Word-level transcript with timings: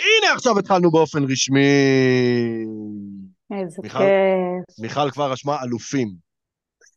הנה 0.00 0.32
עכשיו 0.34 0.58
התחלנו 0.58 0.90
באופן 0.90 1.24
רשמי. 1.24 1.60
איזה 3.50 3.82
מיכל? 3.82 3.98
כיף. 3.98 4.78
מיכל 4.78 5.10
כבר 5.10 5.32
רשמה 5.32 5.62
אלופים. 5.62 6.08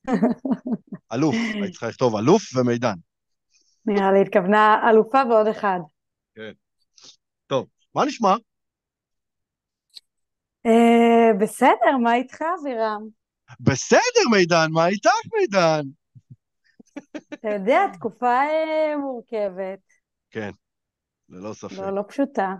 אלוף, 1.13 1.35
היית 1.53 1.71
צריכה 1.71 1.87
לכתוב 1.87 2.15
אלוף 2.15 2.55
ומידן. 2.55 2.95
נראה 3.85 4.11
לי 4.11 4.21
התכוונה 4.21 4.89
אלופה 4.89 5.21
ועוד 5.29 5.47
אחד. 5.47 5.79
טוב, 7.47 7.67
מה 7.95 8.05
נשמע? 8.05 8.35
אה, 10.65 11.33
בסדר, 11.39 11.97
מה 12.03 12.15
איתך, 12.15 12.41
אבירם? 12.61 13.01
בסדר, 13.59 14.29
מידן, 14.31 14.67
מה 14.71 14.87
איתך, 14.87 15.09
מידן? 15.39 15.81
אתה 17.33 17.49
יודע, 17.49 17.79
תקופה 17.93 18.27
אה, 18.27 18.97
מורכבת, 18.97 19.79
כן, 20.31 20.51
ללא 21.29 21.53
ספק. 21.53 21.77
לא, 21.77 21.95
לא 21.95 22.03
פשוטה. 22.07 22.55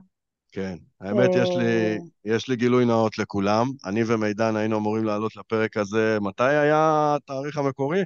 כן, 0.53 0.75
האמת, 1.01 1.29
יש 1.33 1.49
לי, 1.57 1.97
יש 2.25 2.49
לי 2.49 2.55
גילוי 2.55 2.85
נאות 2.85 3.17
לכולם. 3.17 3.67
אני 3.85 4.01
ומידן 4.07 4.55
היינו 4.55 4.77
אמורים 4.77 5.03
לעלות 5.03 5.35
לפרק 5.35 5.77
הזה. 5.77 6.17
מתי 6.21 6.43
היה 6.43 7.15
התאריך 7.15 7.57
המקורי? 7.57 8.01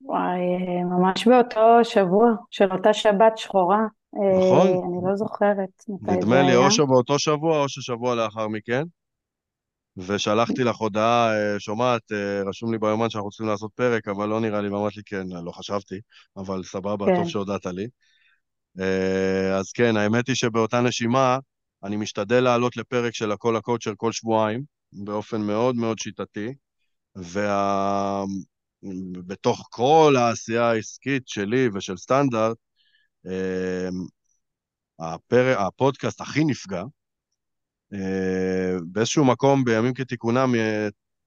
וואי, 0.00 0.20
אה, 0.20 0.84
ממש 0.84 1.28
באותו 1.28 1.84
שבוע 1.84 2.30
של 2.50 2.72
אותה 2.72 2.92
שבת 2.92 3.38
שחורה. 3.38 3.78
אה, 4.16 4.38
נכון. 4.38 4.66
אני 4.66 5.10
לא 5.10 5.16
זוכרת 5.16 5.68
מתי 5.88 6.12
זה 6.12 6.16
נדמה 6.16 6.42
לי 6.42 6.50
היה. 6.50 6.58
או 6.58 6.70
שבאותו 6.70 7.18
שבוע 7.18 7.62
או 7.62 7.68
ששבוע 7.68 8.14
לאחר 8.14 8.48
מכן. 8.48 8.82
ושלחתי 9.96 10.64
לך 10.64 10.76
הודעה, 10.76 11.32
אה, 11.34 11.60
שומעת, 11.60 12.12
אה, 12.12 12.42
רשום 12.48 12.72
לי 12.72 12.78
ביומן 12.78 13.10
שאנחנו 13.10 13.30
צריכים 13.30 13.46
לעשות 13.46 13.70
פרק, 13.74 14.08
אבל 14.08 14.28
לא 14.28 14.40
נראה 14.40 14.60
לי, 14.60 14.68
ואמרת 14.68 14.96
לי 14.96 15.02
כן, 15.06 15.26
לא 15.44 15.52
חשבתי, 15.52 15.94
אבל 16.36 16.62
סבבה, 16.62 17.06
כן. 17.06 17.16
טוב 17.16 17.28
שהודעת 17.28 17.66
לי. 17.66 17.86
אה, 18.80 19.58
אז 19.58 19.72
כן, 19.72 19.96
האמת 19.96 20.28
היא 20.28 20.36
שבאותה 20.36 20.80
נשימה, 20.80 21.38
אני 21.84 21.96
משתדל 21.96 22.40
לעלות 22.40 22.76
לפרק 22.76 23.14
של 23.14 23.32
הכל 23.32 23.56
הקואוצ'ר 23.56 23.92
כל 23.96 24.12
שבועיים, 24.12 24.64
באופן 24.92 25.40
מאוד 25.40 25.76
מאוד 25.76 25.98
שיטתי, 25.98 26.54
ובתוך 28.84 29.68
כל 29.70 30.14
העשייה 30.18 30.70
העסקית 30.70 31.28
שלי 31.28 31.68
ושל 31.74 31.96
סטנדרט, 31.96 32.56
אה, 33.26 33.88
הפרק, 34.98 35.56
הפודקאסט 35.58 36.20
הכי 36.20 36.44
נפגע. 36.44 36.82
אה, 37.92 38.76
באיזשהו 38.86 39.24
מקום, 39.24 39.64
בימים 39.64 39.94
כתיקונם, 39.94 40.54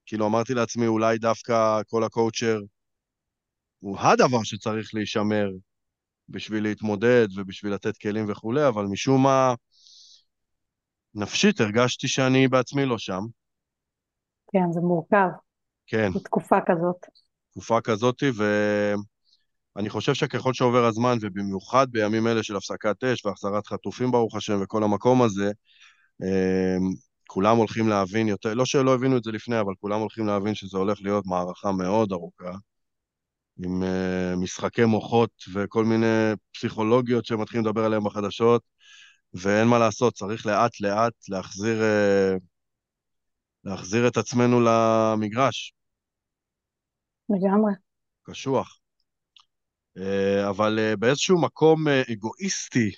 כאילו 0.06 0.28
אמרתי 0.28 0.54
לעצמי, 0.54 0.88
אולי 0.88 1.18
דווקא 1.18 1.82
כל 1.88 2.04
הקואוצ'ר 2.04 2.60
הוא 3.80 4.00
הדבר 4.00 4.44
שצריך 4.44 4.90
להישמר 4.94 5.50
בשביל 6.30 6.64
להתמודד 6.64 7.28
ובשביל 7.36 7.74
לתת 7.74 7.98
כלים 7.98 8.26
וכולי, 8.30 8.68
אבל 8.68 8.86
משום 8.86 9.24
מה, 9.24 9.54
נפשית 11.16 11.62
הרגשתי 11.62 12.08
שאני 12.08 12.48
בעצמי 12.48 12.86
לא 12.86 12.98
שם. 12.98 13.22
כן, 14.52 14.72
זה 14.72 14.80
מורכב, 14.80 15.28
כן, 15.88 16.12
בתקופה 16.16 16.58
כזאת. 16.66 17.06
תקופה 17.52 17.82
כזאתי, 17.82 18.32
ואני 19.76 19.90
חושב 19.90 20.14
שככל 20.14 20.54
שעובר 20.54 20.86
הזמן, 20.86 21.18
ובמיוחד 21.22 21.88
בימים 21.92 22.28
אלה 22.28 22.44
של 22.44 22.56
הפסקת 22.56 23.04
אש 23.04 23.26
והחזרת 23.26 23.68
חטופים, 23.68 24.12
ברוך 24.12 24.36
השם, 24.36 24.60
וכל 24.62 24.84
המקום 24.84 25.22
הזה, 25.22 25.52
אה, 26.24 26.78
כולם 27.28 27.58
הולכים 27.58 27.90
להבין 27.90 28.28
יותר, 28.28 28.54
לא 28.54 28.66
שלא 28.66 28.94
הבינו 28.94 29.18
את 29.18 29.24
זה 29.24 29.32
לפני, 29.32 29.60
אבל 29.60 29.74
כולם 29.82 30.00
הולכים 30.00 30.28
להבין 30.28 30.56
שזה 30.56 30.78
הולך 30.78 30.98
להיות 31.02 31.26
מערכה 31.26 31.72
מאוד 31.72 32.12
ארוכה, 32.12 32.52
עם 33.64 33.84
אה, 33.84 34.36
משחקי 34.38 34.86
מוחות 34.86 35.32
וכל 35.54 35.86
מיני 35.86 36.34
פסיכולוגיות 36.54 37.26
שמתחילים 37.26 37.66
לדבר 37.66 37.86
עליהן 37.86 38.04
בחדשות, 38.04 38.62
ואין 39.34 39.68
מה 39.68 39.80
לעשות, 39.80 40.14
צריך 40.14 40.46
לאט-לאט 40.46 41.14
להחזיר, 41.30 41.82
אה, 41.84 42.34
להחזיר 43.64 44.08
את 44.08 44.18
עצמנו 44.18 44.62
למגרש. 44.62 45.74
לגמרי. 47.30 47.74
קשוח. 48.24 48.80
אה, 49.98 50.50
אבל 50.50 50.96
באיזשהו 51.00 51.42
מקום 51.42 51.88
אגואיסטי 52.12 52.92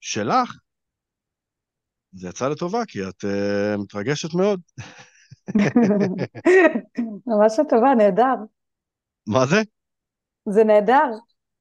שלך, 0.00 0.56
זה 2.12 2.28
יצא 2.28 2.48
לטובה, 2.48 2.84
כי 2.88 2.98
את 3.08 3.24
מתרגשת 3.78 4.34
מאוד. 4.34 4.60
ממש 7.26 7.58
לטובה, 7.58 7.94
נהדר. 7.98 8.34
מה 9.26 9.46
זה? 9.46 9.56
זה 10.50 10.64
נהדר. 10.64 11.10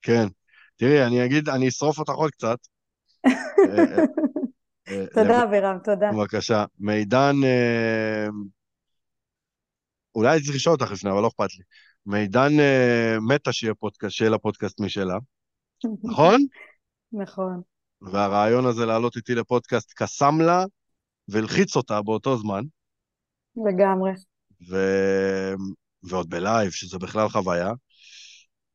כן. 0.02 0.28
תראי, 0.76 1.04
אני 1.04 1.26
אגיד, 1.26 1.50
אני 1.50 1.68
אשרוף 1.68 2.00
אותך 2.00 2.12
עוד 2.12 2.32
קצת. 2.32 2.58
אה, 3.26 3.32
אה, 3.68 4.06
אה, 4.88 5.06
תודה, 5.14 5.44
אבירם, 5.44 5.78
תודה. 5.84 6.12
בבקשה. 6.12 6.66
מידן, 6.80 7.36
אה, 7.44 8.28
אולי 10.16 10.30
הייתי 10.30 10.46
צריך 10.46 10.56
לשאול 10.56 10.76
אותך 10.76 10.92
לפני, 10.92 11.12
אבל 11.12 11.22
לא 11.22 11.28
אכפת 11.28 11.54
לי. 11.58 11.64
מידן 12.06 12.52
מתה 13.22 13.52
שיהיה 13.54 14.32
לה 14.32 14.38
פודקאסט 14.38 14.80
משלה, 14.80 15.18
נכון? 16.12 16.42
נכון. 17.12 17.62
והרעיון 18.02 18.66
הזה 18.66 18.86
לעלות 18.86 19.16
איתי 19.16 19.36
לפודקאסט 19.36 19.94
קסם 19.96 20.42
לה 20.42 20.66
והלחיץ 21.28 21.76
אותה 21.76 22.02
באותו 22.02 22.38
זמן, 22.38 22.62
לגמרי. 23.66 24.12
ו... 24.70 24.76
ועוד 26.04 26.30
בלייב, 26.30 26.72
שזה 26.72 26.98
בכלל 26.98 27.30
חוויה. 27.30 27.72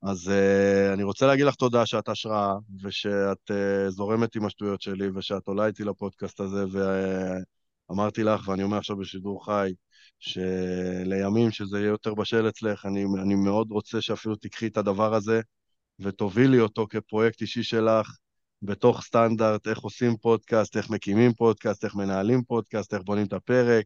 אז 0.02 0.28
uh, 0.28 0.94
אני 0.94 1.02
רוצה 1.02 1.26
להגיד 1.26 1.46
לך 1.46 1.54
תודה 1.54 1.86
שאת 1.86 2.08
השראה, 2.08 2.54
ושאת 2.82 3.50
uh, 3.50 3.90
זורמת 3.90 4.36
עם 4.36 4.44
השטויות 4.46 4.80
שלי, 4.82 5.08
ושאת 5.14 5.48
עולה 5.48 5.66
איתי 5.66 5.84
לפודקאסט 5.84 6.40
הזה, 6.40 6.64
ואמרתי 7.88 8.22
לך, 8.22 8.48
ואני 8.48 8.62
אומר 8.62 8.76
עכשיו 8.78 8.96
בשידור 8.96 9.44
חי, 9.44 9.72
שלימים 10.18 11.50
שזה 11.50 11.78
יהיה 11.78 11.88
יותר 11.88 12.14
בשל 12.14 12.48
אצלך, 12.48 12.86
אני, 12.86 13.04
אני 13.22 13.34
מאוד 13.34 13.70
רוצה 13.70 14.00
שאפילו 14.00 14.36
תיקחי 14.36 14.66
את 14.66 14.76
הדבר 14.76 15.14
הזה, 15.14 15.40
ותובילי 16.00 16.60
אותו 16.60 16.86
כפרויקט 16.90 17.40
אישי 17.40 17.62
שלך, 17.62 18.16
בתוך 18.62 19.02
סטנדרט, 19.02 19.68
איך 19.68 19.78
עושים 19.78 20.16
פודקאסט, 20.16 20.76
איך 20.76 20.90
מקימים 20.90 21.32
פודקאסט, 21.32 21.84
איך 21.84 21.94
מנהלים 21.94 22.42
פודקאסט, 22.44 22.94
איך 22.94 23.02
בונים 23.02 23.26
את 23.26 23.32
הפרק, 23.32 23.84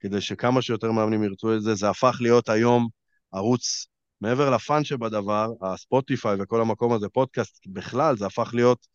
כדי 0.00 0.20
שכמה 0.20 0.62
שיותר 0.62 0.92
מאמנים 0.92 1.24
ירצו 1.24 1.54
את 1.54 1.62
זה. 1.62 1.74
זה 1.74 1.90
הפך 1.90 2.18
להיות 2.20 2.48
היום 2.48 2.88
ערוץ, 3.32 3.86
מעבר 4.20 4.50
ל 4.50 4.59
fun 4.59 4.84
שבדבר, 4.84 5.52
הספוטיפיי 5.62 6.36
וכל 6.40 6.60
המקום 6.60 6.92
הזה, 6.92 7.08
פודקאסט 7.08 7.66
בכלל, 7.66 8.16
זה 8.16 8.26
הפך 8.26 8.54
להיות 8.54 8.86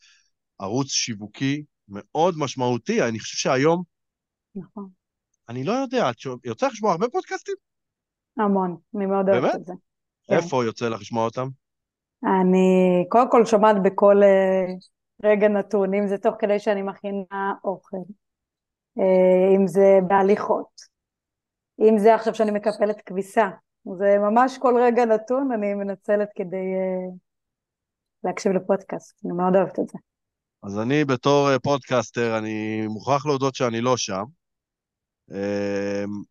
ערוץ 0.60 0.88
שיווקי 0.88 1.64
מאוד 1.88 2.36
משמעותי. 2.38 3.02
אני 3.02 3.20
חושב 3.20 3.38
שהיום, 3.38 3.84
נכון. 4.56 4.90
אני 5.50 5.64
לא 5.64 5.72
יודע, 5.72 6.10
את 6.10 6.16
יוצא 6.46 6.68
לך 6.68 6.74
לשמוע 6.74 6.92
הרבה 6.92 7.08
פודקאסטים? 7.10 7.56
המון. 8.38 8.78
אני 8.96 9.06
מאוד 9.06 9.30
אוהבת? 9.30 9.56
את 9.56 9.66
זה. 9.66 9.74
כן. 10.28 10.36
איפה 10.36 10.66
יוצא 10.66 10.90
לך 10.90 11.02
לשמוע 11.02 11.26
אותם? 11.26 11.48
אני 12.24 13.06
קודם 13.10 13.32
כל 13.32 13.46
שומעת 13.46 13.76
בכל 13.84 14.24
אה, 14.24 14.74
רגע 15.24 15.48
נתון, 15.48 15.94
אם 15.94 16.08
זה 16.08 16.18
תוך 16.18 16.36
כדי 16.40 16.60
שאני 16.60 16.82
מכינה 16.82 17.54
אוכל, 17.64 17.98
אה, 19.00 19.56
אם 19.56 19.68
זה 19.68 20.00
בהליכות, 20.08 20.82
אם 21.80 21.98
זה 21.98 22.16
עכשיו 22.16 22.36
שאני 22.36 22.52
מקפלת 22.52 23.02
כביסה. 23.06 23.50
זה 23.86 24.18
ממש 24.20 24.58
כל 24.58 24.74
רגע 24.82 25.06
נתון 25.06 25.52
אני 25.52 25.74
מנצלת 25.74 26.30
כדי 26.36 26.56
אה, 26.56 27.16
להקשיב 28.24 28.52
לפודקאסט. 28.52 29.26
אני 29.26 29.34
מאוד 29.34 29.56
אוהבת 29.56 29.80
את 29.80 29.88
זה. 29.88 29.98
אז 30.64 30.80
אני 30.80 31.06
בתור 31.06 31.52
אה, 31.52 31.60
פודקאסטר, 31.60 32.38
אני 32.38 32.88
מוכרח 32.88 33.26
להודות 33.26 33.56
שאני 33.56 33.82
לא 33.82 33.98
שם. 33.98 34.24
אמ, 35.32 36.24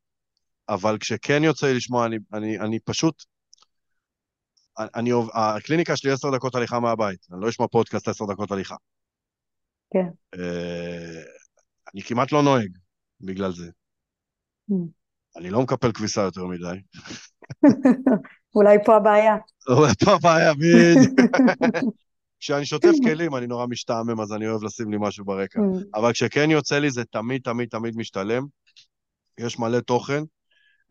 אבל 0.68 0.98
כשכן 1.00 1.44
יוצא 1.44 1.66
לי 1.66 1.74
לשמוע, 1.74 2.06
אני, 2.06 2.16
אני, 2.32 2.60
אני 2.60 2.80
פשוט... 2.80 3.24
אני, 4.78 5.10
עוב- 5.10 5.30
הקליניקה 5.34 5.96
שלי 5.96 6.10
עשר 6.10 6.30
דקות 6.34 6.54
הליכה 6.54 6.80
מהבית, 6.80 7.26
אני 7.32 7.40
לא 7.40 7.48
אשמע 7.48 7.66
פודקאסט 7.66 8.08
עשר 8.08 8.24
דקות 8.24 8.50
הליכה. 8.50 8.76
כן. 9.92 10.08
אה, 10.34 11.22
אני 11.94 12.02
כמעט 12.02 12.32
לא 12.32 12.42
נוהג 12.42 12.78
בגלל 13.20 13.52
זה. 13.52 13.70
Mm. 14.70 14.74
אני 15.36 15.50
לא 15.50 15.62
מקפל 15.62 15.92
כביסה 15.92 16.20
יותר 16.20 16.46
מדי. 16.46 16.80
אולי 18.54 18.76
פה 18.84 18.96
הבעיה. 18.96 19.36
אבל 19.68 19.94
פה 20.04 20.12
הבעיה, 20.12 20.54
בדיוק. 20.54 21.20
כשאני 22.40 22.66
שוטף 22.66 22.92
כלים, 23.04 23.36
אני 23.36 23.46
נורא 23.46 23.66
משתעמם, 23.66 24.20
אז 24.20 24.32
אני 24.32 24.48
אוהב 24.48 24.62
לשים 24.62 24.90
לי 24.90 24.96
משהו 25.00 25.24
ברקע. 25.24 25.60
Mm. 25.60 25.84
אבל 25.94 26.12
כשכן 26.12 26.50
יוצא 26.50 26.78
לי, 26.78 26.90
זה 26.90 27.04
תמיד, 27.04 27.42
תמיד, 27.42 27.68
תמיד 27.68 27.96
משתלם. 27.96 28.46
יש 29.38 29.58
מלא 29.58 29.80
תוכן. 29.80 30.22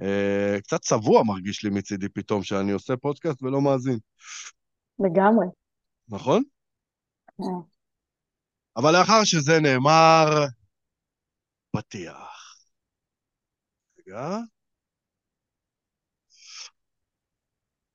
אה, 0.01 0.61
קצת 0.63 0.81
צבוע 0.81 1.23
מרגיש 1.23 1.63
לי 1.63 1.69
מצידי 1.69 2.09
פתאום, 2.09 2.43
שאני 2.43 2.71
עושה 2.71 2.97
פודקאסט 2.97 3.43
ולא 3.43 3.61
מאזין, 3.61 3.99
לגמרי. 4.99 5.47
נכון? 6.09 6.43
אה. 7.41 7.45
אבל 8.77 8.99
לאחר 8.99 9.23
שזה 9.23 9.59
נאמר, 9.59 10.45
פתיח. 11.71 12.55
רגע. 13.99 14.37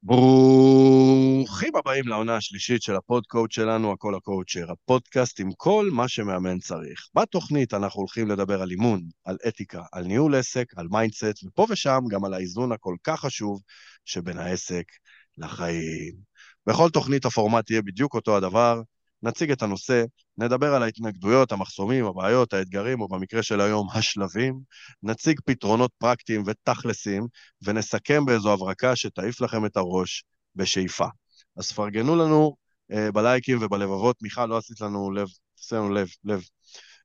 ברוכים 0.05 1.77
הבאים 1.77 2.09
לעונה 2.09 2.37
השלישית 2.37 2.83
של 2.83 2.97
הפודקאסט 2.97 3.53
שלנו, 3.53 3.93
הכל 3.93 4.15
הקואוצ'ר, 4.15 4.73
הפודקאסט 4.73 5.41
עם 5.41 5.51
כל 5.57 5.89
מה 5.93 6.09
שמאמן 6.09 6.59
צריך. 6.59 7.09
בתוכנית 7.15 7.75
אנחנו 7.75 8.01
הולכים 8.01 8.29
לדבר 8.29 8.63
על 8.63 8.71
אימון, 8.71 9.03
על 9.25 9.37
אתיקה, 9.49 9.83
על 9.93 10.05
ניהול 10.05 10.35
עסק, 10.35 10.65
על 10.77 10.87
mindset, 10.91 11.45
ופה 11.45 11.67
ושם 11.71 12.01
גם 12.11 12.25
על 12.25 12.35
האיזון 12.35 12.73
הכל 12.73 12.97
כך 13.05 13.21
חשוב 13.21 13.61
שבין 14.05 14.39
העסק 14.39 14.85
לחיים. 15.39 16.15
בכל 16.67 16.91
תוכנית 16.91 17.25
הפורמט 17.25 17.71
יהיה 17.71 17.83
בדיוק 17.83 18.15
אותו 18.15 18.37
הדבר, 18.37 18.83
נציג 19.23 19.51
את 19.51 19.63
הנושא, 19.63 20.05
נדבר 20.39 20.75
על 20.75 20.83
ההתנגדויות, 20.83 21.53
המחסומים, 21.53 22.05
הבעיות, 22.05 22.53
האתגרים, 22.53 23.01
או 23.01 23.09
במקרה 23.09 23.43
של 23.43 23.61
היום, 23.61 23.89
השלבים, 23.95 24.61
נציג 25.03 25.41
פתרונות 25.45 25.91
פרקטיים 25.99 26.43
ותכלסים, 26.47 27.27
ונסכם 27.63 28.25
באיזו 28.25 28.53
הברקה 28.53 28.97
שתעיף 28.97 29.41
לכם 29.41 29.67
את 29.67 29.77
הראש 29.77 30.25
בשאיפה. 30.57 31.07
אז 31.57 31.73
פרגנו 31.73 32.17
לנו 32.17 32.57
אה, 32.93 33.13
בלייקים 33.13 33.59
ובלבבות, 33.63 34.23
מיכל, 34.23 34.47
לא 34.47 34.57
עשית 34.57 34.81
לנו 34.81 35.11
לב, 35.11 35.29
תעשה 35.57 35.77
לנו 35.77 35.91
לב, 35.91 36.09
לב. 36.25 36.43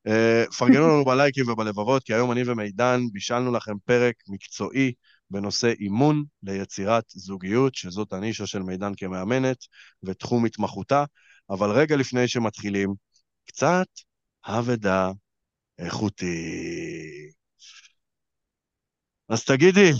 אה, 0.07 0.44
פרגנו 0.57 0.88
לנו 0.88 1.06
בלייקים 1.06 1.47
ובלבבות, 1.50 2.03
כי 2.03 2.13
היום 2.13 2.31
אני 2.31 2.44
ומידן 2.45 3.01
בישלנו 3.12 3.51
לכם 3.51 3.74
פרק 3.85 4.15
מקצועי 4.27 4.94
בנושא 5.29 5.74
אימון 5.79 6.24
ליצירת 6.44 7.03
זוגיות, 7.07 7.75
שזאת 7.75 8.13
הנישה 8.13 8.47
של 8.47 8.63
מידן 8.63 8.91
כמאמנת 8.97 9.57
ותחום 10.03 10.45
התמחותה. 10.45 11.03
אבל 11.50 11.69
רגע 11.71 11.95
לפני 11.95 12.27
שמתחילים, 12.27 12.94
קצת 13.47 13.88
אבדה 14.45 15.11
איכותי. 15.79 17.31
אז 19.29 19.45
תגידי, 19.45 19.91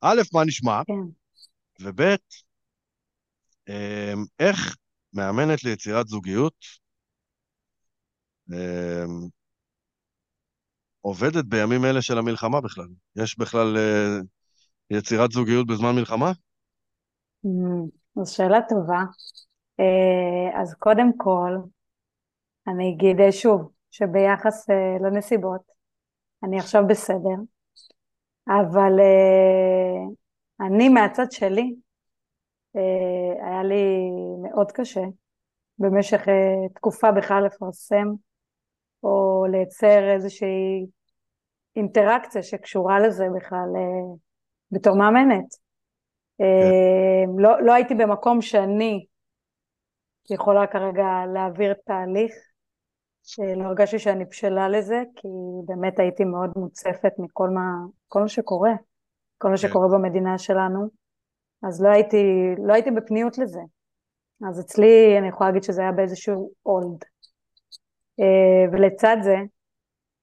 א', 0.00 0.20
מה 0.34 0.44
נשמע? 0.46 0.82
כן. 0.86 0.94
וב', 1.80 2.00
אמ, 3.68 4.24
איך 4.38 4.76
מאמנת 5.12 5.64
ליצירת 5.64 6.08
זוגיות 6.08 6.54
אמ, 8.52 9.28
עובדת 11.00 11.44
בימים 11.44 11.84
אלה 11.84 12.02
של 12.02 12.18
המלחמה 12.18 12.60
בכלל? 12.60 12.88
יש 13.16 13.38
בכלל 13.38 13.76
אה, 13.76 14.18
יצירת 14.90 15.30
זוגיות 15.32 15.66
בזמן 15.66 15.94
מלחמה? 15.94 16.32
זו 18.14 18.34
שאלה 18.34 18.58
טובה. 18.68 19.00
אה, 19.80 20.62
אז 20.62 20.74
קודם 20.78 21.12
כל, 21.16 21.50
אני 22.68 22.92
אגיד 22.94 23.20
אה, 23.20 23.32
שוב, 23.32 23.70
שביחס 23.90 24.70
אה, 24.70 24.96
לנסיבות, 25.00 25.60
אני 26.44 26.58
עכשיו 26.58 26.82
בסדר, 26.88 27.36
אבל 28.48 28.92
אני 30.60 30.88
מהצד 30.88 31.32
שלי, 31.32 31.74
היה 33.42 33.62
לי 33.62 34.10
מאוד 34.42 34.72
קשה 34.72 35.00
במשך 35.78 36.20
תקופה 36.74 37.12
בכלל 37.12 37.44
לפרסם 37.46 38.06
או 39.02 39.44
לייצר 39.50 40.14
איזושהי 40.14 40.86
אינטראקציה 41.76 42.42
שקשורה 42.42 43.00
לזה 43.00 43.24
בכלל 43.36 43.68
בתור 44.70 44.96
מאמנת. 44.96 45.54
כן. 46.38 47.30
לא, 47.38 47.62
לא 47.62 47.72
הייתי 47.74 47.94
במקום 47.94 48.42
שאני 48.42 49.06
יכולה 50.30 50.66
כרגע 50.66 51.06
להעביר 51.34 51.74
תהליך. 51.86 52.32
לא 53.56 53.64
הרגשתי 53.64 53.98
שאני 53.98 54.24
בשלה 54.24 54.68
לזה, 54.68 55.02
כי 55.16 55.28
באמת 55.64 55.98
הייתי 55.98 56.24
מאוד 56.24 56.50
מוצפת 56.56 57.12
מכל 57.18 57.48
מה, 57.48 57.62
מה 58.14 58.28
שקורה, 58.28 58.72
כל 59.38 59.48
מה 59.48 59.56
כן. 59.56 59.68
שקורה 59.68 59.88
במדינה 59.88 60.38
שלנו, 60.38 60.88
אז 61.62 61.82
לא 61.82 61.88
הייתי, 61.88 62.24
לא 62.58 62.72
הייתי 62.72 62.90
בפניות 62.90 63.38
לזה. 63.38 63.60
אז 64.48 64.60
אצלי 64.60 65.18
אני 65.18 65.28
יכולה 65.28 65.50
להגיד 65.50 65.62
שזה 65.62 65.82
היה 65.82 65.92
באיזשהו 65.92 66.50
אולד. 66.66 67.04
אה, 68.20 68.72
ולצד 68.72 69.16
זה, 69.22 69.36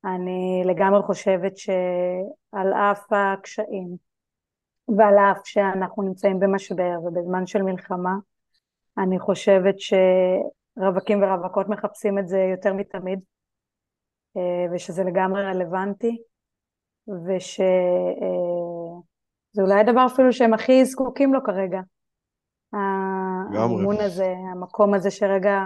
אני 0.06 0.64
לגמרי 0.66 1.02
חושבת 1.04 1.58
שעל 1.58 2.74
אף 2.74 3.06
הקשיים, 3.12 3.96
ועל 4.98 5.18
אף 5.18 5.42
שאנחנו 5.44 6.04
נמצאים 6.04 6.40
במשבר 6.40 6.98
ובזמן 7.04 7.46
של 7.46 7.62
מלחמה, 7.62 8.14
אני 8.98 9.20
חושבת 9.20 9.80
שרווקים 10.76 11.24
ורווקות 11.24 11.70
מחפשים 11.70 12.20
את 12.20 12.28
זה 12.28 12.38
יותר 12.38 12.74
מתמיד, 12.74 13.20
אה, 14.38 14.74
ושזה 14.74 15.04
לגמרי 15.04 15.44
רלוונטי, 15.44 16.22
ושזה 17.08 17.64
אה, 19.62 19.64
אולי 19.64 19.80
הדבר 19.80 20.06
אפילו 20.14 20.34
שהם 20.34 20.54
הכי 20.54 20.86
זקוקים 20.86 21.34
לו 21.34 21.44
כרגע. 21.44 21.80
האמון 22.74 23.96
הזה, 24.00 24.34
המקום 24.52 24.94
הזה 24.94 25.12
שרגע 25.12 25.60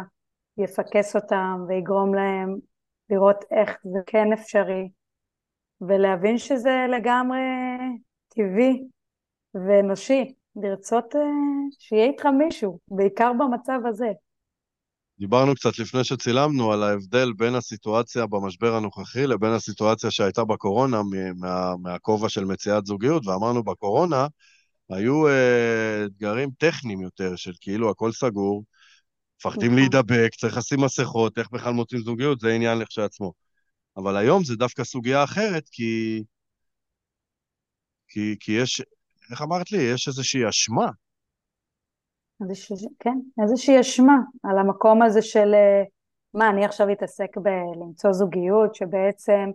יפקס 0.58 1.16
אותם 1.16 1.66
ויגרום 1.68 2.16
להם 2.16 2.58
לראות 3.10 3.46
איך 3.52 3.78
זה 3.84 4.00
כן 4.06 4.34
אפשרי, 4.34 4.90
ולהבין 5.82 6.38
שזה 6.38 6.86
לגמרי 6.90 7.40
טבעי 8.30 8.84
ואנושי. 9.54 10.34
לרצות 10.56 11.16
אה, 11.16 11.22
שיהיה 11.80 12.06
איתך 12.06 12.26
מישהו, 12.26 12.80
בעיקר 12.88 13.32
במצב 13.34 13.80
הזה. 13.90 14.12
דיברנו 15.24 15.56
קצת 15.56 15.80
לפני 15.80 16.04
שצילמנו 16.04 16.72
על 16.72 16.84
ההבדל 16.84 17.34
בין 17.34 17.56
הסיטואציה 17.56 18.25
במשבר 18.25 18.75
הנוכחי 18.75 19.28
לבין 19.28 19.52
הסיטואציה 19.52 20.12
שהייתה 20.12 20.44
בקורונה 20.44 21.02
מה, 21.36 21.74
מהכובע 21.81 22.30
של 22.30 22.46
מציאת 22.46 22.86
זוגיות, 22.86 23.28
ואמרנו 23.28 23.64
בקורונה 23.64 24.28
היו 24.90 25.28
אה, 25.28 26.06
אתגרים 26.06 26.50
טכניים 26.58 27.02
יותר, 27.02 27.36
של 27.36 27.52
כאילו 27.62 27.90
הכל 27.90 28.12
סגור, 28.12 28.64
מפחדים 29.40 29.72
נכון. 29.72 29.80
להידבק, 29.80 30.36
צריך 30.36 30.58
לשים 30.58 30.81
מסכות, 30.81 31.38
איך 31.38 31.50
בכלל 31.52 31.74
מוצאים 31.74 32.02
זוגיות, 32.02 32.40
זה 32.40 32.54
עניין 32.54 32.78
לכשעצמו. 32.78 33.34
אבל 33.98 34.18
היום 34.18 34.44
זה 34.44 34.56
דווקא 34.56 34.84
סוגיה 34.84 35.24
אחרת, 35.24 35.64
כי, 35.72 36.24
כי, 38.08 38.36
כי 38.40 38.52
יש 38.52 38.81
איך 39.31 39.42
אמרת 39.42 39.72
לי? 39.72 39.81
יש 39.81 40.08
איזושהי 40.08 40.50
אשמה. 40.50 40.88
איזושה, 42.50 42.88
כן, 43.00 43.19
איזושהי 43.42 43.80
אשמה 43.80 44.18
על 44.44 44.57
המקום 44.57 45.01
הזה 45.01 45.22
של 45.22 45.54
אה, 45.54 45.84
מה, 46.34 46.50
אני 46.50 46.66
עכשיו 46.66 46.92
אתעסק 46.92 47.38
בלמצוא 47.38 48.12
זוגיות, 48.12 48.75
שבעצם 48.75 49.51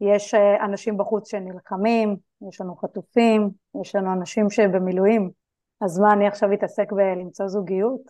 יש 0.00 0.34
אה, 0.34 0.64
אנשים 0.64 0.96
בחוץ 0.96 1.30
שנלחמים, 1.30 2.16
יש 2.48 2.60
לנו 2.60 2.76
חטופים, 2.76 3.50
יש 3.80 3.94
לנו 3.94 4.12
אנשים 4.12 4.50
שבמילואים, 4.50 5.30
אז 5.80 5.98
מה, 5.98 6.12
אני 6.12 6.26
עכשיו 6.26 6.52
אתעסק 6.52 6.92
בלמצוא 6.92 7.48
זוגיות? 7.48 8.00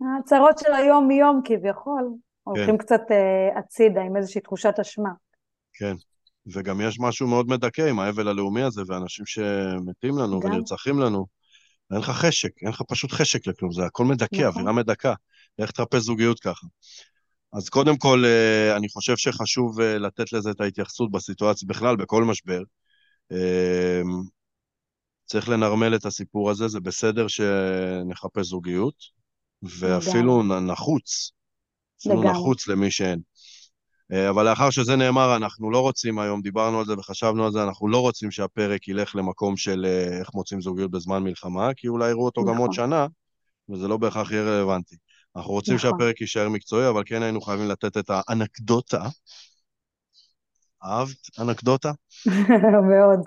ההצהרות 0.00 0.58
של 0.58 0.72
היום-יום 0.72 1.40
כביכול, 1.44 2.02
כן. 2.04 2.50
הולכים 2.50 2.78
קצת 2.78 3.00
uh, 3.08 3.58
הצידה 3.58 4.02
עם 4.02 4.16
איזושהי 4.16 4.40
תחושת 4.40 4.74
אשמה. 4.80 5.10
כן. 5.72 5.94
וגם 6.54 6.80
יש 6.80 7.00
משהו 7.00 7.28
מאוד 7.28 7.46
מדכא 7.48 7.82
עם 7.82 7.98
האבל 7.98 8.28
הלאומי 8.28 8.62
הזה, 8.62 8.82
ואנשים 8.86 9.26
שמתים 9.26 10.18
לנו 10.18 10.40
גם. 10.40 10.50
ונרצחים 10.50 10.98
לנו. 10.98 11.26
אין 11.90 12.00
לך 12.00 12.10
חשק, 12.10 12.50
אין 12.62 12.70
לך 12.70 12.82
פשוט 12.88 13.12
חשק 13.12 13.46
לכלום, 13.46 13.72
זה 13.72 13.84
הכל 13.84 14.04
מדכא, 14.04 14.36
נכון. 14.36 14.46
אווירה 14.46 14.72
מדכא. 14.72 15.12
איך 15.58 15.70
תחפש 15.70 16.02
זוגיות 16.02 16.40
ככה? 16.40 16.66
אז 17.52 17.68
קודם 17.68 17.96
כל, 17.96 18.24
אה, 18.26 18.76
אני 18.76 18.88
חושב 18.88 19.16
שחשוב 19.16 19.80
אה, 19.80 19.98
לתת 19.98 20.32
לזה 20.32 20.50
את 20.50 20.60
ההתייחסות 20.60 21.10
בסיטואציה, 21.10 21.68
בכלל, 21.68 21.96
בכל 21.96 22.24
משבר. 22.24 22.62
אה, 23.32 24.02
צריך 25.24 25.48
לנרמל 25.48 25.94
את 25.96 26.06
הסיפור 26.06 26.50
הזה, 26.50 26.68
זה 26.68 26.80
בסדר 26.80 27.28
שנחפש 27.28 28.46
זוגיות, 28.46 28.94
ואפילו 29.62 30.42
נחוץ. 30.42 31.32
אפילו 32.00 32.22
נחוץ 32.22 32.68
למי 32.68 32.90
שאין. 32.90 33.20
אה, 34.12 34.30
אבל 34.30 34.48
לאחר 34.48 34.70
שזה 34.70 34.96
נאמר, 34.96 35.36
אנחנו 35.36 35.70
לא 35.70 35.80
רוצים 35.80 36.18
היום, 36.18 36.42
דיברנו 36.42 36.78
על 36.78 36.84
זה 36.84 36.94
וחשבנו 36.98 37.44
על 37.44 37.52
זה, 37.52 37.62
אנחנו 37.62 37.88
לא 37.88 38.00
רוצים 38.00 38.30
שהפרק 38.30 38.88
ילך 38.88 39.16
למקום 39.16 39.56
של 39.56 39.86
אה, 39.88 40.18
איך 40.18 40.34
מוצאים 40.34 40.60
זוגיות 40.60 40.90
בזמן 40.90 41.22
מלחמה, 41.22 41.74
כי 41.76 41.88
אולי 41.88 42.10
יראו 42.10 42.24
אותו 42.24 42.40
נכון. 42.40 42.54
גם 42.54 42.60
עוד 42.60 42.70
נכון. 42.70 42.86
שנה, 42.86 43.06
וזה 43.68 43.88
לא 43.88 43.96
בהכרח 43.96 44.30
יהיה 44.30 44.42
רלוונטי. 44.42 44.96
אנחנו 45.36 45.52
רוצים 45.52 45.74
נכון. 45.74 45.90
שהפרק 45.90 46.20
יישאר 46.20 46.48
מקצועי, 46.48 46.88
אבל 46.88 47.02
כן 47.06 47.22
היינו 47.22 47.40
חייבים 47.40 47.68
לתת 47.68 47.96
את 47.96 48.10
האנקדוטה. 48.10 49.08
אהבת 50.84 51.38
אנקדוטה? 51.40 51.92
מאוד. 52.90 53.20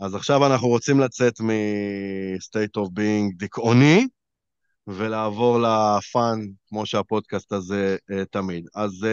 אז 0.00 0.14
עכשיו 0.14 0.46
אנחנו 0.46 0.68
רוצים 0.68 1.00
לצאת 1.00 1.40
מ-state 1.40 2.80
of 2.82 2.88
being 2.88 3.36
דיכאוני, 3.36 4.06
ולעבור 4.86 5.58
לפאן, 5.58 6.40
כמו 6.66 6.86
שהפודקאסט 6.86 7.52
הזה 7.52 7.96
uh, 8.10 8.14
תמיד. 8.30 8.66
אז 8.74 9.06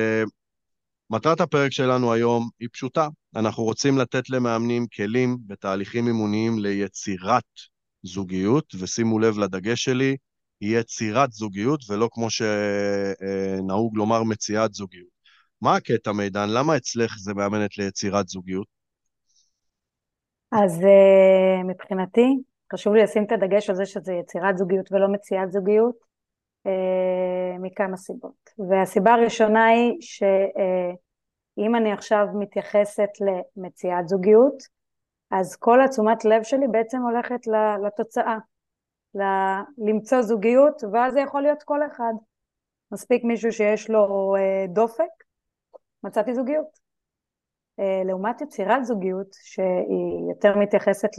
מטרת 1.09 1.41
הפרק 1.41 1.71
שלנו 1.71 2.13
היום 2.13 2.49
היא 2.59 2.69
פשוטה. 2.73 3.07
אנחנו 3.35 3.63
רוצים 3.63 3.97
לתת 3.97 4.29
למאמנים 4.29 4.87
כלים 4.87 5.37
בתהליכים 5.47 6.07
אימוניים 6.07 6.59
ליצירת 6.59 7.43
זוגיות, 8.03 8.75
ושימו 8.79 9.19
לב 9.19 9.37
לדגש 9.37 9.83
שלי, 9.83 10.17
יצירת 10.61 11.31
זוגיות, 11.31 11.79
ולא 11.89 12.09
כמו 12.11 12.27
שנהוג 12.29 13.97
לומר 13.97 14.23
מציאת 14.23 14.73
זוגיות. 14.73 15.15
מה 15.61 15.75
הקטע, 15.75 16.11
מידן? 16.11 16.49
למה 16.49 16.77
אצלך 16.77 17.15
זה 17.17 17.33
מאמנת 17.33 17.77
ליצירת 17.77 18.27
זוגיות? 18.27 18.67
אז 20.51 20.81
אה, 20.81 21.63
מבחינתי, 21.63 22.35
חשוב 22.73 22.93
לי 22.93 23.03
לשים 23.03 23.23
את 23.23 23.31
הדגש 23.31 23.69
על 23.69 23.75
זה 23.75 23.85
שזה 23.85 24.13
יצירת 24.13 24.57
זוגיות 24.57 24.91
ולא 24.91 25.07
מציאת 25.07 25.51
זוגיות, 25.51 25.95
מכמה 27.59 27.97
סיבות. 27.97 28.49
והסיבה 28.69 29.13
הראשונה 29.13 29.65
היא 29.65 29.97
שאם 30.01 31.75
אני 31.75 31.91
עכשיו 31.91 32.27
מתייחסת 32.39 33.09
למציאת 33.21 34.07
זוגיות, 34.07 34.63
אז 35.31 35.55
כל 35.55 35.81
התשומת 35.81 36.25
לב 36.25 36.43
שלי 36.43 36.67
בעצם 36.67 37.01
הולכת 37.01 37.47
לתוצאה, 37.87 38.37
למצוא 39.77 40.21
זוגיות, 40.21 40.83
ואז 40.93 41.13
זה 41.13 41.19
יכול 41.19 41.41
להיות 41.41 41.63
כל 41.63 41.79
אחד. 41.87 42.13
מספיק 42.91 43.23
מישהו 43.23 43.51
שיש 43.51 43.89
לו 43.89 44.35
אה, 44.35 44.65
דופק, 44.67 45.23
מצאתי 46.03 46.35
זוגיות. 46.35 46.79
אה, 47.79 48.01
לעומת 48.05 48.41
יצירת 48.41 48.85
זוגיות, 48.85 49.27
שהיא 49.31 50.29
יותר 50.29 50.57
מתייחסת 50.57 51.09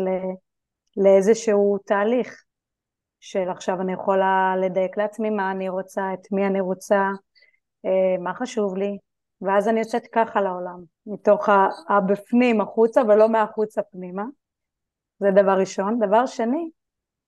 לאיזשהו 0.96 1.78
תהליך 1.84 2.44
של 3.26 3.49
עכשיו 3.50 3.80
אני 3.80 3.92
יכולה 3.92 4.54
לדייק 4.61 4.99
לעצמי 4.99 5.30
מה 5.30 5.50
אני 5.50 5.68
רוצה, 5.68 6.02
את 6.14 6.33
מי 6.33 6.47
אני 6.47 6.61
רוצה, 6.61 7.09
אה, 7.85 8.18
מה 8.21 8.35
חשוב 8.35 8.76
לי, 8.76 8.99
ואז 9.42 9.68
אני 9.68 9.80
יוצאת 9.80 10.02
ככה 10.12 10.40
לעולם, 10.40 10.83
מתוך 11.06 11.49
הבפנים 11.88 12.61
החוצה 12.61 13.02
ולא 13.09 13.28
מהחוצה 13.28 13.83
פנימה. 13.83 14.25
זה 15.18 15.28
דבר 15.30 15.59
ראשון. 15.59 15.99
דבר 15.99 16.26
שני, 16.26 16.71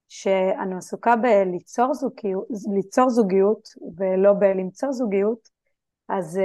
שאני 0.07 0.75
עסוקה 0.75 1.15
בליצור 1.15 1.93
זוגיות, 1.93 2.45
ליצור 2.75 3.09
זוגיות 3.09 3.69
ולא 3.97 4.33
בלמצוא 4.33 4.91
זוגיות, 4.91 5.49
אז 6.09 6.39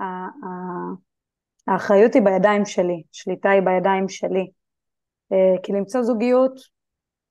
uh, 0.00 0.02
האחריות 1.66 2.14
היא 2.14 2.22
בידיים 2.22 2.64
שלי, 2.64 3.02
שליטה 3.12 3.50
היא 3.50 3.62
בידיים 3.62 4.08
שלי. 4.08 4.50
Uh, 5.32 5.60
כי 5.62 5.72
למצוא 5.72 6.02
זוגיות, 6.02 6.77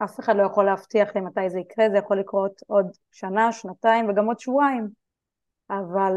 אף 0.03 0.19
אחד 0.19 0.35
לא 0.35 0.43
יכול 0.43 0.65
להבטיח 0.65 1.15
לי 1.15 1.21
מתי 1.21 1.49
זה 1.49 1.59
יקרה, 1.59 1.89
זה 1.89 1.97
יכול 1.97 2.19
לקרות 2.19 2.61
עוד 2.67 2.87
שנה, 3.11 3.51
שנתיים 3.51 4.09
וגם 4.09 4.25
עוד 4.25 4.39
שבועיים. 4.39 4.87
אבל 5.69 6.13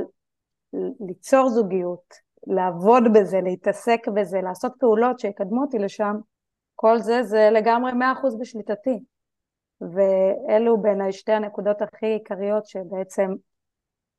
ליצור 1.01 1.49
זוגיות, 1.49 2.15
לעבוד 2.47 3.03
בזה, 3.15 3.41
להתעסק 3.41 4.09
בזה, 4.15 4.41
לעשות 4.41 4.73
פעולות 4.79 5.19
שיקדמו 5.19 5.63
אותי 5.63 5.79
לשם, 5.79 6.17
כל 6.75 6.99
זה 6.99 7.23
זה 7.23 7.49
לגמרי 7.53 7.93
מאה 7.93 8.13
אחוז 8.13 8.39
בשליטתי. 8.41 8.99
ואלו 9.81 10.83
בעיניי 10.83 11.13
שתי 11.13 11.33
הנקודות 11.33 11.83
הכי 11.83 12.07
עיקריות 12.07 12.67
שבעצם 12.67 13.31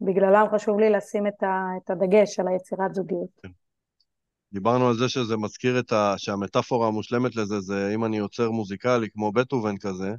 בגללם 0.02 0.46
חשוב 0.52 0.80
לי 0.80 0.90
לשים 0.90 1.28
את, 1.28 1.90
הדגש 1.90 2.40
על 2.40 2.48
היצירת 2.48 2.96
זוגיות. 2.96 3.61
דיברנו 4.54 4.88
על 4.88 4.98
זה 4.98 5.10
שזה 5.10 5.38
מזכיר 5.38 5.80
את 5.80 5.92
ה... 5.92 6.14
שהמטאפורה 6.18 6.88
המושלמת 6.88 7.36
לזה 7.36 7.60
זה 7.60 7.92
אם 7.96 8.06
אני 8.06 8.18
יוצר 8.18 8.52
מוזיקלי 8.52 9.10
כמו 9.14 9.32
בטהובן 9.32 9.78
כזה, 9.78 10.14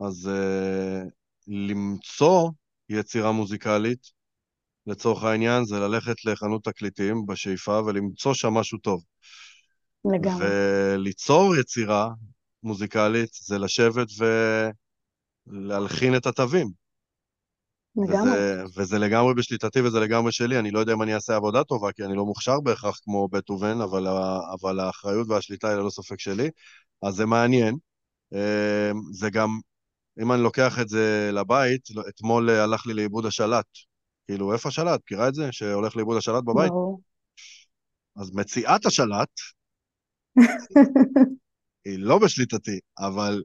אז 0.00 0.30
uh, 0.32 1.08
למצוא 1.46 2.50
יצירה 2.88 3.32
מוזיקלית, 3.32 4.20
לצורך 4.86 5.24
העניין, 5.24 5.64
זה 5.64 5.78
ללכת 5.78 6.24
לחנות 6.24 6.64
תקליטים 6.64 7.26
בשאיפה 7.26 7.80
ולמצוא 7.86 8.34
שם 8.34 8.54
משהו 8.54 8.78
טוב. 8.78 9.04
לגמרי. 10.14 10.46
וליצור 10.46 11.56
יצירה 11.56 12.08
מוזיקלית 12.62 13.30
זה 13.32 13.58
לשבת 13.58 14.08
ולהלחין 15.46 16.16
את 16.16 16.26
התווים. 16.26 16.70
לגמרי. 18.02 18.30
וזה, 18.30 18.64
וזה 18.76 18.98
לגמרי 18.98 19.34
בשליטתי 19.34 19.80
וזה 19.80 20.00
לגמרי 20.00 20.32
שלי. 20.32 20.58
אני 20.58 20.70
לא 20.70 20.78
יודע 20.78 20.92
אם 20.92 21.02
אני 21.02 21.14
אעשה 21.14 21.36
עבודה 21.36 21.64
טובה, 21.64 21.92
כי 21.92 22.04
אני 22.04 22.14
לא 22.14 22.24
מוכשר 22.24 22.60
בהכרח 22.60 22.98
כמו 23.04 23.28
בטהובן, 23.28 23.80
אבל, 23.80 24.06
אבל 24.60 24.80
האחריות 24.80 25.28
והשליטה 25.28 25.68
היא 25.68 25.76
ללא 25.76 25.90
ספק 25.90 26.20
שלי. 26.20 26.50
אז 27.02 27.14
זה 27.14 27.26
מעניין. 27.26 27.76
אה, 28.34 28.90
זה 29.12 29.30
גם, 29.30 29.58
אם 30.22 30.32
אני 30.32 30.42
לוקח 30.42 30.80
את 30.80 30.88
זה 30.88 31.30
לבית, 31.32 31.90
לא, 31.94 32.02
אתמול 32.08 32.50
הלך 32.50 32.86
לי 32.86 32.94
לאיבוד 32.94 33.26
השלט. 33.26 33.66
כאילו, 34.26 34.52
איפה 34.52 34.68
השלט? 34.68 35.00
מכירה 35.04 35.28
את 35.28 35.34
זה? 35.34 35.48
שהולך 35.52 35.96
לאיבוד 35.96 36.16
השלט 36.16 36.44
בבית? 36.44 36.70
ברור. 36.70 37.00
אז 38.16 38.30
מציאת 38.34 38.86
השלט 38.86 39.28
היא 41.84 41.98
לא 41.98 42.18
בשליטתי, 42.18 42.78
אבל 42.98 43.42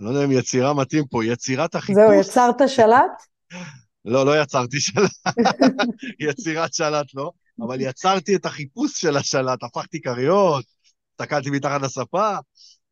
אני 0.00 0.08
לא 0.08 0.10
יודע 0.10 0.24
אם 0.24 0.32
יצירה 0.32 0.74
מתאים 0.74 1.04
פה, 1.10 1.24
יצירת 1.24 1.74
החיפוש... 1.74 2.02
זהו, 2.02 2.20
יצרת 2.20 2.68
שלט? 2.68 3.22
לא, 4.04 4.26
לא 4.26 4.42
יצרתי 4.42 4.80
שלט, 4.80 5.10
יצירת 6.28 6.74
שלט 6.74 7.06
לא, 7.14 7.30
אבל 7.60 7.80
יצרתי 7.80 8.36
את 8.36 8.46
החיפוש 8.46 9.00
של 9.00 9.16
השלט, 9.16 9.62
הפכתי 9.62 10.00
כריות, 10.00 10.64
הסתכלתי 11.12 11.50
מתחת 11.50 11.82
לספה, 11.82 12.36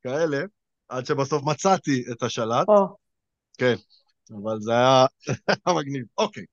כאלה, 0.03 0.43
עד 0.89 1.07
שבסוף 1.07 1.43
מצאתי 1.43 2.05
את 2.13 2.23
השלט. 2.23 2.67
כן, 3.59 3.75
אבל 4.43 4.61
זה 4.61 4.73
היה 4.73 5.07
מגניב. 5.79 6.05
אוקיי. 6.19 6.45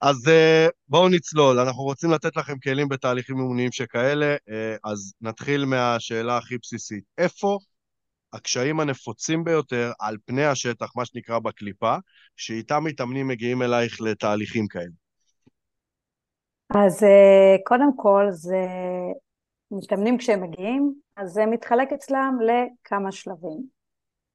אז 0.00 0.16
uh, 0.26 0.70
בואו 0.88 1.08
נצלול, 1.08 1.58
אנחנו 1.58 1.82
רוצים 1.82 2.10
לתת 2.10 2.36
לכם 2.36 2.58
כלים 2.58 2.88
בתהליכים 2.88 3.36
אימוניים 3.36 3.72
שכאלה, 3.72 4.36
uh, 4.36 4.90
אז 4.90 5.12
נתחיל 5.20 5.64
מהשאלה 5.64 6.36
הכי 6.36 6.58
בסיסית. 6.58 7.04
איפה 7.18 7.58
הקשיים 8.32 8.80
הנפוצים 8.80 9.44
ביותר 9.44 9.92
על 10.00 10.16
פני 10.24 10.44
השטח, 10.44 10.96
מה 10.96 11.04
שנקרא 11.04 11.38
בקליפה, 11.38 11.96
שאיתם 12.36 12.84
מתאמנים 12.84 13.28
מגיעים 13.28 13.62
אלייך 13.62 14.00
לתהליכים 14.00 14.68
כאלה? 14.68 14.92
אז 16.74 17.02
uh, 17.02 17.62
קודם 17.64 17.96
כל, 17.96 18.26
זה 18.30 18.66
מתאמנים 19.70 20.18
כשהם 20.18 20.42
מגיעים, 20.42 20.94
אז 21.16 21.30
זה 21.30 21.46
מתחלק 21.46 21.92
אצלם 21.92 22.38
לכמה 22.46 23.12
שלבים. 23.12 23.82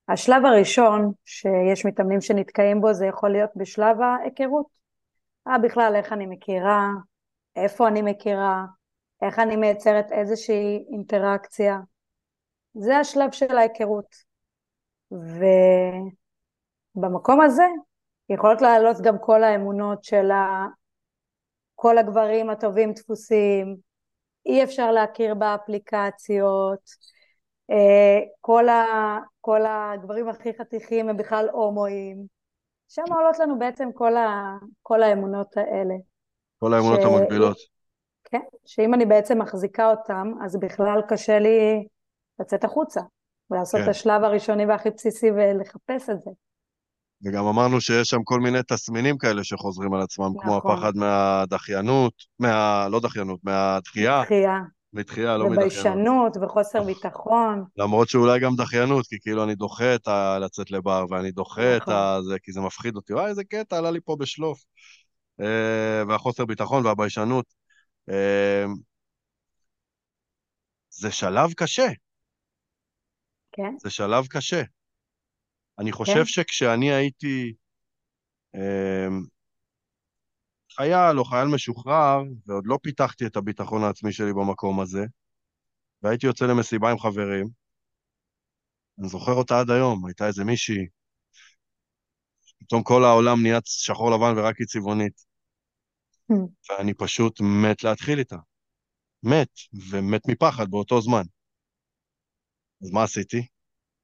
השלב 0.10 0.46
הראשון 0.46 1.12
שיש 1.26 1.86
מתאמנים 1.86 2.22
שנתקעים 2.22 2.82
בו, 2.82 2.94
זה 2.94 3.06
יכול 3.06 3.30
להיות 3.30 3.50
בשלב 3.56 3.98
ההיכרות. 4.02 4.66
אה, 5.48 5.58
בכלל, 5.58 5.94
איך 5.96 6.14
אני 6.14 6.26
מכירה, 6.26 6.90
איפה 7.56 7.88
אני 7.88 8.02
מכירה, 8.02 8.66
איך 9.22 9.40
אני 9.40 9.56
מייצרת 9.56 10.12
איזושהי 10.12 10.86
אינטראקציה. 10.92 11.80
זה 12.80 12.98
השלב 12.98 13.32
של 13.32 13.58
ההיכרות. 13.58 14.16
ובמקום 16.96 17.42
הזה 17.42 17.64
יכולות 18.30 18.62
לעלות 18.62 18.98
גם 19.02 19.16
כל 19.22 19.44
האמונות 19.44 20.04
של 20.04 20.30
כל 21.76 21.98
הגברים 21.98 22.50
הטובים 22.50 22.94
דפוסים, 22.94 23.78
אי 24.46 24.64
אפשר 24.64 24.92
להכיר 24.92 25.34
באפליקציות, 25.34 26.90
אה, 27.72 28.20
כל, 28.42 28.70
ה, 28.70 28.84
כל 29.42 29.62
הגברים 29.66 30.30
הכי 30.30 30.54
חתיכים 30.58 31.10
הם 31.10 31.18
בכלל 31.18 31.50
הומואים. 31.52 32.26
שם 32.88 33.04
עולות 33.10 33.40
לנו 33.40 33.60
בעצם 33.60 33.90
כל, 33.94 34.16
ה, 34.18 34.58
כל 34.82 35.04
האמונות 35.04 35.58
האלה. 35.58 35.96
כל 36.60 36.74
האמונות 36.74 37.02
ש... 37.02 37.06
המקבילות. 37.06 37.58
כן, 38.24 38.42
שאם 38.66 38.94
אני 38.94 39.06
בעצם 39.06 39.42
מחזיקה 39.42 39.90
אותם, 39.90 40.32
אז 40.46 40.60
בכלל 40.60 41.02
קשה 41.10 41.40
לי 41.40 41.88
לצאת 42.40 42.64
החוצה, 42.64 43.02
ולעשות 43.52 43.80
כן. 43.80 43.84
את 43.84 43.90
השלב 43.90 44.24
הראשוני 44.24 44.66
והכי 44.66 44.90
בסיסי 44.90 45.32
ולחפש 45.32 46.10
את 46.10 46.22
זה. 46.22 46.32
וגם 47.26 47.46
אמרנו 47.46 47.82
שיש 47.82 48.08
שם 48.08 48.24
כל 48.24 48.40
מיני 48.40 48.60
תסמינים 48.68 49.18
כאלה 49.18 49.44
שחוזרים 49.44 49.94
על 49.94 50.02
עצמם, 50.02 50.26
נכון. 50.26 50.42
כמו 50.42 50.58
הפחד 50.58 50.92
מהדחיינות, 50.96 52.14
מה... 52.40 52.88
לא 52.92 53.00
דחיינות, 53.00 53.40
מהדחייה. 53.44 54.22
דחייה. 54.24 54.60
מתחייה, 54.94 55.38
לא 55.38 55.50
מדחיינות. 55.50 55.74
וביישנות 55.74 56.38
וחוסר 56.42 56.84
ביטחון. 56.84 57.64
למרות 57.78 58.10
שאולי 58.10 58.40
גם 58.40 58.56
דחיינות, 58.56 59.08
כי 59.08 59.20
כאילו 59.22 59.44
אני 59.44 59.56
דוחה 59.56 59.96
את 59.96 60.08
ה... 60.08 60.40
לצאת 60.40 60.72
לבר, 60.72 61.06
ואני 61.10 61.32
דוחה 61.32 61.62
נכון. 61.62 61.94
את 61.94 62.00
ה... 62.00 62.18
זה, 62.22 62.36
כי 62.44 62.52
זה 62.52 62.62
מפחיד 62.62 62.96
אותי. 62.96 63.14
וואי, 63.14 63.26
איזה 63.26 63.44
קטע, 63.44 63.78
עלה 63.78 63.92
לי 63.92 64.00
פה 64.06 64.16
בשלוף. 64.20 64.60
אה, 65.42 66.04
והחוסר 66.08 66.46
ביטחון 66.46 66.86
והביישנות. 66.86 67.46
אה, 68.10 68.66
זה 70.90 71.12
שלב 71.12 71.54
קשה. 71.54 71.88
כן. 73.58 73.78
זה 73.80 73.90
שלב 73.90 74.28
קשה. 74.28 74.62
אני 75.80 75.92
חושב 75.92 76.14
כן. 76.14 76.26
שכשאני 76.26 76.94
הייתי... 76.94 77.54
אה, 78.56 79.08
חייל 80.76 81.20
או 81.20 81.26
חייל 81.26 81.48
משוחרר, 81.48 82.22
ועוד 82.46 82.64
לא 82.68 82.78
פיתחתי 82.84 83.26
את 83.26 83.36
הביטחון 83.36 83.84
העצמי 83.84 84.14
שלי 84.14 84.34
במקום 84.34 84.80
הזה, 84.80 85.06
והייתי 86.02 86.26
יוצא 86.28 86.46
למסיבה 86.46 86.92
עם 86.92 87.00
חברים, 87.00 87.48
אני 89.00 89.08
זוכר 89.10 89.32
אותה 89.32 89.60
עד 89.60 89.70
היום, 89.70 90.06
הייתה 90.06 90.28
איזה 90.28 90.44
מישהי, 90.44 90.88
פתאום 92.60 92.84
כל 92.84 93.04
העולם 93.04 93.42
נהיה 93.42 93.60
שחור 93.66 94.12
לבן 94.12 94.38
ורק 94.38 94.58
היא 94.58 94.68
צבעונית. 94.68 95.26
Hmm. 96.32 96.36
ואני 96.70 96.94
פשוט 96.94 97.42
מת 97.42 97.84
להתחיל 97.84 98.20
איתה. 98.20 98.38
מת, 99.24 99.50
ומת 99.92 100.22
מפחד 100.28 100.70
באותו 100.70 101.02
זמן. 101.02 101.24
אז 102.84 102.92
מה 102.92 103.04
עשיתי? 103.04 103.48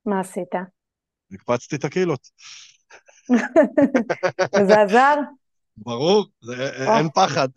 מה 0.06 0.20
עשית? 0.20 0.50
הקפצתי 1.32 1.75
את 1.75 1.84
הקהילות. 1.84 2.27
וזה 4.60 4.82
עזר? 4.82 5.15
ברור, 5.77 6.25
זה, 6.42 6.53
אין 6.98 7.10
פחד. 7.10 7.48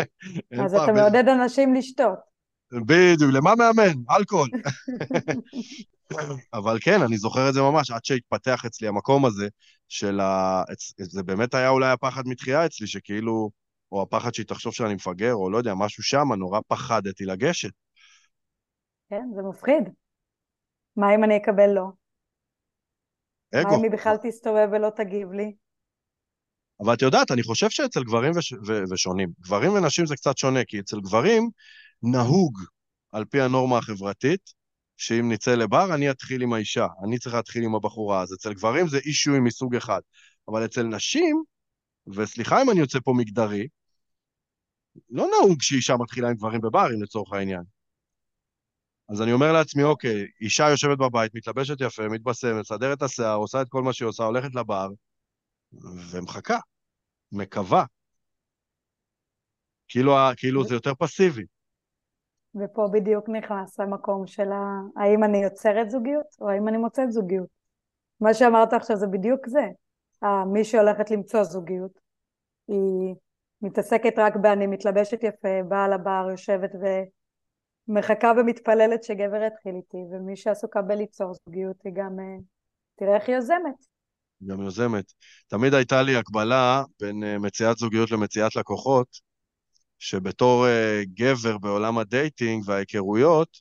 אז 0.64 0.74
אתה 0.74 0.92
מעודד 0.92 1.28
אנשים 1.28 1.74
לשתות. 1.74 2.18
בדיוק, 2.72 3.30
למה 3.32 3.54
מאמן? 3.54 3.92
אלכוהול. 4.10 4.48
אבל 6.58 6.78
כן, 6.80 7.02
אני 7.02 7.16
זוכר 7.16 7.48
את 7.48 7.54
זה 7.54 7.60
ממש, 7.60 7.90
עד 7.90 8.04
שהתפתח 8.04 8.64
אצלי 8.64 8.88
המקום 8.88 9.24
הזה, 9.24 9.48
של 9.88 10.20
ה... 10.20 10.62
זה 10.98 11.22
באמת 11.22 11.54
היה 11.54 11.68
אולי 11.68 11.90
הפחד 11.90 12.22
מתחייה 12.26 12.66
אצלי, 12.66 12.86
שכאילו, 12.86 13.50
או 13.92 14.02
הפחד 14.02 14.34
שהיא 14.34 14.46
תחשוב 14.46 14.74
שאני 14.74 14.94
מפגר, 14.94 15.34
או 15.34 15.50
לא 15.50 15.58
יודע, 15.58 15.74
משהו 15.74 16.02
שם, 16.02 16.32
נורא 16.38 16.60
פחדתי 16.68 17.24
לגשת. 17.24 17.70
כן, 19.10 19.22
זה 19.34 19.42
מפחיד. 19.42 19.82
מה 20.96 21.14
אם 21.14 21.24
אני 21.24 21.36
אקבל 21.36 21.70
לא? 21.70 21.86
אגו. 23.54 23.68
מה 23.68 23.76
אם 23.76 23.82
היא 23.82 23.90
בכלל 23.90 24.16
תסתובב 24.22 24.68
ולא 24.72 24.90
תגיב 24.96 25.32
לי? 25.32 25.52
אבל 26.80 26.94
את 26.94 27.02
יודעת, 27.02 27.30
אני 27.30 27.42
חושב 27.42 27.70
שאצל 27.70 28.04
גברים 28.04 28.32
וש... 28.36 28.52
ו... 28.52 28.82
ושונים, 28.90 29.28
גברים 29.40 29.72
ונשים 29.72 30.06
זה 30.06 30.16
קצת 30.16 30.38
שונה, 30.38 30.64
כי 30.64 30.80
אצל 30.80 31.00
גברים 31.00 31.50
נהוג, 32.02 32.58
על 33.12 33.24
פי 33.24 33.40
הנורמה 33.40 33.78
החברתית, 33.78 34.52
שאם 34.96 35.32
נצא 35.32 35.54
לבר, 35.54 35.94
אני 35.94 36.10
אתחיל 36.10 36.42
עם 36.42 36.52
האישה, 36.52 36.86
אני 37.04 37.18
צריך 37.18 37.34
להתחיל 37.34 37.64
עם 37.64 37.74
הבחורה. 37.74 38.22
אז 38.22 38.32
אצל 38.32 38.54
גברים 38.54 38.88
זה 38.88 38.98
אישויים 38.98 39.44
מסוג 39.44 39.76
אחד. 39.76 40.00
אבל 40.48 40.64
אצל 40.64 40.82
נשים, 40.82 41.42
וסליחה 42.06 42.62
אם 42.62 42.70
אני 42.70 42.80
יוצא 42.80 42.98
פה 43.04 43.12
מגדרי, 43.16 43.68
לא 45.10 45.26
נהוג 45.26 45.62
שאישה 45.62 45.96
מתחילה 45.96 46.28
עם 46.28 46.34
גברים 46.34 46.60
בברים, 46.60 47.02
לצורך 47.02 47.32
העניין. 47.32 47.62
אז 49.08 49.22
אני 49.22 49.32
אומר 49.32 49.52
לעצמי, 49.52 49.82
אוקיי, 49.82 50.26
אישה 50.40 50.70
יושבת 50.70 50.98
בבית, 50.98 51.34
מתלבשת 51.34 51.80
יפה, 51.80 52.08
מתבשמת, 52.08 52.60
מסדרת 52.60 52.98
את 52.98 53.02
השיער, 53.02 53.36
עושה 53.36 53.62
את 53.62 53.68
כל 53.68 53.82
מה 53.82 53.92
שהיא 53.92 54.08
עושה, 54.08 54.24
הולכת 54.24 54.54
לבר, 54.54 54.88
ומחכה, 56.12 56.58
מקווה. 57.32 57.84
כאילו, 59.88 60.12
כאילו 60.36 60.64
זה 60.64 60.74
יותר 60.74 60.94
פסיבי. 60.94 61.44
ופה 62.54 62.88
בדיוק 62.92 63.28
נכנס 63.28 63.80
המקום 63.80 64.26
של 64.26 64.48
האם 64.96 65.24
אני 65.24 65.42
יוצרת 65.42 65.90
זוגיות 65.90 66.26
או 66.40 66.50
האם 66.50 66.68
אני 66.68 66.76
מוצאת 66.76 67.12
זוגיות. 67.12 67.48
מה 68.20 68.34
שאמרת 68.34 68.72
עכשיו 68.72 68.96
זה 68.96 69.06
בדיוק 69.06 69.46
זה. 69.46 69.64
מי 70.52 70.64
שהולכת 70.64 71.10
למצוא 71.10 71.44
זוגיות, 71.44 72.00
היא 72.68 73.14
מתעסקת 73.62 74.18
רק 74.18 74.36
באני 74.36 74.66
מתלבשת 74.66 75.22
יפה, 75.22 75.62
באה 75.68 75.88
לבר, 75.88 76.26
יושבת 76.30 76.70
ומחכה 77.88 78.32
ומתפללת 78.38 79.04
שגבר 79.04 79.42
יתחיל 79.46 79.74
איתי, 79.76 79.96
ומי 80.12 80.36
שעסוקה 80.36 80.82
בליצור 80.82 81.32
זוגיות 81.34 81.76
היא 81.84 81.92
גם, 81.96 82.20
אה, 82.20 82.36
תראה 82.96 83.16
איך 83.16 83.28
היא 83.28 83.36
יוזמת. 83.36 83.86
גם 84.46 84.62
יוזמת. 84.62 85.12
תמיד 85.46 85.74
הייתה 85.74 86.02
לי 86.02 86.16
הקבלה 86.16 86.82
בין 87.00 87.24
אה, 87.24 87.38
מציאת 87.38 87.76
זוגיות 87.76 88.10
למציאת 88.10 88.56
לקוחות, 88.56 89.26
שבתור 89.98 90.66
אה, 90.66 91.06
גבר 91.14 91.58
בעולם 91.58 91.98
ה 91.98 92.07
dating 92.07 92.64
וההיכרויות, 92.66 93.60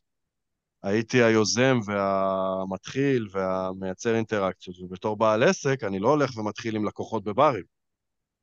הייתי 0.84 1.24
היוזם 1.24 1.79
והמתחיל 1.86 3.27
והמייצר 3.32 4.15
אינטראקציות, 4.15 4.79
ובתור 4.79 5.17
בעל 5.17 5.44
עסק 5.44 5.84
אני 5.84 6.00
לא 6.00 6.10
הולך 6.10 6.38
ומתחיל 6.38 6.75
עם 6.75 6.86
לקוחות 6.86 7.24
בברים. 7.24 7.63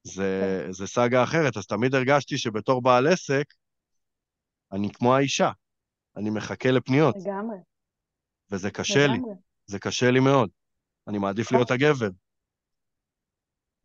זה, 0.02 0.62
כן. 0.66 0.72
זה 0.72 0.86
סאגה 0.86 1.22
אחרת, 1.22 1.56
אז 1.56 1.66
תמיד 1.66 1.94
הרגשתי 1.94 2.38
שבתור 2.38 2.82
בעל 2.82 3.06
עסק, 3.06 3.44
אני 4.72 4.92
כמו 4.92 5.16
האישה, 5.16 5.50
אני 6.16 6.30
מחכה 6.30 6.70
לפניות. 6.70 7.16
לגמרי. 7.16 7.56
וזה 8.50 8.70
קשה 8.70 9.06
לגמרי. 9.06 9.30
לי, 9.30 9.36
זה 9.66 9.78
קשה 9.78 10.10
לי 10.10 10.20
מאוד. 10.20 10.50
אני 11.08 11.18
מעדיף 11.18 11.52
להיות 11.52 11.70
הגבר. 11.70 12.08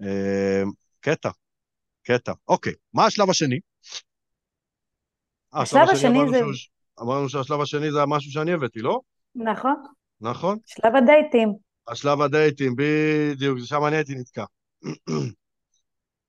אה, 0.02 0.64
קטע, 1.00 1.30
קטע. 2.04 2.34
אוקיי, 2.48 2.74
מה 2.94 3.06
השלב 3.06 3.30
השני? 3.30 3.60
אה, 5.56 5.62
השלב 5.62 5.90
השני 5.90 6.20
זה... 6.32 6.40
אמרנו 7.02 7.30
שהשלב 7.30 7.62
השני 7.62 7.92
זה 7.92 8.00
משהו 8.08 8.32
שאני 8.32 8.54
הבאתי, 8.54 8.80
לא? 8.80 9.00
נכון. 9.36 9.84
נכון? 10.22 10.58
שלב 10.66 10.96
הדייטים. 10.96 11.54
השלב 11.88 12.22
הדייטים, 12.22 12.76
בדיוק, 12.78 13.60
שם 13.64 13.86
אני 13.88 13.96
הייתי 13.96 14.16
נתקע. 14.16 14.46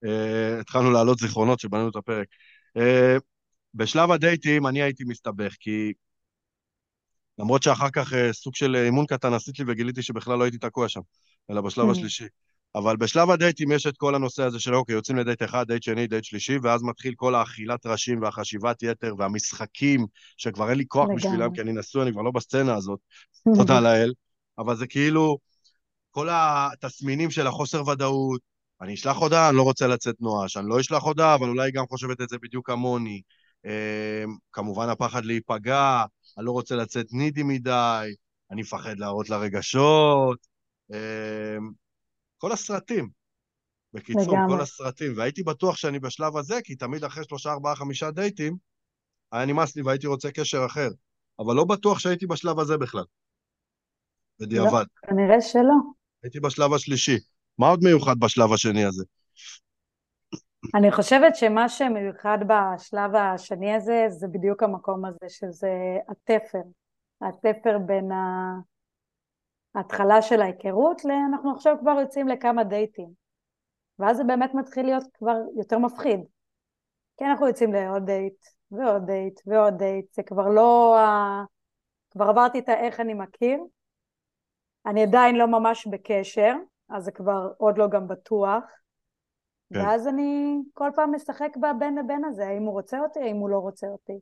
אה, 0.04 0.60
התחלנו 0.60 0.90
להעלות 0.90 1.18
זיכרונות 1.18 1.60
שבנינו 1.60 1.88
את 1.88 1.96
הפרק. 1.96 2.28
אה, 3.80 3.84
בשלב 3.84 4.10
הדייטים 4.10 4.66
אני 4.66 4.82
הייתי 4.82 5.04
מסתבך, 5.04 5.54
כי 5.60 5.92
למרות 7.38 7.62
שאחר 7.62 7.90
כך 7.90 8.12
סוג 8.32 8.54
של 8.54 8.76
אימון 8.76 9.06
קטן 9.06 9.32
עשית 9.32 9.58
לי 9.58 9.64
וגיליתי 9.68 10.02
שבכלל 10.02 10.38
לא 10.38 10.44
הייתי 10.44 10.58
תקוע 10.58 10.88
שם, 10.88 11.00
אלא 11.50 11.60
בשלב 11.60 11.90
השלישי. 11.90 12.24
אבל 12.74 12.96
בשלב 12.96 13.30
הדייטים 13.30 13.72
יש 13.72 13.86
את 13.86 13.96
כל 13.96 14.14
הנושא 14.14 14.42
הזה 14.42 14.60
של 14.60 14.74
אוקיי, 14.74 14.94
יוצאים 14.94 15.18
לדייט 15.18 15.42
אחד, 15.42 15.66
דייט 15.66 15.82
שני, 15.82 16.06
דייט 16.06 16.24
שלישי, 16.24 16.58
ואז 16.62 16.82
מתחיל 16.82 17.14
כל 17.16 17.34
האכילת 17.34 17.86
ראשים 17.86 18.22
והחשיבת 18.22 18.82
יתר 18.82 19.14
והמשחקים, 19.18 20.06
שכבר 20.36 20.70
אין 20.70 20.78
לי 20.78 20.84
כוח 20.88 21.08
בשבילם, 21.16 21.54
כי 21.54 21.60
אני 21.60 21.72
נשוי, 21.72 22.02
אני 22.02 22.12
כבר 22.12 22.22
לא 22.22 22.30
בסצנה 22.30 22.74
הזאת, 22.74 23.00
תודה 23.58 23.80
לאל, 23.80 24.12
אבל 24.58 24.76
זה 24.76 24.86
כאילו 24.86 25.38
כל 26.10 26.28
התסמינים 26.30 27.30
של 27.30 27.46
החוסר 27.46 27.88
ודאות, 27.88 28.40
אני 28.80 28.94
אשלח 28.94 29.16
הודעה, 29.16 29.48
אני 29.48 29.56
לא 29.56 29.62
רוצה 29.62 29.86
לצאת 29.86 30.14
נואש, 30.20 30.56
אני 30.56 30.68
לא 30.68 30.80
אשלח 30.80 31.02
הודעה, 31.02 31.34
אבל 31.34 31.48
אולי 31.48 31.68
היא 31.68 31.74
גם 31.74 31.84
חושבת 31.86 32.20
את 32.20 32.28
זה 32.28 32.36
בדיוק 32.42 32.66
כמוני. 32.66 33.20
אמ, 33.64 34.36
כמובן 34.52 34.88
הפחד 34.88 35.24
להיפגע, 35.24 36.04
אני 36.38 36.46
לא 36.46 36.52
רוצה 36.52 36.76
לצאת 36.76 37.06
needy 37.12 37.42
מדי, 37.42 38.14
אני 38.50 38.60
מפחד 38.60 38.98
להראות 38.98 39.30
לרגשות. 39.30 40.46
אמ, 40.92 41.70
כל 42.38 42.52
הסרטים. 42.52 43.08
בקיצור, 43.92 44.22
לגמרי. 44.22 44.56
כל 44.56 44.60
הסרטים. 44.60 45.12
והייתי 45.16 45.42
בטוח 45.42 45.76
שאני 45.76 45.98
בשלב 45.98 46.36
הזה, 46.36 46.58
כי 46.64 46.76
תמיד 46.76 47.04
אחרי 47.04 47.24
שלושה, 47.24 47.52
ארבעה, 47.52 47.76
חמישה 47.76 48.10
דייטים, 48.10 48.56
היה 49.32 49.46
נמאס 49.46 49.76
לי 49.76 49.82
והייתי 49.82 50.06
רוצה 50.06 50.30
קשר 50.30 50.66
אחר. 50.66 50.88
אבל 51.38 51.54
לא 51.54 51.64
בטוח 51.64 51.98
שהייתי 51.98 52.26
בשלב 52.26 52.58
הזה 52.58 52.76
בכלל. 52.76 53.04
בדיעבד. 54.40 54.72
לא, 54.72 55.10
כנראה 55.10 55.40
שלא. 55.40 55.74
הייתי 56.22 56.40
בשלב 56.40 56.72
השלישי. 56.72 57.16
מה 57.58 57.68
עוד 57.68 57.80
מיוחד 57.82 58.18
בשלב 58.18 58.52
השני 58.52 58.84
הזה? 58.84 59.04
אני 60.74 60.92
חושבת 60.92 61.36
שמה 61.36 61.68
שמיוחד 61.68 62.38
בשלב 62.46 63.14
השני 63.14 63.74
הזה, 63.74 64.06
זה 64.08 64.28
בדיוק 64.28 64.62
המקום 64.62 65.04
הזה, 65.04 65.28
שזה 65.28 65.98
התפר. 66.08 66.62
התפר 67.20 67.78
בין. 67.78 68.10
ההתחלה 69.74 70.22
של 70.22 70.42
ההיכרות, 70.42 71.02
אנחנו 71.30 71.52
עכשיו 71.52 71.76
כבר 71.80 72.00
יוצאים 72.00 72.28
לכמה 72.28 72.64
דייטים. 72.64 73.08
ואז 73.98 74.16
זה 74.16 74.24
באמת 74.24 74.54
מתחיל 74.54 74.86
להיות 74.86 75.04
כבר 75.14 75.36
יותר 75.56 75.78
מפחיד. 75.78 76.20
כי 77.16 77.24
אנחנו 77.24 77.46
יוצאים 77.46 77.72
לעוד 77.72 78.06
דייט, 78.06 78.46
ועוד 78.70 79.06
דייט, 79.06 79.40
ועוד 79.46 79.74
דייט, 79.78 80.12
זה 80.14 80.22
כבר 80.22 80.48
לא 80.48 80.98
ה... 80.98 81.44
כבר 82.10 82.24
עברתי 82.24 82.58
את 82.58 82.68
האיך 82.68 83.00
אני 83.00 83.14
מכיר, 83.14 83.60
אני 84.86 85.02
עדיין 85.02 85.36
לא 85.36 85.46
ממש 85.46 85.86
בקשר, 85.86 86.54
אז 86.88 87.04
זה 87.04 87.12
כבר 87.12 87.52
עוד 87.58 87.78
לא 87.78 87.88
גם 87.88 88.08
בטוח. 88.08 88.64
כן. 89.74 89.80
ואז 89.80 90.08
אני 90.08 90.56
כל 90.74 90.90
פעם 90.94 91.14
משחק 91.14 91.56
בבין 91.56 91.98
לבין 91.98 92.24
הזה, 92.24 92.48
האם 92.48 92.62
הוא 92.62 92.72
רוצה 92.72 93.00
אותי, 93.00 93.20
האם 93.20 93.36
הוא 93.36 93.50
לא 93.50 93.58
רוצה 93.58 93.86
אותי. 93.86 94.18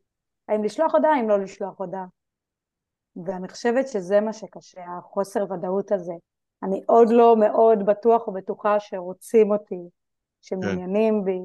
האם 0.49 0.65
לשלוח 0.65 0.95
הודעה, 0.95 1.17
האם 1.17 1.29
לא 1.29 1.39
לשלוח 1.39 1.79
הודעה. 1.79 2.07
ואני 3.27 3.49
חושבת 3.49 3.89
שזה 3.89 4.21
מה 4.21 4.33
שקשה, 4.33 4.81
החוסר 4.99 5.53
ודאות 5.53 5.93
הזה. 5.93 6.13
אני 6.63 6.83
עוד 6.87 7.09
לא 7.11 7.37
מאוד 7.37 7.79
בטוח 7.87 8.29
ובטוחה 8.29 8.81
שרוצים 8.81 9.51
אותי, 9.51 9.81
שמעוניינים 10.43 11.15
כן. 11.15 11.25
בי, 11.25 11.41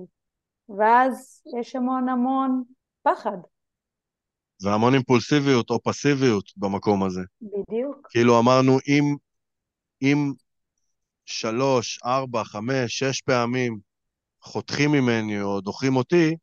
ואז 0.78 1.42
יש 1.60 1.76
המון 1.76 2.10
המון 2.10 2.64
פחד. 3.04 3.38
והמון 4.64 4.94
אימפולסיביות 4.94 5.70
או 5.70 5.82
פסיביות 5.84 6.52
במקום 6.58 7.04
הזה. 7.04 7.22
בדיוק. 7.42 8.08
כאילו 8.10 8.40
אמרנו, 8.40 8.78
אם, 8.88 9.16
אם 10.02 10.34
שלוש, 11.26 12.00
ארבע, 12.06 12.44
חמש, 12.44 13.00
שש 13.00 13.22
פעמים 13.22 13.91
חותכים 14.42 14.92
ממני 14.92 15.42
או 15.42 15.62
דוחים 15.62 15.96
אותי, 15.96 16.36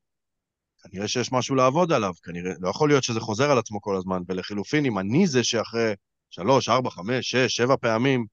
כנראה 0.82 1.08
שיש 1.08 1.32
משהו 1.32 1.54
לעבוד 1.54 1.92
עליו, 1.92 2.12
כנראה, 2.22 2.52
לא 2.60 2.68
יכול 2.68 2.88
להיות 2.88 3.04
שזה 3.04 3.20
חוזר 3.20 3.50
על 3.50 3.58
עצמו 3.58 3.80
כל 3.80 3.96
הזמן, 3.96 4.22
ולחילופין, 4.28 4.84
אם 4.84 4.98
אני 4.98 5.26
זה 5.26 5.44
שאחרי 5.44 5.92
שלוש, 6.30 6.68
ארבע, 6.68 6.90
חמש, 6.90 7.30
שש, 7.30 7.56
שבע 7.56 7.76
פעמים, 7.80 8.26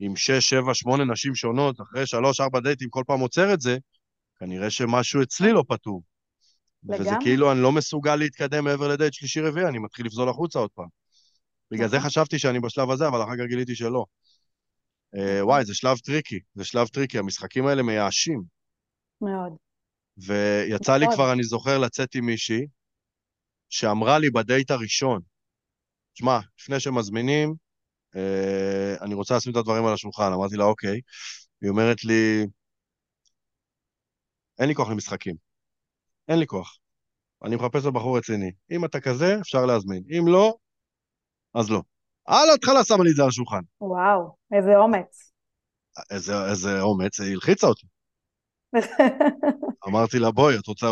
עם 0.00 0.16
שש, 0.16 0.50
שבע, 0.50 0.74
שמונה 0.74 1.04
נשים 1.04 1.34
שונות, 1.34 1.80
אחרי 1.80 2.06
שלוש, 2.06 2.40
ארבע 2.40 2.60
דייטים, 2.60 2.88
כל 2.90 3.02
פעם 3.06 3.20
עוצר 3.20 3.54
את 3.54 3.60
זה, 3.60 3.78
כנראה 4.38 4.70
שמשהו 4.70 5.22
אצלי 5.22 5.52
לא 5.52 5.64
פתור. 5.68 6.02
לגמרי. 6.84 7.00
וזה 7.00 7.14
כאילו, 7.20 7.52
אני 7.52 7.60
לא 7.60 7.72
מסוגל 7.72 8.16
להתקדם 8.16 8.64
מעבר 8.64 8.88
לדייט 8.88 9.12
שלישי-רביעי, 9.12 9.66
אני 9.66 9.78
מתחיל 9.78 10.06
לפזול 10.06 10.28
החוצה 10.28 10.58
עוד 10.58 10.70
פעם. 10.74 10.88
בגלל 11.70 11.88
זה 11.88 11.96
נכון. 11.96 12.08
חשבתי 12.10 12.38
שאני 12.38 12.60
בשלב 12.60 12.90
הזה, 12.90 13.08
אבל 13.08 13.22
אחר 13.22 13.36
כך 13.36 13.44
גיליתי 13.48 13.74
שלא. 13.74 14.04
אה. 15.16 15.46
וואי, 15.46 15.64
זה 15.64 15.74
שלב 15.74 15.98
tricky, 15.98 16.40
זה 16.54 16.64
שלב 16.64 16.86
tricky, 16.86 17.18
המשחקים 17.18 17.66
האלה 17.66 17.82
מייאשים. 17.82 18.53
מאוד. 19.20 19.56
ויצא 20.16 20.96
לי 20.96 21.06
כבר, 21.14 21.32
אני 21.32 21.42
זוכר, 21.42 21.78
לצאת 21.78 22.14
עם 22.14 22.26
מישהי 22.26 22.66
שאמרה 23.68 24.18
לי 24.18 24.30
בדייט 24.30 24.70
הראשון, 24.70 25.20
שמע, 26.14 26.38
לפני 26.58 26.80
שמזמינים, 26.80 27.54
אה, 28.16 28.94
אני 29.00 29.14
רוצה 29.14 29.36
לשים 29.36 29.52
את 29.52 29.56
הדברים 29.56 29.86
על 29.86 29.94
השולחן. 29.94 30.32
אמרתי 30.32 30.56
לה, 30.56 30.64
אוקיי. 30.64 31.00
היא 31.62 31.70
אומרת 31.70 32.04
לי, 32.04 32.46
אין 34.58 34.68
לי 34.68 34.74
כוח 34.74 34.90
למשחקים. 34.90 35.34
אין 36.28 36.38
לי 36.38 36.46
כוח. 36.46 36.78
אני 37.44 37.56
מחפשת 37.56 37.84
בחור 37.84 38.18
רציני. 38.18 38.50
אם 38.70 38.84
אתה 38.84 39.00
כזה, 39.00 39.36
אפשר 39.40 39.66
להזמין. 39.66 40.02
אם 40.18 40.24
לא, 40.28 40.54
אז 41.54 41.70
לא. 41.70 41.82
על 42.24 42.50
ההתחלה 42.50 42.84
שמה 42.84 43.04
לי 43.04 43.10
את 43.10 43.16
זה 43.16 43.22
על 43.22 43.28
השולחן. 43.28 43.60
וואו, 43.80 44.36
איזה 44.52 44.76
אומץ. 44.76 45.32
איזה, 46.10 46.32
איזה 46.50 46.80
אומץ, 46.80 47.20
היא 47.20 47.32
הלחיצה 47.32 47.66
אותי. 47.66 47.86
אמרתי 49.88 50.18
לה, 50.18 50.30
בואי, 50.30 50.58
את 50.58 50.66
רוצה 50.66 50.86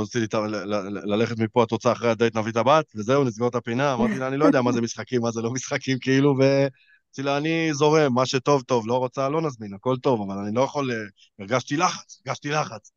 ללכת 1.04 1.38
מפה, 1.38 1.64
את 1.64 1.70
רוצה 1.70 1.92
אחרי 1.92 2.10
הדייט 2.10 2.36
נביא 2.36 2.52
את 2.52 2.56
הבת, 2.56 2.84
וזהו, 2.96 3.24
נסגור 3.24 3.48
את 3.48 3.54
הפינה. 3.54 3.94
אמרתי 3.94 4.18
לה, 4.18 4.28
אני 4.28 4.36
לא 4.36 4.44
יודע 4.44 4.62
מה 4.62 4.72
זה 4.72 4.80
משחקים, 4.80 5.22
מה 5.22 5.30
זה 5.30 5.42
לא 5.42 5.50
משחקים, 5.50 5.98
כאילו, 6.00 6.34
ואמרתי 6.38 7.22
לה, 7.22 7.36
אני 7.36 7.74
זורם, 7.74 8.14
מה 8.14 8.26
שטוב, 8.26 8.62
טוב, 8.62 8.88
לא 8.88 8.98
רוצה, 8.98 9.28
לא 9.28 9.42
נזמין, 9.42 9.74
הכל 9.74 9.96
טוב, 9.96 10.30
אבל 10.30 10.38
אני 10.38 10.54
לא 10.54 10.60
יכול... 10.60 10.90
אה, 10.90 10.96
הרגשתי 11.38 11.76
לחץ, 11.76 12.22
הרגשתי 12.26 12.50
לחץ, 12.50 12.92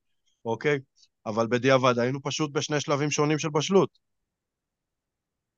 אוקיי? 0.46 0.80
אבל 1.26 1.48
בדיעבד 1.48 2.00
היינו 2.00 2.22
פשוט 2.22 2.52
בשני 2.54 2.80
שלבים 2.80 3.12
שונים 3.12 3.40
של 3.40 3.50
בשלות. 3.50 3.90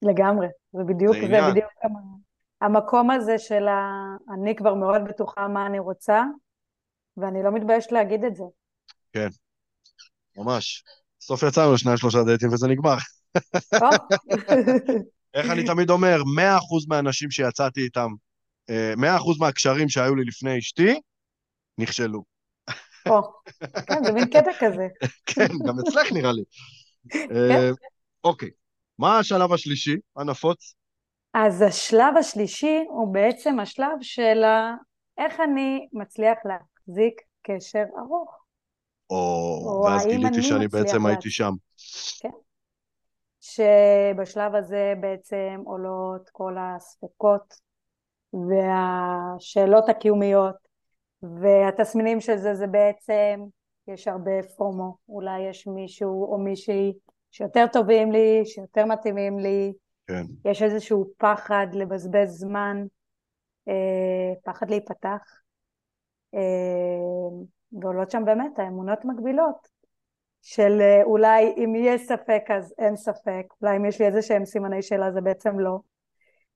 לגמרי, 0.02 0.48
ובדיוק 0.74 1.16
זה, 1.16 1.28
זה 1.28 1.52
בדיוק 1.52 1.72
המקום 2.62 3.12
הזה 3.12 3.38
של 3.38 3.68
ה... 3.68 3.92
אני 4.34 4.56
כבר 4.56 4.74
מאוד 4.74 5.02
בטוחה 5.08 5.48
מה 5.48 5.66
אני 5.66 5.80
רוצה, 5.80 6.24
ואני 7.18 7.44
לא 7.44 7.52
מתביישת 7.52 7.92
להגיד 7.92 8.24
את 8.24 8.36
זה. 8.36 8.44
כן, 9.14 9.28
ממש. 10.38 10.84
בסוף 11.20 11.44
יצאנו 11.44 11.74
לשניים 11.74 11.98
שלושה 11.98 12.24
דייטים 12.24 12.54
וזה 12.54 12.68
נגמר. 12.68 12.96
איך 15.34 15.50
אני 15.50 15.66
תמיד 15.66 15.90
אומר, 15.90 16.18
100% 16.22 16.22
מהאנשים 16.88 17.32
שיצאתי 17.32 17.82
איתם, 17.82 18.10
100% 18.70 18.72
אה, 18.72 19.16
מהקשרים 19.40 19.90
שהיו 19.90 20.16
לי 20.16 20.24
לפני 20.26 20.60
אשתי, 20.60 21.00
נכשלו. 21.78 22.24
כן, 23.88 24.04
זה 24.04 24.12
מין 24.12 24.26
קטע 24.26 24.52
כזה. 24.60 24.88
כן, 25.36 25.48
גם 25.68 25.76
אצלך 25.80 26.12
נראה 26.12 26.32
לי. 26.32 26.44
אה, 27.16 27.70
אוקיי, 28.24 28.50
מה 29.00 29.20
השלב 29.20 29.54
השלישי 29.54 29.96
הנפוץ? 30.16 30.74
אז 31.34 31.62
השלב 31.62 32.18
השלישי 32.20 32.84
הוא 32.88 33.14
בעצם 33.14 33.60
השלב 33.60 33.98
של 34.02 34.44
איך 35.18 35.40
אני 35.40 35.88
מצליח 35.94 36.38
להחזיק 36.46 37.22
קשר 37.42 37.84
ארוך. 38.00 38.47
או, 39.10 39.84
ואז 39.86 40.06
גיליתי 40.08 40.42
שאני 40.42 40.68
בעצם 40.68 41.04
לה... 41.04 41.10
הייתי 41.10 41.30
שם. 41.30 41.54
כן. 42.22 42.30
שבשלב 43.42 44.56
הזה 44.56 44.94
בעצם 45.02 45.62
עולות 45.66 46.30
כל 46.30 46.56
הספקות 46.60 47.54
והשאלות 48.34 49.90
הקיומיות 49.90 50.56
והתסמינים 51.22 52.22
של 52.22 52.38
זה 52.38 52.56
זה 52.56 52.68
בעצם 52.68 53.40
יש 53.88 54.08
הרבה 54.08 54.44
פומו, 54.58 54.98
אולי 55.10 55.50
יש 55.50 55.68
מישהו 55.68 56.34
או 56.34 56.38
מישהי 56.38 56.94
שיותר 57.32 57.66
טובים 57.74 58.12
לי, 58.12 58.42
שיותר 58.46 58.86
מתאימים 58.86 59.40
לי, 59.40 59.74
כן. 60.08 60.24
יש 60.46 60.62
איזשהו 60.62 61.12
פחד 61.18 61.68
לבזבז 61.74 62.30
זמן, 62.30 62.84
אה, 63.68 64.34
פחד 64.44 64.70
להיפתח, 64.70 65.42
אה, 66.36 66.40
ועולות 67.72 68.12
שם 68.12 68.26
באמת 68.26 68.60
האמונות 68.60 69.06
מגבילות 69.06 69.68
של 70.42 70.82
אה, 70.82 71.04
אולי 71.04 71.54
אם 71.58 71.76
יהיה 71.76 71.98
ספק 71.98 72.44
אז 72.58 72.74
אין 72.78 72.96
ספק, 72.96 73.44
אולי 73.62 73.78
אם 73.78 73.86
יש 73.86 74.00
לי 74.02 74.08
איזה 74.08 74.22
שהם 74.22 74.46
סימני 74.46 74.82
שאלה 74.82 75.12
זה 75.12 75.22
בעצם 75.22 75.60
לא, 75.60 75.80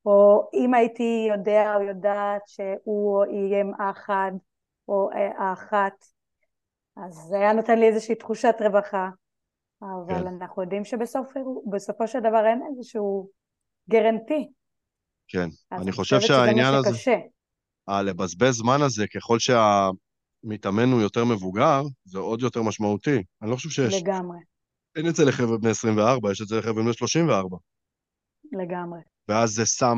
או 0.06 0.50
אם 0.54 0.74
הייתי 0.74 1.28
יודע 1.30 1.76
או 1.76 1.82
יודעת 1.82 2.42
שהוא 2.48 3.26
יהיה 3.26 3.60
עם 3.60 3.72
האחד 3.80 4.32
או 4.88 5.10
האחת, 5.40 6.06
אז 6.98 7.14
זה 7.14 7.36
היה 7.36 7.54
נותן 7.54 7.80
לי 7.80 7.88
איזושהי 7.88 8.16
תחושת 8.16 8.56
רווחה, 8.60 9.10
אבל 9.82 10.16
כן. 10.16 10.28
אנחנו 10.28 10.62
יודעים 10.62 10.86
שבסופו 10.86 12.08
של 12.08 12.20
דבר 12.20 12.46
אין 12.46 12.62
איזשהו 12.70 13.30
גרנטי. 13.90 14.52
כן, 15.28 15.48
אני 15.72 15.92
חושב 15.92 16.20
שהעניין 16.20 16.74
הזה... 16.74 16.90
הלבזבז 17.88 18.54
זמן 18.54 18.82
הזה, 18.82 19.06
ככל 19.16 19.40
שהמתאמן 20.42 20.92
הוא 20.92 21.02
יותר 21.02 21.26
מבוגר, 21.26 21.82
זה 22.06 22.20
עוד 22.20 22.42
יותר 22.42 22.62
משמעותי. 22.62 23.24
אני 23.42 23.50
לא 23.50 23.56
חושב 23.56 23.70
שיש... 23.70 24.02
לגמרי. 24.02 24.38
אין 24.96 25.08
את 25.08 25.16
זה 25.16 25.26
לחבר'ה 25.26 25.58
בני 25.58 25.70
24, 25.70 26.32
יש 26.32 26.42
את 26.42 26.48
זה 26.48 26.58
לחבר'ה 26.58 26.84
בני 26.84 26.94
34. 26.94 27.58
לגמרי. 28.52 29.00
ואז 29.28 29.50
זה 29.50 29.66
שם 29.66 29.98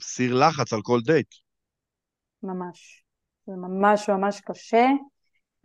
סיר 0.00 0.34
לחץ 0.34 0.72
על 0.72 0.80
כל 0.82 1.00
דייט. 1.04 1.34
ממש. 2.42 3.04
זה 3.46 3.52
ממש 3.52 4.10
ממש 4.10 4.40
קשה. 4.40 4.86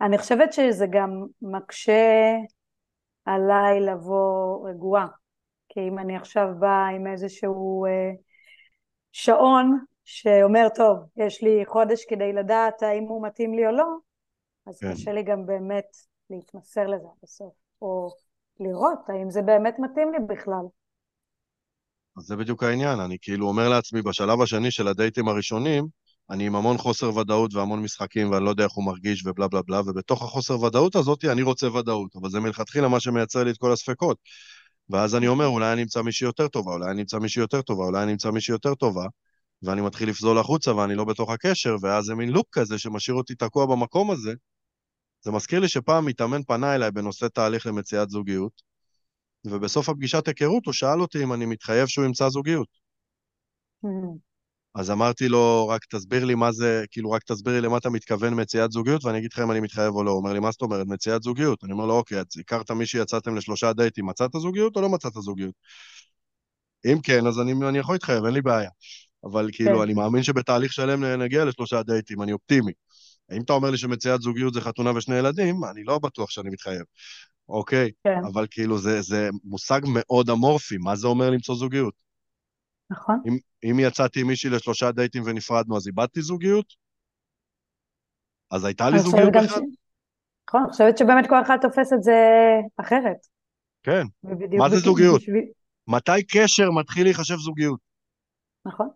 אני 0.00 0.18
חושבת 0.18 0.52
שזה 0.52 0.86
גם 0.90 1.10
מקשה 1.42 2.32
עליי 3.24 3.80
לבוא 3.80 4.68
רגועה. 4.68 5.06
כי 5.68 5.80
אם 5.88 5.98
אני 5.98 6.16
עכשיו 6.16 6.46
באה 6.58 6.88
עם 6.88 7.06
איזשהו 7.06 7.86
אה, 7.86 8.10
שעון 9.12 9.78
שאומר, 10.04 10.66
טוב, 10.74 10.98
יש 11.16 11.42
לי 11.42 11.66
חודש 11.66 12.04
כדי 12.08 12.32
לדעת 12.32 12.82
האם 12.82 13.02
הוא 13.02 13.26
מתאים 13.26 13.54
לי 13.54 13.66
או 13.66 13.72
לא, 13.72 13.86
אז 14.66 14.78
כן. 14.78 14.92
קשה 14.92 15.12
לי 15.12 15.22
גם 15.22 15.46
באמת 15.46 15.96
להתמסר 16.30 16.86
לזה 16.86 17.08
בסוף, 17.22 17.52
או 17.82 18.08
לראות 18.60 19.08
האם 19.08 19.30
זה 19.30 19.42
באמת 19.42 19.74
מתאים 19.78 20.12
לי 20.12 20.18
בכלל. 20.34 20.64
אז 22.16 22.24
זה 22.24 22.36
בדיוק 22.36 22.62
העניין, 22.62 23.00
אני 23.00 23.16
כאילו 23.22 23.48
אומר 23.48 23.68
לעצמי, 23.68 24.02
בשלב 24.02 24.40
השני 24.40 24.70
של 24.70 24.88
הדייטים 24.88 25.28
הראשונים, 25.28 25.86
אני 26.30 26.46
עם 26.46 26.56
המון 26.56 26.78
חוסר 26.78 27.16
ודאות 27.16 27.54
והמון 27.54 27.82
משחקים, 27.82 28.30
ואני 28.30 28.44
לא 28.44 28.50
יודע 28.50 28.64
איך 28.64 28.72
הוא 28.72 28.84
מרגיש 28.84 29.26
ובלה 29.26 29.48
בלה 29.48 29.62
בלה, 29.62 29.80
ובתוך 29.80 30.22
החוסר 30.22 30.60
ודאות 30.60 30.96
הזאת 30.96 31.24
אני 31.24 31.42
רוצה 31.42 31.72
ודאות, 31.72 32.16
אבל 32.16 32.30
זה 32.30 32.40
מלכתחילה 32.40 32.88
מה 32.88 33.00
שמייצר 33.00 33.44
לי 33.44 33.50
את 33.50 33.56
כל 33.58 33.72
הספקות. 33.72 34.18
ואז 34.90 35.14
אני 35.14 35.28
אומר, 35.28 35.46
אולי 35.46 35.72
אני 35.72 35.82
אמצא 35.82 36.02
מישהי 36.02 36.24
יותר 36.24 36.48
טובה, 36.48 36.72
אולי 36.72 36.90
אני 36.90 37.00
אמצא 37.00 37.18
מישהי 37.18 37.40
יותר 37.40 37.62
טובה, 37.62 37.84
אולי 37.84 38.02
אני 38.02 38.12
אמצא 38.12 38.30
מישהי 38.30 38.52
יותר 38.52 38.74
טובה, 38.74 39.04
ואני 39.62 39.80
מתחיל 39.80 40.08
לפזול 40.08 40.38
החוצה 40.38 40.76
ואני 40.76 40.94
לא 40.94 41.04
בתוך 41.04 41.30
הקשר, 41.30 41.76
ואז 41.82 42.04
זה 42.04 42.14
מין 42.14 42.28
לופ 42.28 42.46
כזה 42.52 42.78
שמשאיר 42.78 43.16
אותי 43.16 43.34
תקוע 43.34 43.66
במקום 43.66 44.10
הזה. 44.10 44.34
זה 45.22 45.30
מזכיר 45.30 45.60
לי 45.60 45.68
שפעם 45.68 46.06
מתאמן 46.06 46.42
פנה 46.42 46.74
אליי 46.74 46.90
בנושא 46.90 47.28
תהליך 47.28 47.66
למציאת 47.66 48.10
זוגיות, 48.10 48.62
ובסוף 49.44 49.88
הפגישת 49.88 50.28
היכרות 50.28 50.66
הוא 50.66 50.72
שאל 50.72 51.00
אותי 51.00 51.22
אם 51.22 51.32
אני 51.32 51.46
מתחייב 51.46 51.86
שהוא 51.86 52.04
ימצא 52.04 52.28
זוגיות. 52.28 52.68
Mm-hmm. 53.84 54.30
אז 54.74 54.90
אמרתי 54.90 55.28
לו, 55.28 55.68
רק 55.68 55.84
תסביר 55.84 56.24
לי 56.24 56.34
מה 56.34 56.52
זה, 56.52 56.84
כאילו, 56.90 57.10
רק 57.10 57.22
תסביר 57.22 57.54
לי 57.54 57.60
למה 57.60 57.76
אתה 57.76 57.90
מתכוון 57.90 58.40
מציאת 58.40 58.72
זוגיות, 58.72 59.04
ואני 59.04 59.18
אגיד 59.18 59.32
לך 59.32 59.38
אם 59.38 59.50
אני 59.50 59.60
מתחייב 59.60 59.94
או 59.94 60.04
לא. 60.04 60.10
הוא 60.10 60.18
אומר 60.18 60.32
לי, 60.32 60.40
מה 60.40 60.50
זאת 60.50 60.62
אומרת, 60.62 60.86
מציאת 60.86 61.22
זוגיות? 61.22 61.64
אני 61.64 61.72
אומר 61.72 61.86
לו, 61.86 61.94
אוקיי, 61.94 62.18
אז 62.18 62.26
הכרת 62.40 62.70
מישהי, 62.70 63.00
יצאתם 63.00 63.36
לשלושה 63.36 63.72
דייטים, 63.72 64.06
מצאת 64.06 64.30
זוגיות 64.32 64.76
או 64.76 64.80
לא 64.80 64.88
מצאת 64.88 65.12
זוגיות? 65.12 65.54
אם 66.86 67.00
כן, 67.02 67.26
אז 67.26 67.40
אני, 67.40 67.52
אני 67.68 67.78
יכול 67.78 67.94
להתחייב, 67.94 68.24
אין 68.24 68.34
לי 68.34 68.42
בעיה. 68.42 68.70
אבל 69.24 69.48
כאילו, 69.52 69.76
כן. 69.76 69.82
אני 69.82 69.94
מאמין 69.94 70.22
שבתהליך 70.22 70.72
שלם 70.72 71.04
נגיע 71.04 71.44
לשלושה 71.44 71.82
דייטים, 71.82 72.22
אני 72.22 72.32
אופטימי. 72.32 72.72
אם 73.32 73.42
אתה 73.42 73.52
אומר 73.52 73.70
לי 73.70 73.78
שמציאת 73.78 74.20
זוגיות 74.20 74.54
זה 74.54 74.60
חתונה 74.60 74.96
ושני 74.96 75.14
ילדים, 75.14 75.64
אני 75.64 75.84
לא 75.84 75.98
בטוח 75.98 76.30
שאני 76.30 76.50
מתחייב, 76.50 76.82
אוקיי? 77.48 77.90
כן. 78.04 78.18
אבל 78.32 78.46
כאילו, 78.50 78.78
זה, 78.78 79.02
זה 79.02 79.28
מושג 79.44 79.80
מאוד 79.86 80.30
אמורפי, 80.30 80.76
מה 80.78 80.96
זה 80.96 81.06
אומר 81.06 81.30
למצוא 81.30 81.54
זוגיות? 81.54 81.94
נכון. 82.90 83.20
אם, 83.26 83.38
אם 83.70 83.80
יצאתי 83.80 84.20
עם 84.20 84.26
מישהי 84.26 84.50
לשלושה 84.50 84.92
דייטים 84.92 85.22
ונפרדנו, 85.26 85.76
אז 85.76 85.86
איבדתי 85.86 86.22
זוגיות? 86.22 86.66
אז 88.50 88.64
הייתה 88.64 88.90
לי 88.90 88.98
זוגיות 88.98 89.28
בכלל? 89.28 89.46
ש... 89.46 89.52
נכון, 90.48 90.62
אני 90.62 90.70
חושבת 90.70 90.98
שבאמת 90.98 91.28
כל 91.28 91.42
אחד 91.42 91.56
תופס 91.62 91.92
את 91.92 92.02
זה 92.02 92.12
אחרת. 92.76 93.16
כן, 93.82 94.06
מה 94.58 94.70
זה 94.70 94.76
זוגיות? 94.76 95.20
בשביל... 95.20 95.44
מתי 95.88 96.22
קשר 96.28 96.70
מתחיל 96.70 97.04
להיחשב 97.04 97.36
זוגיות? 97.36 97.80
נכון. 98.66 98.88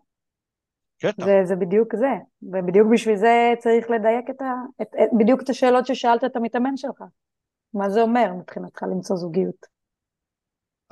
קטע. 1.01 1.25
זה, 1.25 1.41
זה 1.43 1.55
בדיוק 1.55 1.95
זה, 1.95 2.11
ובדיוק 2.41 2.87
בשביל 2.93 3.15
זה 3.15 3.53
צריך 3.59 3.89
לדייק 3.89 4.29
את 4.29 4.41
ה... 4.41 4.53
את, 4.81 4.87
את, 4.87 5.09
בדיוק 5.19 5.41
את 5.41 5.49
השאלות 5.49 5.85
ששאלת 5.85 6.23
את 6.23 6.35
המתאמן 6.35 6.77
שלך. 6.77 7.03
מה 7.73 7.89
זה 7.89 8.01
אומר 8.01 8.33
מבחינתך 8.39 8.83
למצוא 8.83 9.15
זוגיות? 9.15 9.65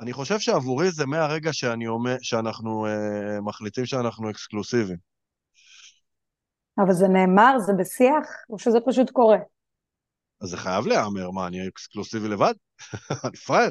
אני 0.00 0.12
חושב 0.12 0.38
שעבורי 0.38 0.90
זה 0.90 1.06
מהרגע 1.06 1.52
שאני 1.52 1.86
אומר, 1.86 2.16
שאנחנו 2.20 2.86
אה, 2.86 3.40
מחליטים 3.40 3.86
שאנחנו 3.86 4.30
אקסקלוסיביים. 4.30 4.98
אבל 6.78 6.92
זה 6.92 7.08
נאמר, 7.08 7.58
זה 7.58 7.72
בשיח, 7.78 8.26
או 8.50 8.58
שזה 8.58 8.78
פשוט 8.86 9.10
קורה? 9.10 9.38
אז 10.40 10.48
זה 10.48 10.56
חייב 10.56 10.86
להיאמר, 10.86 11.30
מה, 11.30 11.46
אני 11.46 11.68
אקסקלוסיבי 11.68 12.28
לבד? 12.28 12.54
אני 13.24 13.36
פראייר. 13.36 13.70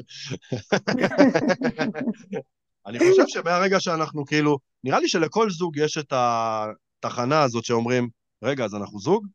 אני 2.86 2.98
חושב 2.98 3.24
שמהרגע 3.26 3.80
שאנחנו 3.80 4.24
כאילו, 4.24 4.58
נראה 4.84 5.00
לי 5.00 5.08
שלכל 5.08 5.50
זוג 5.50 5.76
יש 5.76 5.98
את 5.98 6.12
התחנה 6.12 7.42
הזאת 7.42 7.64
שאומרים, 7.64 8.08
רגע, 8.42 8.64
אז 8.64 8.74
אנחנו 8.74 8.98
זוג? 8.98 9.26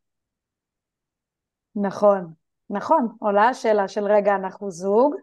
נכון, 1.76 2.34
נכון. 2.70 3.08
עולה 3.20 3.48
השאלה 3.48 3.88
של 3.88 4.04
רגע, 4.04 4.36
אנחנו 4.36 4.72
זוג, 4.72 5.16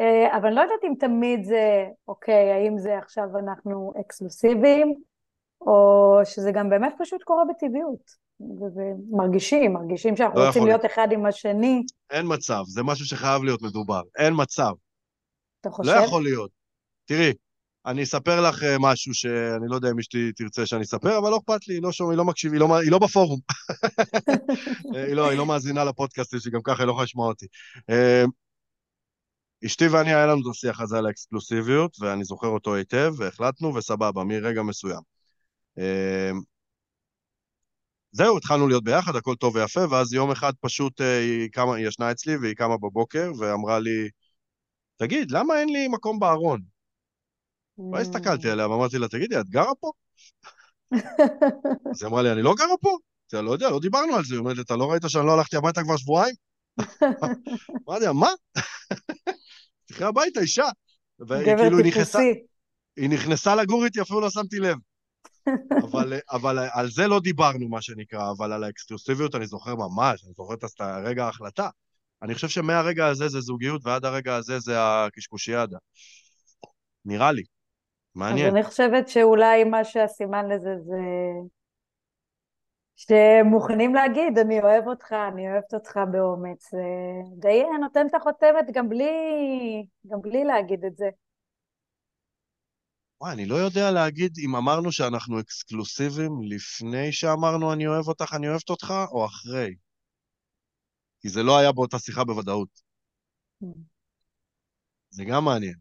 אה, 0.00 0.36
אבל 0.36 0.46
אני 0.46 0.56
לא 0.56 0.60
יודעת 0.60 0.84
אם 0.84 0.92
תמיד 0.98 1.44
זה, 1.44 1.84
אוקיי, 2.08 2.52
האם 2.52 2.78
זה 2.78 2.98
עכשיו 2.98 3.24
אנחנו 3.38 3.92
אקסקלוסיביים, 4.00 4.94
או 5.60 6.20
שזה 6.24 6.50
גם 6.52 6.70
באמת 6.70 6.94
פשוט 6.98 7.22
קורה 7.22 7.42
בטבעיות. 7.44 8.26
ומרגישים, 8.76 9.72
מרגישים 9.72 10.16
שאנחנו 10.16 10.40
לא 10.40 10.46
רוצים 10.46 10.62
יכול. 10.62 10.70
להיות 10.70 10.86
אחד 10.86 11.08
עם 11.12 11.26
השני. 11.26 11.82
אין 12.10 12.26
מצב, 12.28 12.62
זה 12.66 12.82
משהו 12.82 13.06
שחייב 13.06 13.44
להיות 13.44 13.62
מדובר, 13.62 14.02
אין 14.18 14.34
מצב. 14.36 14.72
אתה 15.60 15.70
חושב? 15.70 15.90
לא 15.90 15.96
יכול 15.96 16.22
להיות. 16.22 16.50
תראי, 17.04 17.32
אני 17.86 18.02
אספר 18.02 18.48
לך 18.48 18.62
אה, 18.62 18.76
משהו 18.80 19.14
שאני 19.14 19.68
לא 19.68 19.74
יודע 19.74 19.90
אם 19.90 19.98
אשתי 19.98 20.32
תרצה 20.32 20.66
שאני 20.66 20.82
אספר, 20.82 21.18
אבל 21.18 21.30
לא 21.30 21.38
אכפת 21.38 21.68
לי, 21.68 21.74
היא 21.74 21.82
לא 21.82 21.92
שומע, 21.92 22.10
היא 22.10 22.18
לא 22.18 22.24
מקשיבה, 22.24 22.54
היא, 22.54 22.60
לא, 22.60 22.78
היא 22.78 22.90
לא 22.90 22.98
בפורום. 22.98 23.40
היא, 25.06 25.14
לא, 25.14 25.30
היא 25.30 25.38
לא 25.38 25.46
מאזינה 25.46 25.84
לפודקאסט, 25.84 26.40
שגם 26.40 26.60
ככה 26.64 26.82
היא 26.82 26.86
לא 26.86 26.90
יכולה 26.90 27.04
לשמוע 27.04 27.28
אותי. 27.28 27.46
אה, 27.90 28.24
אשתי 29.66 29.88
ואני, 29.88 30.14
היה 30.14 30.26
לנו 30.26 30.40
את 30.40 30.46
השיח 30.50 30.80
הזה 30.80 30.98
על 30.98 31.06
האקסקלוסיביות, 31.06 31.96
ואני 32.00 32.24
זוכר 32.24 32.48
אותו 32.48 32.74
היטב, 32.74 33.14
והחלטנו, 33.18 33.74
וסבבה, 33.74 34.24
מרגע 34.24 34.62
מסוים. 34.62 35.00
אה, 35.78 36.30
זהו, 38.12 38.36
התחלנו 38.38 38.68
להיות 38.68 38.84
ביחד, 38.84 39.16
הכל 39.16 39.34
טוב 39.34 39.56
ויפה, 39.56 39.80
ואז 39.90 40.12
יום 40.12 40.30
אחד 40.30 40.52
פשוט 40.60 41.00
היא, 41.00 41.48
קמה, 41.52 41.76
היא 41.76 41.86
ישנה 41.88 42.10
אצלי 42.10 42.36
והיא 42.36 42.54
קמה 42.54 42.76
בבוקר 42.76 43.32
ואמרה 43.38 43.78
לי, 43.78 44.08
תגיד, 44.96 45.30
למה 45.30 45.60
אין 45.60 45.68
לי 45.68 45.88
מקום 45.88 46.18
בארון? 46.18 46.75
ואז 47.92 48.08
הסתכלתי 48.08 48.50
עליה 48.50 48.68
ואמרתי 48.68 48.98
לה, 48.98 49.08
תגידי, 49.08 49.40
את 49.40 49.48
גרה 49.48 49.74
פה? 49.80 49.90
אז 51.90 52.02
היא 52.02 52.08
אמרה 52.08 52.22
לי, 52.22 52.32
אני 52.32 52.42
לא 52.42 52.54
גרה 52.54 52.76
פה? 52.80 52.98
אני 53.34 53.46
לא 53.46 53.50
יודע, 53.50 53.70
לא 53.70 53.80
דיברנו 53.80 54.14
על 54.14 54.24
זה. 54.24 54.34
היא 54.34 54.38
אומרת 54.38 54.56
לי, 54.56 54.62
אתה 54.62 54.76
לא 54.76 54.90
ראית 54.90 55.02
שאני 55.08 55.26
לא 55.26 55.32
הלכתי 55.32 55.56
הביתה 55.56 55.82
כבר 55.82 55.96
שבועיים? 55.96 56.34
אמרתי 57.88 58.04
לה, 58.04 58.12
מה? 58.12 58.28
תלכי 59.86 60.04
הביתה, 60.04 60.40
אישה. 60.40 60.66
גבר 61.20 61.82
טיפוסי. 61.82 62.18
היא 62.96 63.10
נכנסה 63.10 63.54
לגור 63.54 63.84
איתי, 63.84 64.00
אפילו 64.00 64.20
לא 64.20 64.30
שמתי 64.30 64.58
לב. 64.58 64.76
אבל, 65.82 66.12
אבל 66.30 66.58
על 66.72 66.90
זה 66.90 67.06
לא 67.06 67.20
דיברנו, 67.20 67.68
מה 67.68 67.82
שנקרא, 67.82 68.30
אבל 68.30 68.52
על 68.52 68.64
האקסקלוסיביות 68.64 69.34
אני 69.34 69.46
זוכר 69.46 69.74
ממש, 69.74 70.24
אני 70.24 70.32
זוכר 70.36 70.54
את 70.54 70.80
רגע 71.04 71.24
ההחלטה. 71.24 71.68
אני 72.22 72.34
חושב 72.34 72.48
שמהרגע 72.48 73.06
הזה 73.06 73.28
זה 73.28 73.40
זוגיות, 73.40 73.80
ועד 73.84 74.04
הרגע 74.04 74.36
הזה 74.36 74.58
זה 74.58 74.74
הקשקושיאדה. 74.78 75.76
נראה 77.04 77.32
לי. 77.32 77.42
מעניין. 78.16 78.46
אז 78.46 78.54
אני 78.54 78.62
חושבת 78.62 79.08
שאולי 79.08 79.64
מה 79.64 79.84
שהסימן 79.84 80.48
לזה 80.48 80.70
זה 80.84 81.02
שמוכנים 82.96 83.94
להגיד, 83.94 84.38
אני 84.38 84.60
אוהב 84.60 84.86
אותך, 84.86 85.12
אני 85.32 85.52
אוהבת 85.52 85.74
אותך 85.74 85.98
באומץ. 86.12 86.70
זה 86.70 86.82
די 87.38 87.62
נותן 87.80 88.06
את 88.06 88.14
החותמת 88.14 88.66
גם 88.72 88.88
בלי, 88.88 89.06
גם 90.06 90.20
בלי 90.22 90.44
להגיד 90.44 90.84
את 90.84 90.96
זה. 90.96 91.08
וואי, 93.20 93.32
אני 93.32 93.46
לא 93.46 93.54
יודע 93.54 93.90
להגיד 93.90 94.32
אם 94.44 94.56
אמרנו 94.56 94.92
שאנחנו 94.92 95.40
אקסקלוסיביים 95.40 96.32
לפני 96.42 97.12
שאמרנו 97.12 97.72
אני 97.72 97.86
אוהב 97.86 98.08
אותך, 98.08 98.34
אני 98.34 98.48
אוהבת 98.48 98.70
אותך, 98.70 98.94
או 99.12 99.26
אחרי. 99.26 99.74
כי 101.20 101.28
זה 101.28 101.42
לא 101.42 101.58
היה 101.58 101.72
באותה 101.72 101.98
שיחה 101.98 102.24
בוודאות. 102.24 102.68
Mm. 103.62 103.66
זה 105.10 105.24
גם 105.24 105.44
מעניין. 105.44 105.74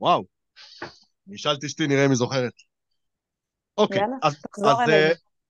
וואו. 0.00 0.39
אני 1.28 1.36
אשאל 1.36 1.54
את 1.58 1.64
אשתי, 1.64 1.86
נראה 1.86 2.04
אם 2.04 2.10
היא 2.10 2.16
זוכרת. 2.16 2.52
אוקיי, 3.78 3.98
יאללה, 3.98 4.16
אז, 4.22 4.36
אז, 4.58 4.64
אז, 4.64 4.90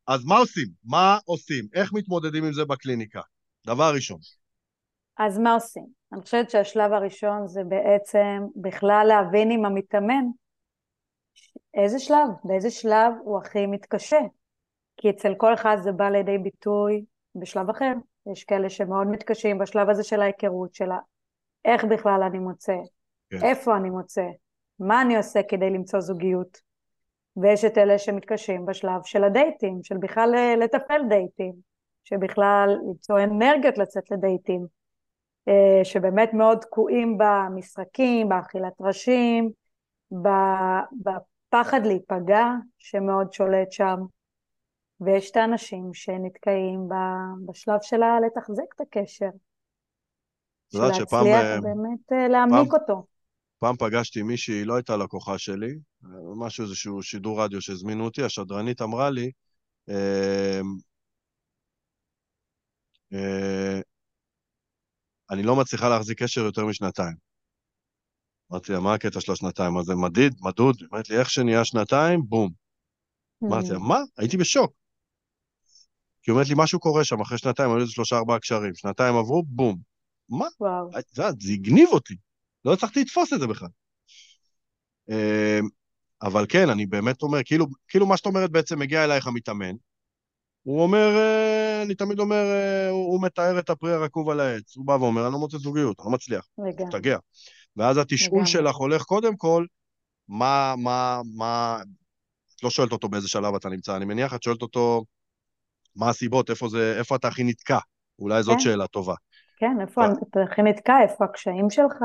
אז 0.06 0.24
מה 0.24 0.38
עושים? 0.38 0.66
מה 0.84 1.18
עושים? 1.24 1.64
איך 1.74 1.92
מתמודדים 1.92 2.44
עם 2.44 2.52
זה 2.52 2.64
בקליניקה? 2.64 3.20
דבר 3.66 3.92
ראשון. 3.94 4.18
אז 5.18 5.38
מה 5.38 5.54
עושים? 5.54 5.86
אני 6.12 6.22
חושבת 6.22 6.50
שהשלב 6.50 6.92
הראשון 6.92 7.46
זה 7.46 7.60
בעצם 7.64 8.42
בכלל 8.56 9.04
להבין 9.08 9.50
עם 9.50 9.64
המתאמן 9.64 10.24
איזה 11.74 11.98
שלב, 11.98 12.28
באיזה 12.44 12.70
שלב 12.70 13.12
הוא 13.24 13.38
הכי 13.38 13.66
מתקשה. 13.66 14.20
כי 14.96 15.10
אצל 15.10 15.34
כל 15.36 15.54
אחד 15.54 15.76
זה 15.82 15.92
בא 15.92 16.08
לידי 16.08 16.38
ביטוי 16.38 17.04
בשלב 17.34 17.70
אחר. 17.70 17.92
יש 18.32 18.44
כאלה 18.44 18.70
שמאוד 18.70 19.06
מתקשים 19.06 19.58
בשלב 19.58 19.90
הזה 19.90 20.04
של 20.04 20.20
ההיכרות, 20.20 20.74
של 20.74 20.88
איך 21.64 21.84
בכלל 21.84 22.22
אני 22.22 22.38
מוצא, 22.38 22.76
כן. 23.30 23.44
איפה 23.44 23.76
אני 23.76 23.90
מוצא, 23.90 24.24
מה 24.80 25.02
אני 25.02 25.16
עושה 25.16 25.40
כדי 25.42 25.70
למצוא 25.70 26.00
זוגיות. 26.00 26.70
ויש 27.36 27.64
את 27.64 27.78
אלה 27.78 27.98
שמתקשים 27.98 28.66
בשלב 28.66 29.00
של 29.04 29.24
הדייטים, 29.24 29.82
של 29.82 29.96
בכלל 29.96 30.34
לתפעל 30.60 31.02
דייטים, 31.08 31.52
שבכלל 32.04 32.76
למצוא 32.88 33.20
אנרגיות 33.20 33.78
לצאת 33.78 34.10
לדייטים, 34.10 34.66
אה, 35.48 35.84
שבאמת 35.84 36.34
מאוד 36.34 36.58
תקועים 36.58 37.18
במשחקים, 37.18 38.28
באכילת 38.28 38.72
ראשים, 38.80 39.50
בפחד 41.02 41.86
להיפגע 41.86 42.46
שמאוד 42.78 43.32
שולט 43.32 43.72
שם, 43.72 43.96
ויש 45.00 45.30
את 45.30 45.36
האנשים 45.36 45.94
שנתקעים 45.94 46.88
בשלב 47.46 47.78
שלה 47.82 48.20
לתחזק 48.20 48.74
את 48.76 48.80
הקשר. 48.80 49.30
את 50.68 50.74
יודעת 50.74 50.94
שפעם... 50.94 51.26
להצליח 51.26 51.62
באמת 51.62 52.12
אה, 52.12 52.28
להעמיק 52.28 52.72
אותו. 52.72 53.09
פעם 53.60 53.76
פגשתי 53.76 54.22
מישהי, 54.22 54.54
היא 54.54 54.66
לא 54.66 54.74
הייתה 54.74 54.96
לקוחה 54.96 55.38
שלי, 55.38 55.78
משהו, 56.36 56.64
איזשהו 56.64 57.02
שידור 57.02 57.42
רדיו 57.42 57.60
שהזמינו 57.60 58.04
אותי, 58.04 58.22
השדרנית 58.22 58.82
אמרה 58.82 59.10
לי, 59.10 59.30
אה, 59.88 60.60
אה, 63.12 63.80
אני 65.30 65.42
לא 65.42 65.56
מצליחה 65.56 65.88
להחזיק 65.88 66.22
קשר 66.22 66.40
יותר 66.40 66.66
משנתיים. 66.66 67.16
אמרתי 68.52 68.72
לה, 68.72 68.80
מה 68.80 68.94
הקטע 68.94 69.20
של 69.20 69.32
השנתיים? 69.32 69.76
אז 69.76 69.84
זה 69.84 69.94
מדיד, 69.94 70.34
מדוד? 70.40 70.76
אמרתי 70.92 71.12
לי, 71.12 71.18
איך 71.18 71.30
שנהיה 71.30 71.64
שנתיים, 71.64 72.20
בום. 72.28 72.52
אמרתי 73.44 73.70
לה, 73.70 73.78
מה? 73.78 73.98
הייתי 74.18 74.36
בשוק. 74.36 74.72
כי 76.22 76.30
אומרת 76.30 76.48
לי, 76.48 76.54
משהו 76.56 76.80
קורה 76.80 77.04
שם, 77.04 77.20
אחרי 77.20 77.38
שנתיים, 77.38 77.70
היו 77.70 77.78
לזה 77.78 77.92
שלושה 77.92 78.16
ארבעה 78.16 78.38
קשרים, 78.38 78.74
שנתיים 78.74 79.14
עברו, 79.14 79.42
בום. 79.46 79.78
מה? 80.28 80.46
וואו. 80.60 80.90
זה 81.12 81.52
הגניב 81.52 81.88
אותי. 81.88 82.16
לא 82.64 82.72
הצלחתי 82.72 83.00
לתפוס 83.00 83.32
את 83.32 83.40
זה 83.40 83.46
בכלל. 83.46 83.68
אמ, 85.08 85.68
אבל 86.22 86.46
כן, 86.48 86.70
אני 86.70 86.86
באמת 86.86 87.22
אומר, 87.22 87.38
כאילו, 87.44 87.66
כאילו 87.88 88.06
מה 88.06 88.16
שאת 88.16 88.26
אומרת 88.26 88.50
בעצם 88.50 88.78
מגיע 88.78 89.04
אלייך 89.04 89.26
המתאמן, 89.26 89.74
הוא 90.62 90.82
אומר, 90.82 91.16
אה, 91.16 91.82
אני 91.82 91.94
תמיד 91.94 92.18
אומר, 92.18 92.44
אה, 92.44 92.88
הוא 92.88 93.22
מתאר 93.22 93.58
את 93.58 93.70
הפרי 93.70 93.92
הרקוב 93.92 94.30
על 94.30 94.40
העץ, 94.40 94.76
הוא 94.76 94.86
בא 94.86 94.92
ואומר, 94.92 95.24
אני 95.24 95.32
לא 95.32 95.38
מוצא 95.38 95.58
זוגיות, 95.58 96.00
אני 96.00 96.06
לא 96.06 96.12
מצליח. 96.12 96.48
תגיע. 96.90 97.18
ואז 97.76 97.96
התשאול 97.96 98.46
שלך 98.46 98.76
הולך 98.76 99.02
קודם 99.02 99.36
כל, 99.36 99.66
מה, 100.28 100.74
מה, 100.78 101.20
מה, 101.36 101.78
את 102.56 102.64
לא 102.64 102.70
שואלת 102.70 102.92
אותו 102.92 103.08
באיזה 103.08 103.28
שלב 103.28 103.54
אתה 103.54 103.68
נמצא, 103.68 103.96
אני 103.96 104.04
מניח, 104.04 104.34
את 104.34 104.42
שואלת 104.42 104.62
אותו, 104.62 105.04
מה 105.96 106.08
הסיבות, 106.08 106.50
איפה 106.50 106.68
זה, 106.68 106.94
איפה 106.98 107.16
אתה 107.16 107.28
הכי 107.28 107.44
נתקע? 107.44 107.78
אולי 108.18 108.42
זאת 108.42 108.54
כן. 108.54 108.60
שאלה 108.60 108.86
טובה. 108.86 109.14
כן, 109.56 109.76
איפה 109.80 110.02
אתה 110.04 110.40
הכי 110.52 110.62
נתקע, 110.62 111.02
איפה 111.02 111.24
הקשיים 111.24 111.70
שלך? 111.70 111.96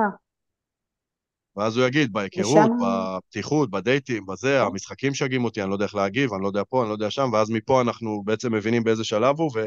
ואז 1.55 1.77
הוא 1.77 1.85
יגיד, 1.85 2.13
בהיכרות, 2.13 2.57
ושם... 2.57 2.77
בפתיחות, 2.81 3.71
בדייטים, 3.71 4.25
בזה, 4.25 4.57
כן. 4.61 4.65
המשחקים 4.67 5.13
שגים 5.13 5.43
אותי, 5.43 5.61
אני 5.61 5.69
לא 5.69 5.75
יודע 5.75 5.85
איך 5.85 5.95
להגיב, 5.95 6.33
אני 6.33 6.41
לא 6.41 6.47
יודע 6.47 6.61
פה, 6.69 6.81
אני 6.81 6.89
לא 6.89 6.93
יודע 6.93 7.11
שם, 7.11 7.29
ואז 7.33 7.49
מפה 7.49 7.81
אנחנו 7.81 8.23
בעצם 8.25 8.53
מבינים 8.53 8.83
באיזה 8.83 9.03
שלב 9.03 9.39
הוא 9.39 9.51
ו... 9.55 9.65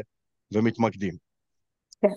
ומתמקדים. 0.53 1.13
כן. 2.01 2.07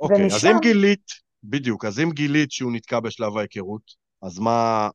אוקיי, 0.00 0.22
ומשם... 0.22 0.36
אז 0.36 0.46
אם 0.46 0.58
גילית, 0.60 1.06
בדיוק, 1.44 1.84
אז 1.84 2.00
אם 2.00 2.10
גילית 2.10 2.50
שהוא 2.50 2.72
נתקע 2.72 3.00
בשלב 3.00 3.36
ההיכרות, 3.36 3.82
אז 4.22 4.38
מה... 4.38 4.88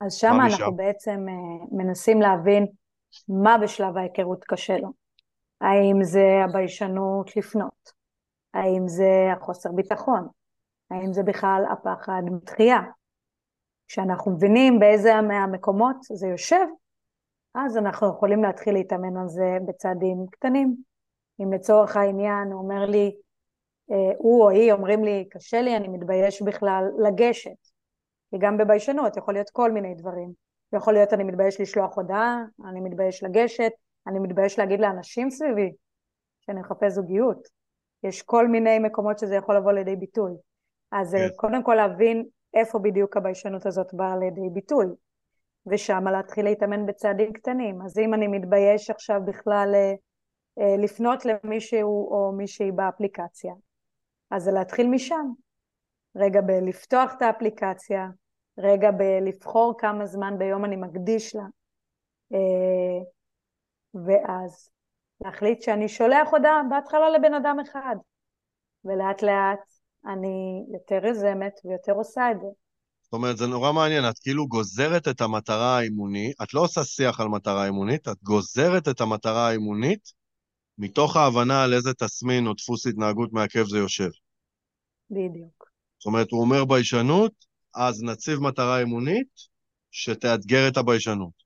אז 0.00 0.14
שם 0.14 0.32
אנחנו 0.44 0.76
בעצם 0.76 1.26
אה, 1.28 1.66
מנסים 1.72 2.20
להבין 2.20 2.66
מה 3.28 3.58
בשלב 3.58 3.96
ההיכרות 3.96 4.44
קשה 4.44 4.76
לו. 4.78 4.88
האם 5.60 6.04
זה 6.04 6.24
הביישנות 6.44 7.36
לפנות? 7.36 7.92
האם 8.54 8.88
זה 8.88 9.08
החוסר 9.36 9.72
ביטחון? 9.72 10.28
האם 10.94 11.12
זה 11.12 11.22
בכלל 11.22 11.64
הפחד 11.72 12.22
מתחייה? 12.24 12.80
כשאנחנו 13.88 14.30
מבינים 14.30 14.78
באיזה 14.78 15.20
מהמקומות 15.20 15.96
זה 16.02 16.26
יושב, 16.26 16.66
אז 17.54 17.76
אנחנו 17.76 18.08
יכולים 18.08 18.42
להתחיל 18.42 18.74
להתאמן 18.74 19.16
על 19.16 19.28
זה 19.28 19.56
בצעדים 19.66 20.26
קטנים. 20.30 20.76
אם 21.40 21.52
לצורך 21.52 21.96
העניין 21.96 22.52
הוא 22.52 22.62
אומר 22.62 22.86
לי, 22.86 23.16
אה, 23.90 24.12
הוא 24.18 24.44
או 24.44 24.50
היא 24.50 24.72
אומרים 24.72 25.04
לי, 25.04 25.28
קשה 25.30 25.62
לי, 25.62 25.76
אני 25.76 25.88
מתבייש 25.88 26.42
בכלל 26.42 26.84
לגשת. 26.98 27.68
כי 28.30 28.38
גם 28.38 28.56
בביישנות 28.56 29.16
יכול 29.16 29.34
להיות 29.34 29.50
כל 29.50 29.72
מיני 29.72 29.94
דברים. 29.94 30.32
יכול 30.72 30.94
להיות 30.94 31.12
אני 31.12 31.24
מתבייש 31.24 31.60
לשלוח 31.60 31.96
הודעה, 31.96 32.44
אני 32.68 32.80
מתבייש 32.80 33.22
לגשת, 33.22 33.72
אני 34.06 34.18
מתבייש 34.18 34.58
להגיד 34.58 34.80
לאנשים 34.80 35.30
סביבי 35.30 35.72
שאני 36.40 36.60
מחפש 36.60 36.92
זוגיות. 36.92 37.48
יש 38.02 38.22
כל 38.22 38.48
מיני 38.48 38.78
מקומות 38.78 39.18
שזה 39.18 39.34
יכול 39.34 39.56
לבוא 39.56 39.72
לידי 39.72 39.96
ביטוי. 39.96 40.32
אז 40.94 41.14
אה, 41.14 41.28
כן. 41.28 41.34
קודם 41.36 41.62
כל 41.62 41.74
להבין 41.74 42.24
איפה 42.54 42.78
בדיוק 42.78 43.16
הביישנות 43.16 43.66
הזאת 43.66 43.94
באה 43.94 44.16
לידי 44.16 44.48
ביטוי, 44.52 44.86
ושם 45.66 46.08
להתחיל 46.08 46.44
להתאמן 46.44 46.86
בצעדים 46.86 47.32
קטנים. 47.32 47.82
אז 47.82 47.98
אם 47.98 48.14
אני 48.14 48.28
מתבייש 48.28 48.90
עכשיו 48.90 49.20
בכלל 49.24 49.72
אה, 49.74 49.92
אה, 50.58 50.76
לפנות 50.78 51.24
למישהו 51.24 52.08
או 52.10 52.32
מישהי 52.32 52.72
באפליקציה, 52.72 53.54
אז 54.30 54.48
להתחיל 54.48 54.88
משם. 54.88 55.30
רגע 56.16 56.40
בלפתוח 56.40 57.14
את 57.16 57.22
האפליקציה, 57.22 58.08
רגע 58.58 58.90
בלבחור 58.90 59.74
כמה 59.78 60.06
זמן 60.06 60.38
ביום 60.38 60.64
אני 60.64 60.76
מקדיש 60.76 61.36
לה, 61.36 61.44
ואז 63.94 64.70
להחליט 65.20 65.62
שאני 65.62 65.88
שולח 65.88 66.28
הודעה 66.30 66.62
בהתחלה 66.70 67.10
לבן 67.10 67.34
אדם 67.34 67.56
אחד, 67.60 67.96
ולאט 68.84 69.22
לאט 69.22 69.73
אני 70.06 70.64
יותר 70.72 71.06
יוזמת 71.06 71.52
ויותר 71.64 71.92
עושה 71.92 72.30
את 72.30 72.36
זה. 72.40 72.46
זאת 73.02 73.12
אומרת, 73.12 73.36
זה 73.36 73.46
נורא 73.46 73.72
מעניין, 73.72 74.08
את 74.08 74.18
כאילו 74.18 74.48
גוזרת 74.48 75.08
את 75.08 75.20
המטרה 75.20 75.78
האימונית, 75.78 76.36
את 76.42 76.54
לא 76.54 76.60
עושה 76.60 76.84
שיח 76.84 77.20
על 77.20 77.28
מטרה 77.28 77.64
אימונית, 77.64 78.08
את 78.08 78.22
גוזרת 78.22 78.88
את 78.88 79.00
המטרה 79.00 79.48
האימונית 79.48 80.12
מתוך 80.78 81.16
ההבנה 81.16 81.64
על 81.64 81.74
איזה 81.74 81.94
תסמין 81.94 82.46
או 82.46 82.54
דפוס 82.54 82.86
התנהגות 82.86 83.32
מעכב 83.32 83.64
זה 83.64 83.78
יושב. 83.78 84.08
בדיוק. 85.10 85.70
זאת 85.98 86.06
אומרת, 86.06 86.30
הוא 86.30 86.40
אומר 86.40 86.64
ביישנות, 86.64 87.32
אז 87.74 88.02
נציב 88.02 88.38
מטרה 88.38 88.80
אימונית 88.80 89.28
שתאתגר 89.90 90.68
את 90.68 90.76
הביישנות. 90.76 91.44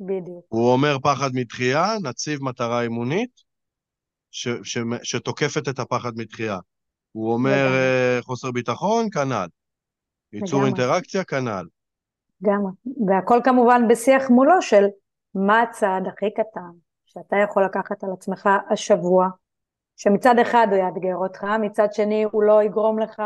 בדיוק. 0.00 0.44
הוא 0.48 0.72
אומר 0.72 0.96
פחד 1.02 1.30
מתחייה, 1.34 1.94
נציב 2.02 2.42
מטרה 2.42 2.82
אימונית 2.82 3.30
ש, 4.30 4.48
ש, 4.62 4.78
שתוקפת 5.02 5.68
את 5.68 5.78
הפחד 5.78 6.12
מתחייה. 6.16 6.58
הוא 7.14 7.32
אומר 7.32 7.66
uh, 8.20 8.24
חוסר 8.24 8.50
ביטחון, 8.50 9.10
כנ"ל. 9.10 9.46
ייצור. 10.32 10.66
אינטראקציה, 10.66 11.24
כנ"ל. 11.24 11.66
גם, 12.42 12.60
והכל 13.08 13.40
כמובן 13.44 13.88
בשיח 13.88 14.30
מולו 14.30 14.62
של 14.62 14.84
מה 15.34 15.62
הצעד 15.62 16.06
הכי 16.06 16.30
קטן 16.30 16.70
שאתה 17.06 17.36
יכול 17.44 17.64
לקחת 17.64 18.04
על 18.04 18.10
עצמך 18.12 18.48
השבוע, 18.70 19.28
שמצד 19.96 20.34
אחד 20.42 20.66
הוא 20.70 20.78
יאתגר 20.78 21.16
אותך, 21.16 21.44
מצד 21.60 21.88
שני 21.92 22.24
הוא 22.32 22.42
לא 22.42 22.62
יגרום 22.62 22.98
לך 22.98 23.22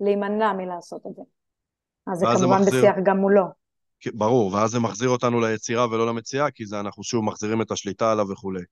להימנע 0.00 0.52
מלעשות 0.52 1.06
את 1.06 1.14
זה. 1.14 1.22
אז 2.12 2.18
זה 2.18 2.26
ואז 2.26 2.38
זה 2.38 2.44
כמובן 2.44 2.60
מחזיר- 2.60 2.80
בשיח 2.80 2.96
גם 3.02 3.16
מולו, 3.16 3.44
ברור, 4.14 4.52
ואז 4.52 4.70
זה 4.70 4.80
מחזיר 4.80 5.08
אותנו 5.08 5.40
ליצירה 5.40 5.86
ולא 5.86 6.06
למציאה, 6.06 6.50
כי 6.50 6.66
זה 6.66 6.80
אנחנו 6.80 7.04
שוב 7.04 7.24
מחזירים 7.24 7.62
את 7.62 7.70
השליטה 7.70 8.12
עליו 8.12 8.28
וכולי. 8.28 8.62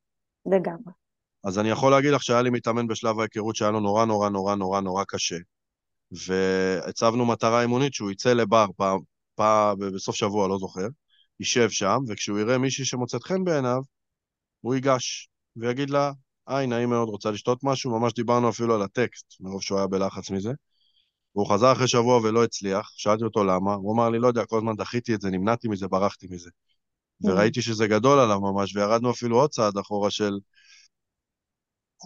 לגמרי. 0.46 0.92
אז 1.46 1.58
אני 1.58 1.68
יכול 1.70 1.90
להגיד 1.90 2.12
לך 2.12 2.22
שהיה 2.22 2.42
לי 2.42 2.50
מתאמן 2.50 2.86
בשלב 2.86 3.20
ההיכרות 3.20 3.56
שהיה 3.56 3.70
לו 3.70 3.80
נורא 3.80 4.04
נורא 4.04 4.28
נורא 4.28 4.54
נורא 4.54 4.80
נורא 4.80 5.04
קשה. 5.08 5.36
והצבנו 6.10 7.26
מטרה 7.26 7.62
אימונית 7.62 7.94
שהוא 7.94 8.10
יצא 8.10 8.32
לבר 8.32 8.66
פעם, 8.76 8.98
פעם 9.34 9.78
בסוף 9.78 10.16
שבוע, 10.16 10.48
לא 10.48 10.58
זוכר, 10.58 10.86
יישב 11.40 11.70
שם, 11.70 11.98
וכשהוא 12.08 12.38
יראה 12.38 12.58
מישהי 12.58 12.84
שמוצאת 12.84 13.22
חן 13.22 13.44
בעיניו, 13.44 13.80
הוא 14.60 14.74
ייגש 14.74 15.28
ויגיד 15.56 15.90
לה, 15.90 16.12
היי, 16.46 16.66
נעים 16.66 16.90
מאוד, 16.90 17.08
רוצה 17.08 17.30
לשתות 17.30 17.58
משהו? 17.62 18.00
ממש 18.00 18.12
דיברנו 18.12 18.48
אפילו 18.48 18.74
על 18.74 18.82
הטקסט, 18.82 19.26
מרוב 19.40 19.62
שהוא 19.62 19.78
היה 19.78 19.86
בלחץ 19.86 20.30
מזה. 20.30 20.52
והוא 21.34 21.50
חזר 21.52 21.72
אחרי 21.72 21.88
שבוע 21.88 22.16
ולא 22.16 22.44
הצליח, 22.44 22.92
שאלתי 22.96 23.24
אותו 23.24 23.44
למה, 23.44 23.74
הוא 23.74 23.94
אמר 23.94 24.10
לי, 24.10 24.18
לא 24.18 24.28
יודע, 24.28 24.44
כל 24.44 24.56
הזמן 24.56 24.76
דחיתי 24.76 25.14
את 25.14 25.20
זה, 25.20 25.30
נמנעתי 25.30 25.68
מזה, 25.68 25.88
ברחתי 25.88 26.26
מזה. 26.30 26.50
וראיתי 27.20 27.62
שזה 27.62 27.86
גדול 27.86 28.18
עליו 28.18 28.40
ממש, 28.40 28.76
וירדנו 28.76 29.10
אפילו 29.10 29.40
עוד 29.40 29.50
צעד 29.50 29.78
אחורה 29.78 30.10
של 30.10 30.38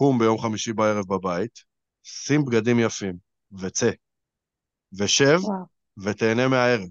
קום 0.01 0.19
ביום 0.19 0.37
חמישי 0.37 0.73
בערב 0.73 1.05
בבית, 1.07 1.59
שים 2.03 2.45
בגדים 2.45 2.79
יפים, 2.79 3.17
וצא. 3.59 3.89
ושב, 4.99 5.37
וואו. 5.43 5.65
ותהנה 6.03 6.47
מהערב. 6.47 6.89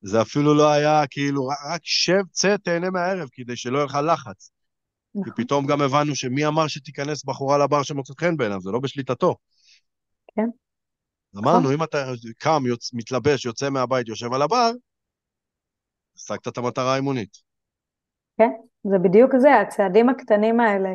זה 0.00 0.22
אפילו 0.22 0.54
לא 0.54 0.72
היה 0.72 1.06
כאילו, 1.10 1.46
רק- 1.46 1.58
רק 1.74 1.80
שב, 1.84 2.22
צא, 2.30 2.56
תהנה 2.56 2.90
מהערב, 2.90 3.28
כדי 3.32 3.56
שלא 3.56 3.76
יהיה 3.78 3.86
לך 3.86 3.98
לחץ. 4.12 4.50
כי 5.12 5.18
נכון. 5.20 5.44
פתאום 5.44 5.66
גם 5.66 5.80
הבנו 5.80 6.14
שמי 6.14 6.46
אמר 6.46 6.68
שתיכנס 6.68 7.24
בחורה 7.24 7.58
לבר 7.58 7.82
שמוצאת 7.82 8.20
חן 8.20 8.36
בעיניו, 8.36 8.60
זה 8.60 8.70
לא 8.70 8.80
בשליטתו. 8.80 9.36
כן. 10.36 10.48
אמרנו, 11.36 11.60
נכון. 11.60 11.72
אם 11.72 11.82
אתה 11.82 11.98
קם, 12.38 12.62
יוצ... 12.66 12.94
מתלבש, 12.94 13.44
יוצא 13.44 13.70
מהבית, 13.70 14.08
יושב 14.08 14.32
על 14.32 14.42
הבר, 14.42 14.70
השגת 16.16 16.48
את 16.48 16.58
המטרה 16.58 16.92
האימונית. 16.92 17.36
כן, 18.38 18.50
זה 18.90 18.98
בדיוק 19.04 19.30
זה, 19.38 19.60
הצעדים 19.60 20.08
הקטנים 20.08 20.60
האלה, 20.60 20.90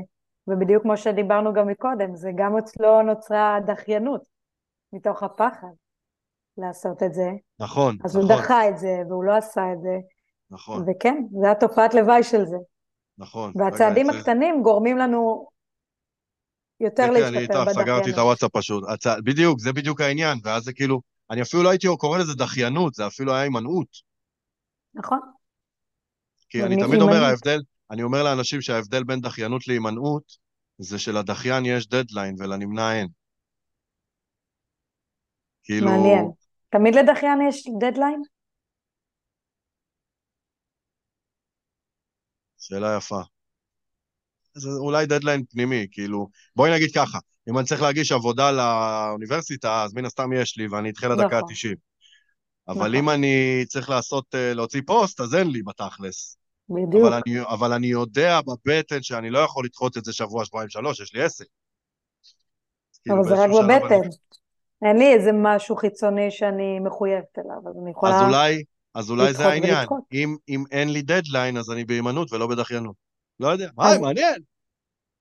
ובדיוק 0.48 0.84
כמו 0.84 0.98
שדיברנו 0.98 1.54
גם 1.54 1.68
מקודם, 1.68 2.16
זה 2.16 2.30
גם 2.36 2.58
אצלו 2.58 3.02
נוצרה 3.02 3.58
דחיינות, 3.66 4.22
מתוך 4.94 5.24
הפחד 5.24 5.74
לעשות 6.58 7.04
את 7.04 7.14
זה, 7.14 7.30
נכון, 7.60 7.98
אז 8.04 8.16
הוא 8.16 8.24
נכון, 8.24 8.36
דחה 8.36 8.70
את 8.70 8.78
זה, 8.78 9.02
והוא 9.10 9.24
לא 9.24 9.38
עשה 9.38 9.62
את 9.74 9.82
זה, 9.82 9.98
נכון, 10.52 10.86
וכן, 10.88 11.24
זה 11.42 11.52
התופעת 11.52 11.94
לוואי 11.94 12.24
של 12.24 12.46
זה. 12.46 12.58
נכון. 13.18 13.54
והצעדים 13.56 14.10
רגע, 14.10 14.20
הקטנים 14.20 14.64
גורמים 14.64 14.98
לנו 14.98 15.48
יותר 16.80 17.04
כן, 17.04 17.14
כן, 17.14 17.24
אני 17.24 17.36
להשתפר 17.36 17.62
איתך, 17.62 17.72
סגרתי 17.72 17.90
את 17.90 17.98
בדחיינות. 17.98 18.20
הוואטסאפ 18.20 18.52
פשוט. 18.52 18.84
הצ... 18.90 19.08
בדיוק, 19.24 19.60
זה 19.60 19.74
בדיוק 19.74 20.02
העניין, 20.02 20.40
ואז 20.44 20.64
זה 20.64 20.74
כאילו, 20.74 21.02
אני 21.30 21.42
אפילו 21.42 21.64
לא 21.64 21.70
הייתי 21.70 21.88
קורא 21.98 22.18
לזה 22.18 22.34
דחיינות, 22.36 22.94
זה 22.94 23.08
אפילו 23.08 23.34
היה 23.34 23.42
הימנעות. 23.42 23.88
נכון, 24.94 25.20
כי 26.50 26.64
אני 26.64 26.76
תמיד 26.76 27.02
אומר. 27.02 27.24
ההבדל, 27.24 27.62
אני 27.92 28.04
אומר 28.04 28.24
לאנשים 28.24 28.62
שההבדל 28.62 29.04
בין 29.04 29.22
דחיינות 29.22 29.68
להימנעות, 29.68 30.24
זה 30.78 31.00
שלדחיין 31.00 31.66
יש 31.66 31.88
דדליין 31.88 32.36
ולנמנע 32.40 32.94
אין. 32.94 33.08
כאילו, 35.64 35.88
מעניין. 35.88 36.26
תמיד 36.70 36.96
לדחיין 36.96 37.40
יש 37.50 37.64
דדליין? 37.82 38.22
שאלה 42.58 42.98
יפה. 42.98 43.22
זה 44.54 44.70
אולי 44.70 45.06
דדליין 45.06 45.44
פנימי, 45.50 45.88
כאילו, 45.92 46.28
בואי 46.56 46.72
נגיד 46.76 46.90
ככה, 46.96 47.20
אם 47.50 47.58
אני 47.58 47.66
צריך 47.66 47.82
להגיש 47.82 48.12
עבודה 48.12 48.52
לאוניברסיטה, 48.52 49.84
אז 49.84 49.94
מן 49.94 50.06
הסתם 50.06 50.34
יש 50.34 50.58
לי, 50.58 50.68
ואני 50.68 50.90
אדחה 50.90 51.08
לדקה 51.08 51.26
נכון. 51.26 51.50
ה-90. 51.52 51.76
אבל 52.68 52.78
נכון. 52.78 52.96
אם 52.96 53.10
אני 53.10 53.64
צריך 53.68 53.90
לעשות, 53.90 54.36
אה, 54.36 54.54
להוציא 54.54 54.82
פוסט, 54.88 55.22
אז 55.22 55.36
אין 55.36 55.48
לי 55.48 55.64
בתכלס. 55.64 56.41
בדיוק. 56.76 57.08
אבל 57.08 57.14
אני, 57.26 57.42
אבל 57.42 57.74
אני 57.74 57.88
יודע 57.88 58.40
בבטן 58.42 59.02
שאני 59.02 59.30
לא 59.30 59.40
יכול 59.40 59.66
לדחות 59.66 59.98
את 59.98 60.06
זה 60.06 60.14
שבוע, 60.14 60.46
שבועיים, 60.46 60.70
שלוש, 60.70 61.00
יש 61.00 61.14
לי 61.14 61.24
עסק. 61.24 61.46
אז 62.94 63.00
כאילו 63.00 63.16
אבל 63.22 63.24
זה 63.28 63.44
רק 63.44 63.50
בבטן. 63.50 63.96
אני- 63.96 64.10
אין 64.90 64.98
לי 64.98 65.14
איזה 65.14 65.32
משהו 65.34 65.76
חיצוני 65.76 66.32
שאני 66.32 66.80
מחויבת 66.80 67.40
אליו, 67.40 67.70
אז 67.70 67.76
אני 67.84 67.92
יכולה... 67.92 68.16
אז 68.16 68.22
אולי, 68.28 68.64
אז 68.96 69.12
אולי 69.12 69.34
זה 69.34 69.46
העניין. 69.48 69.78
ולדחות. 69.78 70.02
אם, 70.14 70.36
אם 70.50 70.64
אין 70.72 70.90
לי 70.94 71.02
דדליין, 71.02 71.58
אז 71.58 71.72
אני 71.72 71.86
בהימנעות 71.86 72.34
ולא 72.34 72.48
בדחיינות. 72.48 72.96
לא 73.40 73.48
יודע. 73.48 73.70
אז- 73.80 73.92
היי, 73.92 74.02
מעניין. 74.02 74.42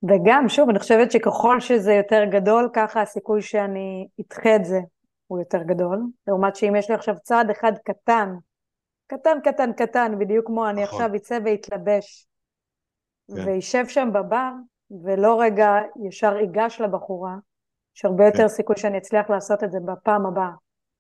וגם, 0.02 0.48
שוב, 0.48 0.68
אני 0.68 0.78
חושבת 0.78 1.12
שככל 1.12 1.60
שזה 1.60 1.92
יותר 1.92 2.22
גדול, 2.32 2.70
ככה 2.74 3.02
הסיכוי 3.02 3.42
שאני 3.42 4.06
אדחה 4.20 4.56
את 4.56 4.64
זה 4.64 4.78
הוא 5.26 5.38
יותר 5.38 5.62
גדול. 5.62 5.98
לעומת 6.26 6.56
שאם 6.56 6.76
יש 6.76 6.88
לי 6.88 6.94
עכשיו 6.94 7.14
צעד 7.22 7.50
אחד 7.50 7.72
קטן, 7.84 8.28
קטן, 9.10 9.38
קטן, 9.44 9.72
קטן, 9.72 10.12
בדיוק 10.18 10.46
כמו 10.46 10.70
אני 10.70 10.82
נכון. 10.82 11.02
עכשיו 11.02 11.16
אצא 11.16 11.38
ואתלבש, 11.44 12.26
כן. 13.36 13.48
וישב 13.48 13.84
שם 13.88 14.08
בבר, 14.14 14.50
ולא 15.04 15.40
רגע 15.40 15.68
ישר 16.08 16.36
ייגש 16.36 16.80
לבחורה, 16.80 17.34
יש 17.96 18.04
הרבה 18.04 18.26
יותר 18.26 18.38
כן. 18.38 18.48
סיכוי 18.48 18.76
שאני 18.78 18.98
אצליח 18.98 19.30
לעשות 19.30 19.64
את 19.64 19.72
זה 19.72 19.78
בפעם 19.86 20.26
הבאה. 20.26 20.50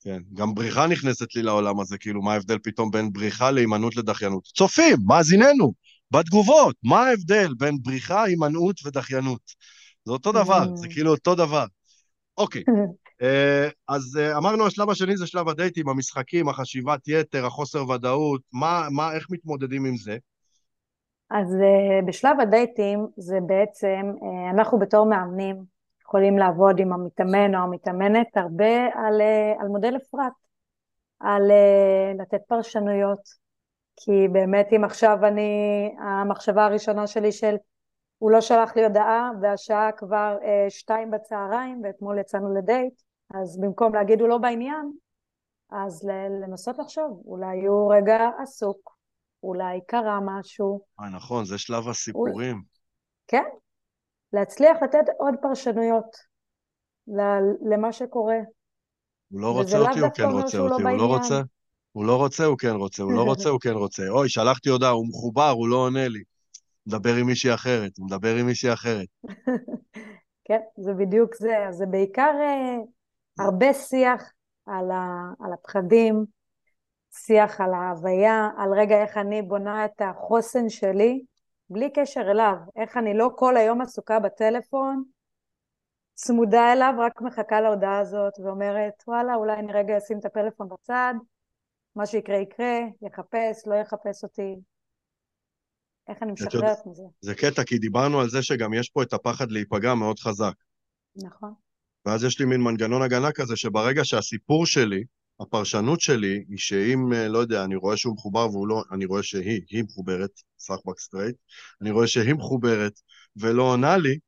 כן, 0.00 0.18
גם 0.34 0.54
בריחה 0.54 0.86
נכנסת 0.86 1.34
לי 1.34 1.42
לעולם 1.42 1.80
הזה, 1.80 1.98
כאילו, 1.98 2.22
מה 2.22 2.32
ההבדל 2.32 2.58
פתאום 2.62 2.90
בין 2.90 3.12
בריחה 3.12 3.50
להימנעות 3.50 3.96
לדחיינות? 3.96 4.44
צופים, 4.44 4.96
מאזיננו, 5.06 5.72
בתגובות, 6.10 6.76
מה 6.84 7.06
ההבדל 7.06 7.54
בין 7.58 7.76
בריחה, 7.82 8.22
הימנעות 8.22 8.76
ודחיינות? 8.86 9.40
זה 10.04 10.12
אותו 10.12 10.32
דבר, 10.32 10.62
Mm. 10.62 10.76
זה 10.76 10.88
כאילו 10.88 11.10
אותו 11.10 11.34
דבר. 11.34 11.64
אוקיי, 12.38 12.62
אז 13.88 14.18
אה, 14.20 14.36
אמרנו 14.36 14.66
השלב 14.66 14.90
השני 14.90 15.16
זה 15.16 15.26
שלב 15.26 15.48
הדייטים, 15.48 15.88
המשחקים, 15.88 16.48
החשיבת 16.48 17.08
יתר, 17.08 17.46
החוסר 17.46 17.88
ודאות, 17.88 18.40
מה, 18.52 18.86
מה, 18.90 19.14
איך 19.14 19.26
מתמודדים 19.30 19.84
עם 19.84 19.96
זה? 19.96 20.16
אז 21.30 21.46
uh, 21.54 22.06
בשלב 22.06 22.40
הדייטים 22.40 23.06
זה 23.16 23.38
בעצם, 23.46 24.12
אנחנו 24.54 24.78
בתור 24.78 25.06
מאמנים 25.06 25.56
יכולים 26.02 26.38
לעבוד 26.38 26.80
עם 26.80 26.92
המתאמן 26.92 27.54
או 27.54 27.60
המתאמנת 27.60 28.36
הרבה 28.36 28.86
על, 28.94 29.20
על 29.60 29.68
מודל 29.68 29.96
אפרת, 29.96 30.32
על 31.20 31.42
לתת 32.18 32.40
פרשנויות, 32.48 33.20
כי 33.96 34.28
באמת 34.32 34.68
אם 34.76 34.84
עכשיו 34.84 35.18
אני, 35.24 35.50
המחשבה 35.98 36.64
הראשונה 36.64 37.06
שלי 37.06 37.32
של 37.32 37.54
הוא 38.18 38.30
לא 38.30 38.40
שלח 38.40 38.76
לי 38.76 38.84
הודעה 38.84 39.30
והשעה 39.42 39.92
כבר 39.92 40.36
uh, 40.40 40.70
שתיים 40.70 41.10
בצהריים 41.10 41.80
ואתמול 41.84 42.18
יצאנו 42.18 42.54
לדייט, 42.54 43.02
אז 43.34 43.58
במקום 43.60 43.94
להגיד 43.94 44.20
הוא 44.20 44.28
לא 44.28 44.38
בעניין, 44.38 44.92
אז 45.70 46.08
לנסות 46.42 46.78
לחשוב, 46.78 47.22
אולי 47.26 47.66
הוא 47.66 47.94
רגע 47.94 48.18
עסוק, 48.42 48.96
אולי 49.42 49.80
קרה 49.86 50.18
משהו, 50.24 50.80
אה, 51.00 51.08
נכון, 51.08 51.44
זה 51.44 51.58
שלב 51.58 51.88
הסיפורים. 51.88 52.62
כן, 53.28 53.44
להצליח 54.32 54.76
לתת 54.82 55.04
עוד 55.18 55.34
פרשנויות 55.42 56.16
ל- 57.08 57.72
למה 57.72 57.92
שקורה. 57.92 58.38
הוא 59.30 59.40
לא 59.40 59.52
רוצה 59.52 59.78
אותי, 59.78 60.00
הוא 60.00 60.08
כן 60.14 60.24
רוצה 60.24 60.58
לא 60.58 60.62
אותי, 60.62 60.82
הוא 60.82 60.90
לא. 60.90 61.06
רוצה? 61.06 61.40
הוא 61.92 62.04
לא 62.04 62.16
רוצה, 62.16 62.44
הוא 62.44 62.58
כן 62.58 62.74
רוצה, 62.74 63.02
הוא 63.02 63.12
לא 63.12 63.22
רוצה, 63.22 63.48
הוא 63.48 63.60
כן 63.60 63.72
רוצה. 63.72 64.02
אוי, 64.08 64.28
שלחתי 64.28 64.68
הודעה, 64.68 64.90
הוא 64.90 65.06
מחובר, 65.08 65.48
הוא 65.48 65.68
לא 65.68 65.76
עונה 65.76 66.08
לי. 66.08 66.22
מדבר 66.86 67.16
עם 67.16 67.26
מישהי 67.26 67.54
אחרת, 67.54 67.98
הוא 67.98 68.06
מדבר 68.06 68.36
עם 68.36 68.46
מישהי 68.46 68.72
אחרת. 68.72 69.06
כן, 70.44 70.60
זה 70.76 70.94
בדיוק 70.94 71.34
זה. 71.34 71.54
זה 71.70 71.86
בעיקר 71.86 72.32
אה, 72.40 72.76
הרבה 73.40 73.74
שיח 73.74 74.32
על, 74.66 74.90
ה, 74.90 75.32
על 75.40 75.52
הפחדים, 75.52 76.24
שיח 77.12 77.60
על 77.60 77.74
ההוויה, 77.74 78.48
על 78.58 78.72
רגע 78.72 79.02
איך 79.02 79.16
אני 79.16 79.42
בונה 79.42 79.84
את 79.84 80.00
החוסן 80.00 80.68
שלי, 80.68 81.22
בלי 81.70 81.92
קשר 81.92 82.30
אליו, 82.30 82.54
איך 82.76 82.96
אני 82.96 83.14
לא 83.14 83.30
כל 83.36 83.56
היום 83.56 83.80
עסוקה 83.80 84.20
בטלפון, 84.20 85.04
צמודה 86.14 86.72
אליו, 86.72 86.94
רק 86.98 87.20
מחכה 87.22 87.60
להודעה 87.60 87.98
הזאת 87.98 88.32
ואומרת, 88.44 88.92
וואלה, 89.06 89.34
אולי 89.34 89.52
אני 89.52 89.72
רגע 89.72 89.98
אשים 89.98 90.18
את 90.18 90.24
הפלאפון 90.24 90.68
בצד, 90.68 91.14
מה 91.96 92.06
שיקרה 92.06 92.36
יקרה, 92.36 92.78
יחפש, 93.02 93.66
לא 93.66 93.74
יחפש 93.74 94.24
אותי. 94.24 94.56
איך 96.08 96.22
אני 96.22 96.32
משחררת 96.32 96.86
מזה? 96.86 97.02
זה 97.20 97.34
קטע, 97.34 97.64
כי 97.64 97.78
דיברנו 97.78 98.20
על 98.20 98.28
זה 98.28 98.42
שגם 98.42 98.74
יש 98.74 98.88
פה 98.88 99.02
את 99.02 99.12
הפחד 99.12 99.50
להיפגע 99.50 99.94
מאוד 99.94 100.18
חזק. 100.18 100.54
נכון. 101.16 101.54
ואז 102.06 102.24
יש 102.24 102.40
לי 102.40 102.46
מין 102.46 102.60
מנגנון 102.60 103.02
הגנה 103.02 103.32
כזה, 103.32 103.56
שברגע 103.56 104.04
שהסיפור 104.04 104.66
שלי, 104.66 105.04
הפרשנות 105.40 106.00
שלי, 106.00 106.44
היא 106.48 106.58
שאם, 106.58 107.12
אה, 107.12 107.28
לא 107.28 107.38
יודע, 107.38 107.64
אני 107.64 107.76
רואה 107.76 107.96
שהוא 107.96 108.14
מחובר 108.14 108.50
והוא 108.50 108.68
לא, 108.68 108.82
אני 108.92 109.04
רואה 109.04 109.22
שהיא, 109.22 109.62
היא 109.70 109.84
מחוברת, 109.84 110.30
סחבק 110.58 110.98
straight, 110.98 111.36
אני 111.80 111.90
רואה 111.90 112.06
שהיא 112.06 112.34
מחוברת 112.34 112.92
ולא 113.36 113.62
עונה 113.62 113.96
לי, 113.96 114.18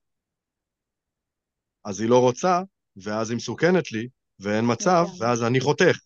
אז 1.85 2.01
היא 2.01 2.09
לא 2.09 2.20
רוצה, 2.20 2.62
ואז 2.97 3.31
היא 3.31 3.37
מסוכנת 3.37 3.93
לי, 3.93 4.09
ואין 4.41 4.64
מצב, 4.73 5.05
לגמרי. 5.07 5.27
ואז 5.27 5.43
אני 5.43 5.61
חותך. 5.61 5.99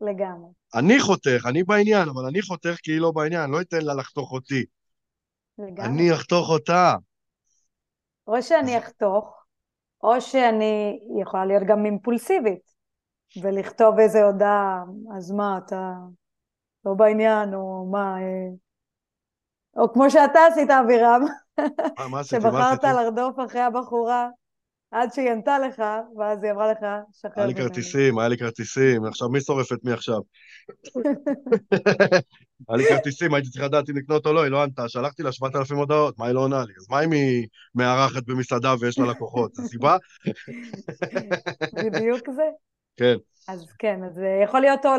לגמרי. 0.00 0.50
אני 0.74 1.00
חותך, 1.00 1.46
אני 1.46 1.62
בעניין, 1.62 2.08
אבל 2.08 2.26
אני 2.28 2.42
חותך 2.42 2.76
כי 2.82 2.92
היא 2.92 3.00
לא 3.00 3.10
בעניין, 3.10 3.50
לא 3.50 3.60
אתן 3.60 3.80
לה 3.84 3.94
לחתוך 3.94 4.32
אותי. 4.32 4.64
לגמרי. 5.58 5.84
אני 5.84 6.14
אחתוך 6.14 6.48
אותה. 6.48 6.94
או 8.26 8.42
שאני 8.42 8.78
אחתוך, 8.78 9.41
או 10.02 10.20
שאני 10.20 11.00
יכולה 11.20 11.44
להיות 11.44 11.62
גם 11.66 11.84
אימפולסיבית, 11.84 12.72
ולכתוב 13.42 13.98
איזה 13.98 14.24
הודעה, 14.24 14.84
אז 15.16 15.32
מה, 15.32 15.58
אתה 15.64 15.92
לא 16.84 16.94
בעניין, 16.94 17.54
או 17.54 17.88
מה, 17.92 18.16
אה, 18.22 18.48
או 19.76 19.92
כמו 19.92 20.10
שאתה 20.10 20.40
עשית, 20.50 20.70
אבירם, 20.70 21.22
שבחרת 22.22 22.84
לרדוף 22.84 23.36
אחרי 23.46 23.60
הבחורה 23.60 24.28
עד 24.92 25.12
שהיא 25.12 25.30
ענתה 25.30 25.58
לך, 25.58 25.82
ואז 26.18 26.44
היא 26.44 26.52
אמרה 26.52 26.72
לך, 26.72 26.78
שחרר. 27.12 27.32
היה 27.36 27.46
לי 27.46 27.54
כרטיסים, 27.54 28.18
היה 28.18 28.28
לי 28.28 28.38
כרטיסים, 28.38 29.04
עכשיו 29.04 29.28
מי 29.28 29.40
שורף 29.40 29.72
את 29.72 29.84
מי 29.84 29.92
עכשיו? 29.92 30.20
היה 32.68 32.76
לי 32.76 32.84
כרטיסים, 32.88 33.34
הייתי 33.34 33.50
צריך 33.50 33.64
לדעת 33.64 33.90
אם 33.90 33.96
לקנות 33.96 34.26
או 34.26 34.32
לא, 34.32 34.42
היא 34.42 34.50
לא 34.50 34.62
ענתה, 34.62 34.88
שלחתי 34.88 35.22
לה 35.22 35.32
7,000 35.32 35.78
הודעות, 35.78 36.18
מה 36.18 36.26
היא 36.26 36.34
לא 36.34 36.40
עונה 36.40 36.64
לי? 36.64 36.72
אז 36.80 36.86
מה 36.90 37.04
אם 37.04 37.12
היא 37.12 37.46
מארחת 37.74 38.22
במסעדה 38.26 38.74
ויש 38.80 38.98
לה 38.98 39.06
לקוחות? 39.06 39.54
זו 39.54 39.68
סיבה? 39.68 39.96
בדיוק 41.92 42.30
זה. 42.30 42.48
כן. 42.96 43.14
אז 43.48 43.72
כן, 43.78 44.04
אז 44.04 44.14
זה 44.14 44.40
יכול 44.44 44.60
להיות 44.60 44.86
או 44.86 44.90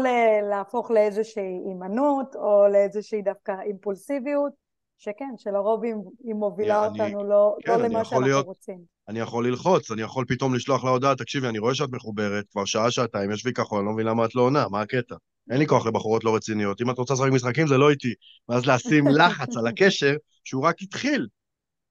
להפוך 0.50 0.92
לאיזושהי 0.92 1.62
הימנעות, 1.66 2.36
או 2.36 2.68
לאיזושהי 2.72 3.22
דווקא 3.22 3.52
אימפולסיביות, 3.66 4.54
שכן, 4.98 5.34
שלרוב 5.38 5.84
היא 5.84 6.36
מובילה 6.36 6.86
אותנו 6.86 7.24
לא, 7.24 7.56
כן, 7.66 7.80
לא 7.80 7.88
למה 7.88 8.06
שאנחנו 8.06 8.42
רוצים. 8.46 8.93
אני 9.08 9.20
יכול 9.20 9.48
ללחוץ, 9.48 9.92
אני 9.92 10.02
יכול 10.02 10.26
פתאום 10.28 10.56
לשלוח 10.56 10.84
לה 10.84 10.90
הודעה, 10.90 11.16
תקשיבי, 11.16 11.48
אני 11.48 11.60
רואה 11.60 11.76
שאת 11.76 11.90
מחוברת, 11.92 12.46
כבר 12.52 12.66
שעה, 12.66 12.92
שעתיים, 12.92 13.32
יש 13.32 13.46
וי 13.46 13.54
כחול, 13.54 13.80
אני 13.80 13.88
לא 13.88 13.94
מבין 13.94 14.06
למה 14.06 14.26
את 14.26 14.36
לא 14.36 14.42
עונה, 14.42 14.66
מה 14.72 14.82
הקטע? 14.82 15.16
אין 15.52 15.60
לי 15.60 15.68
כוח 15.68 15.86
לבחורות 15.86 16.24
לא 16.24 16.36
רציניות, 16.36 16.82
אם 16.82 16.90
את 16.90 16.98
רוצה 16.98 17.14
לשחק 17.14 17.32
משחקים 17.32 17.68
זה 17.68 17.78
לא 17.78 17.90
איתי. 17.90 18.14
ואז 18.50 18.66
לשים 18.66 19.08
לחץ 19.20 19.58
על 19.58 19.68
הקשר, 19.68 20.16
שהוא 20.44 20.64
רק 20.64 20.82
התחיל. 20.82 21.28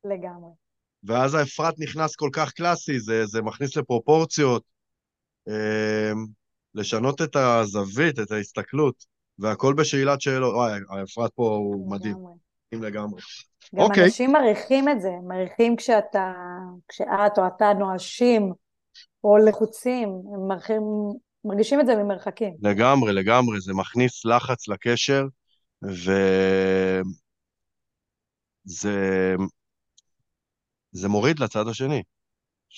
לגמרי. 0.05 0.51
ואז 1.05 1.35
האפרת 1.35 1.75
נכנס 1.79 2.17
כל 2.17 2.31
כך 2.33 2.53
קלאסי, 2.53 3.01
זה, 3.01 3.27
זה 3.27 3.43
מכניס 3.43 3.77
לפרופורציות, 3.77 4.63
אה, 5.49 6.13
לשנות 6.75 7.23
את 7.23 7.37
הזווית, 7.37 8.19
את 8.19 8.31
ההסתכלות, 8.31 9.05
והכל 9.39 9.75
בשאלת 9.75 10.21
שאלות. 10.21 10.55
וואי, 10.55 10.81
האפרת 10.89 11.31
פה 11.35 11.49
הוא 11.49 11.91
מדהים. 11.91 12.17
לגמרי. 12.81 13.21
גם 13.75 13.81
okay. 13.81 13.83
אוקיי. 13.83 14.05
אנשים 14.05 14.33
מריחים 14.33 14.89
את 14.89 15.01
זה, 15.01 15.11
מריחים 15.29 15.77
כשאתה, 15.77 16.33
כשאת 16.89 17.39
או 17.39 17.47
אתה 17.47 17.73
נואשים 17.79 18.53
או 19.25 19.37
לחוצים, 19.39 20.09
הם 20.09 20.49
מריחים, 20.49 20.83
מרגישים 21.45 21.81
את 21.81 21.87
זה 21.87 21.97
ממרחקים. 21.97 22.55
לגמרי, 22.63 23.13
לגמרי, 23.13 23.61
זה 23.61 23.73
מכניס 23.75 24.25
לחץ 24.25 24.69
לקשר, 24.69 25.27
וזה 25.83 26.23
זה 30.93 31.09
מוריד 31.09 31.39
לצד 31.39 31.69
השני. 31.69 32.03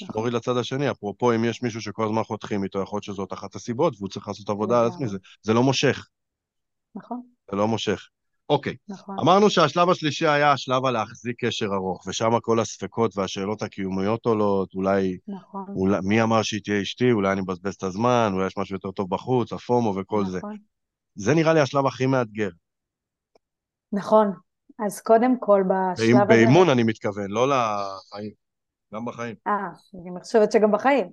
נכון. 0.03 0.17
מוריד 0.17 0.35
לצד 0.35 0.57
השני, 0.57 0.91
אפרופו 0.91 1.35
אם 1.35 1.45
יש 1.45 1.63
מישהו 1.63 1.81
שכל 1.81 2.05
הזמן 2.05 2.23
חותכים 2.23 2.65
איתו, 2.65 2.83
יכול 2.83 2.97
להיות 2.97 3.05
שזאת 3.05 3.33
אחת 3.33 3.55
הסיבות, 3.55 3.95
והוא 3.99 4.09
צריך 4.09 4.29
לעשות 4.29 4.49
עבודה 4.49 4.81
על 4.81 4.87
עצמי, 4.87 5.09
זה, 5.09 5.19
זה 5.43 5.53
לא 5.53 5.63
מושך. 5.63 6.09
נכון. 6.95 7.23
זה 7.51 7.57
לא 7.57 7.69
מושך. 7.69 8.09
אוקיי. 8.49 8.77
נכון. 8.89 9.17
אמרנו 9.19 9.51
שהשלב 9.51 9.91
השלישי 9.91 10.27
היה 10.27 10.53
השלב 10.53 10.85
הלהחזיק 10.85 11.45
קשר 11.45 11.67
ארוך, 11.75 12.07
ושם 12.07 12.31
כל 12.43 12.61
הספקות 12.61 13.17
והשאלות 13.17 13.63
הקיומיות 13.63 14.27
עולות, 14.27 14.75
אולי... 14.75 15.19
נכון. 15.29 15.65
אולי, 15.69 15.99
מי 16.03 16.23
אמר 16.23 16.43
שהיא 16.43 16.61
תהיה 16.65 16.83
אשתי? 16.83 17.13
אולי 17.13 17.33
אני 17.33 17.41
מבזבז 17.41 17.75
את 17.75 17.83
הזמן, 17.83 18.31
אולי 18.33 18.47
יש 18.47 18.59
משהו 18.59 18.77
יותר 18.77 18.91
טוב 18.91 19.11
בחוץ, 19.11 19.53
הפומו 19.53 19.95
וכל 19.97 20.21
נכון. 20.21 20.31
זה. 20.31 20.41
זה 21.15 21.35
נראה 21.35 21.55
לי 21.55 21.61
השלב 21.61 21.87
הכי 21.87 22.07
מאתגר. 22.07 22.51
נכון. 23.93 24.33
אז 24.87 25.01
קודם 25.01 25.41
כל, 25.41 25.63
בשלב 25.63 26.17
הזה... 26.17 26.25
באימון 26.25 26.69
אני 26.69 26.83
מתכוון, 26.83 27.31
לא 27.31 27.49
לחיים. 27.49 28.33
גם 28.95 29.05
בחיים. 29.05 29.35
אה, 29.47 29.69
אני 29.95 30.21
חושבת 30.23 30.53
שגם 30.53 30.73
בחיים. 30.73 31.11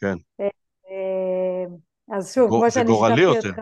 כן. 0.00 0.16
אה, 0.40 0.48
אה, 0.90 2.16
אז 2.16 2.34
שוב, 2.34 2.48
כמו 2.48 2.70
שאני 2.70 2.90
שיתפתי 2.92 3.26
אותך... 3.26 3.60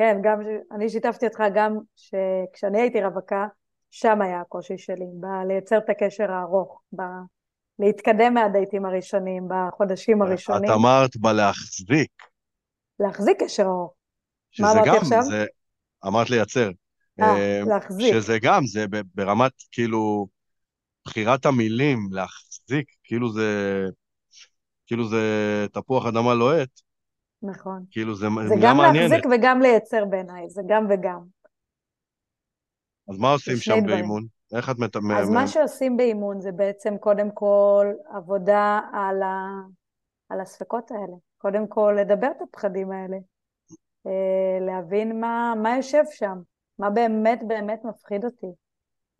כן, 0.00 0.16
גם, 0.22 0.40
אני 0.72 0.88
שיתפתי 0.88 1.26
אותך 1.26 1.42
גם 1.54 1.78
שכשאני 1.96 2.80
הייתי 2.80 3.04
רווקה, 3.04 3.46
שם 3.90 4.22
היה 4.22 4.40
הקושי 4.40 4.78
שלי, 4.78 5.06
בלייצר 5.12 5.78
את 5.78 5.88
הקשר 5.90 6.32
הארוך, 6.32 6.82
ב... 6.96 7.02
להתקדם 7.78 8.34
מהדייטים 8.34 8.86
הראשונים, 8.86 9.48
בחודשים 9.48 10.22
הראשונים. 10.22 10.70
את 10.70 10.76
אמרת 10.76 11.16
בלהחזיק. 11.16 12.10
להחזיק 13.00 13.42
קשר 13.42 13.62
ארוך. 13.62 13.94
מה 14.60 14.72
אמרתי 14.72 14.90
עכשיו? 14.90 15.22
זה, 15.22 15.44
אמרת 16.06 16.30
לייצר. 16.30 16.70
אה, 17.20 17.36
אה, 17.36 17.62
להחזיק. 17.66 18.14
שזה 18.14 18.38
גם, 18.42 18.66
זה 18.66 18.84
ברמת, 19.14 19.52
כאילו, 19.72 20.26
בחירת 21.04 21.46
המילים, 21.46 21.98
להחזיק, 22.10 22.86
כאילו 23.04 23.32
זה, 23.32 23.84
כאילו 24.86 25.08
זה 25.08 25.66
תפוח 25.72 26.06
אדמה 26.06 26.34
לוהט. 26.34 26.70
נכון. 27.42 27.84
כאילו, 27.90 28.14
זה, 28.14 28.26
זה 28.48 28.54
מילה 28.54 28.74
מעניינת. 28.74 29.10
גם 29.10 29.10
להחזיק 29.10 29.26
וגם 29.32 29.62
לייצר 29.62 30.04
בעיניי, 30.04 30.48
זה 30.48 30.62
גם 30.68 30.86
וגם. 30.90 31.20
אז 33.08 33.18
מה 33.18 33.32
עושים 33.32 33.56
שם 33.56 33.72
דברים. 33.72 33.86
באימון? 33.86 34.26
איך 34.54 34.70
את 34.70 34.78
מת... 34.78 34.96
אז 34.96 35.30
מה 35.30 35.46
שעושים 35.46 35.96
באימון 35.96 36.40
זה 36.40 36.52
בעצם 36.52 36.98
קודם 36.98 37.30
כל 37.34 37.86
עבודה 38.14 38.80
על, 38.92 39.22
ה... 39.22 39.48
על 40.28 40.40
הספקות 40.40 40.90
האלה. 40.90 41.16
קודם 41.38 41.66
כל 41.66 41.96
לדבר 42.00 42.30
את 42.36 42.42
הפחדים 42.42 42.92
האלה. 42.92 43.16
אה, 44.06 44.66
להבין 44.66 45.20
מה, 45.20 45.54
מה 45.62 45.76
יושב 45.76 46.02
שם, 46.10 46.38
מה 46.78 46.90
באמת 46.90 47.40
באמת 47.46 47.84
מפחיד 47.84 48.24
אותי. 48.24 48.46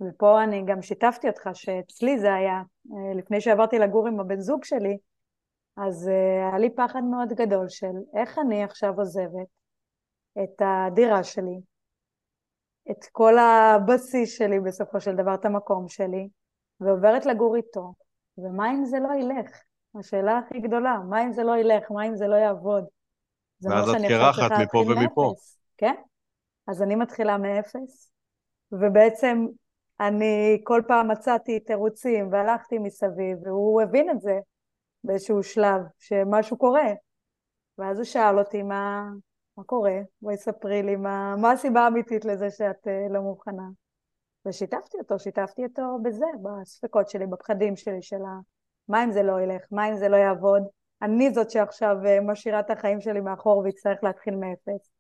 ופה 0.01 0.45
אני 0.45 0.63
גם 0.67 0.83
שיתפתי 0.83 1.29
אותך 1.29 1.51
שאצלי 1.55 2.19
זה 2.19 2.35
היה, 2.35 2.63
אה, 2.93 3.15
לפני 3.15 3.41
שעברתי 3.41 3.79
לגור 3.79 4.09
עם 4.09 4.21
הבן 4.21 4.41
זוג 4.41 4.65
שלי, 4.65 4.97
אז 5.77 6.09
uh, 6.09 6.49
היה 6.51 6.59
לי 6.59 6.75
פחד 6.75 7.03
מאוד 7.11 7.29
גדול 7.29 7.69
של 7.69 8.21
איך 8.21 8.39
אני 8.39 8.65
עכשיו 8.65 8.95
עוזבת 8.97 9.49
את 10.43 10.63
הדירה 10.63 11.25
שלי, 11.25 11.61
את 12.91 13.05
כל 13.13 13.39
הבסיס 13.39 14.39
שלי 14.39 14.61
בסופו 14.61 15.01
של 15.01 15.17
דבר, 15.17 15.35
את 15.35 15.45
המקום 15.45 15.89
שלי, 15.89 16.29
ועוברת 16.81 17.27
לגור 17.27 17.57
איתו, 17.57 17.93
ומה 18.39 18.71
אם 18.71 18.85
זה 18.85 18.99
לא 18.99 19.09
ילך? 19.21 19.63
השאלה 19.99 20.39
הכי 20.39 20.61
גדולה, 20.61 20.99
מה 21.09 21.23
אם 21.23 21.33
זה 21.33 21.43
לא 21.43 21.57
ילך? 21.57 21.91
מה 21.91 22.07
אם 22.07 22.17
זה 22.17 22.27
לא 22.27 22.37
יעבוד? 22.37 22.85
ואז 23.63 23.89
את 23.89 23.97
קרחת 24.09 24.51
מפה 24.63 24.79
ומפה. 24.79 25.29
מאפס, 25.29 25.59
כן? 25.77 25.95
אז 26.69 26.83
אני 26.83 26.97
מתחילה 26.97 27.39
מאפס, 27.39 28.13
ובעצם 28.73 29.47
אני 30.01 30.61
כל 30.65 30.83
פעם 30.89 31.11
מצאתי 31.11 31.61
תירוצים 31.61 32.33
והלכתי 32.33 32.79
מסביב, 32.79 33.39
והוא 33.47 33.83
הבין 33.83 34.11
את 34.11 34.21
זה, 34.21 34.39
באיזשהו 35.05 35.43
שלב 35.43 35.81
שמשהו 35.99 36.57
קורה. 36.57 36.89
ואז 37.79 37.97
הוא 37.97 38.05
שאל 38.05 38.39
אותי 38.39 38.63
מה, 38.63 39.09
מה 39.57 39.65
קורה, 39.65 39.99
בואי 40.23 40.37
ספרי 40.37 40.83
לי 40.83 40.97
מה, 40.97 41.37
מה 41.37 41.53
הסיבה 41.53 41.81
האמיתית 41.81 42.25
לזה 42.25 42.51
שאת 42.51 42.87
uh, 42.87 43.13
לא 43.13 43.21
מוכנה. 43.21 43.69
ושיתפתי 44.47 44.99
אותו, 44.99 45.19
שיתפתי 45.19 45.65
אותו 45.65 45.99
בזה, 46.03 46.27
בספקות 46.43 47.09
שלי, 47.09 47.27
בפחדים 47.27 47.77
שלי, 47.77 48.03
של 48.03 48.17
ה... 48.17 48.41
מה 48.89 49.05
אם 49.05 49.13
זה 49.13 49.23
לא 49.23 49.41
ילך, 49.41 49.63
מה 49.71 49.89
אם 49.89 49.97
זה 49.97 50.09
לא 50.09 50.17
יעבוד. 50.17 50.63
אני 51.03 51.31
זאת 51.31 51.51
שעכשיו 51.51 51.97
uh, 52.03 52.25
משאירה 52.25 52.61
את 52.61 52.71
החיים 52.71 53.01
שלי 53.01 53.21
מאחור 53.21 53.59
ויצטרך 53.59 54.05
להתחיל 54.05 54.37
מאפס. 54.37 54.91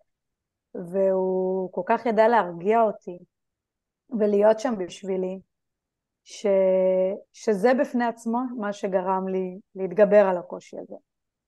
והוא 0.74 1.72
כל 1.72 1.82
כך 1.86 2.06
ידע 2.06 2.28
להרגיע 2.28 2.82
אותי 2.82 3.18
ולהיות 4.18 4.60
שם 4.60 4.74
בשבילי, 4.78 5.40
ש... 6.30 6.46
שזה 7.32 7.72
בפני 7.80 8.04
עצמו 8.04 8.38
מה 8.58 8.72
שגרם 8.72 9.28
לי 9.28 9.58
להתגבר 9.74 10.26
על 10.26 10.38
הקושי 10.38 10.76
הזה. 10.76 10.94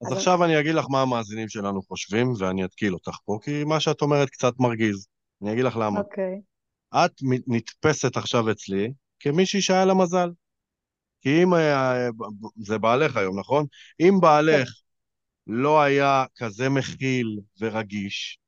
אז, 0.02 0.12
אז 0.12 0.16
עכשיו 0.16 0.44
אני 0.44 0.60
אגיד 0.60 0.74
לך 0.74 0.84
מה 0.90 1.02
המאזינים 1.02 1.48
שלנו 1.48 1.82
חושבים, 1.82 2.32
ואני 2.38 2.64
אתקיל 2.64 2.94
אותך 2.94 3.16
פה, 3.24 3.38
כי 3.42 3.64
מה 3.64 3.80
שאת 3.80 4.02
אומרת 4.02 4.30
קצת 4.30 4.52
מרגיז. 4.58 5.06
אני 5.42 5.52
אגיד 5.52 5.64
לך 5.64 5.76
למה. 5.76 6.00
אוקיי. 6.00 6.40
את 6.94 7.12
נתפסת 7.46 8.16
עכשיו 8.16 8.50
אצלי 8.50 8.92
כמישהי 9.20 9.60
שהיה 9.60 9.84
לה 9.84 9.94
מזל. 9.94 10.30
כי 11.20 11.42
אם, 11.42 11.54
אה, 11.54 12.08
זה 12.56 12.78
בעלך 12.78 13.16
היום, 13.16 13.38
נכון? 13.38 13.66
אם 14.00 14.18
בעלך 14.20 14.68
כן. 14.68 15.52
לא 15.52 15.82
היה 15.82 16.24
כזה 16.36 16.68
מכיל 16.68 17.40
ורגיש, 17.60 18.38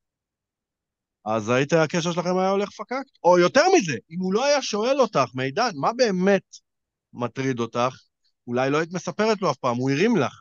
אז 1.25 1.51
היית, 1.51 1.73
הקשר 1.73 2.13
שלכם 2.13 2.39
היה 2.39 2.51
הולך 2.51 2.71
פקקט. 2.71 3.19
או 3.25 3.39
יותר 3.39 3.63
מזה, 3.77 3.93
אם 4.11 4.21
הוא 4.21 4.35
לא 4.35 4.45
היה 4.45 4.63
שואל 4.63 5.01
אותך, 5.01 5.31
מידן, 5.35 5.71
מה 5.75 5.93
באמת 5.93 6.43
מטריד 7.13 7.61
אותך, 7.61 7.97
אולי 8.47 8.71
לא 8.71 8.79
היית 8.79 8.93
מספרת 8.93 9.43
לו 9.43 9.51
אף 9.51 9.57
פעם, 9.57 9.77
הוא 9.77 9.91
הרים 9.91 10.17
לך. 10.17 10.41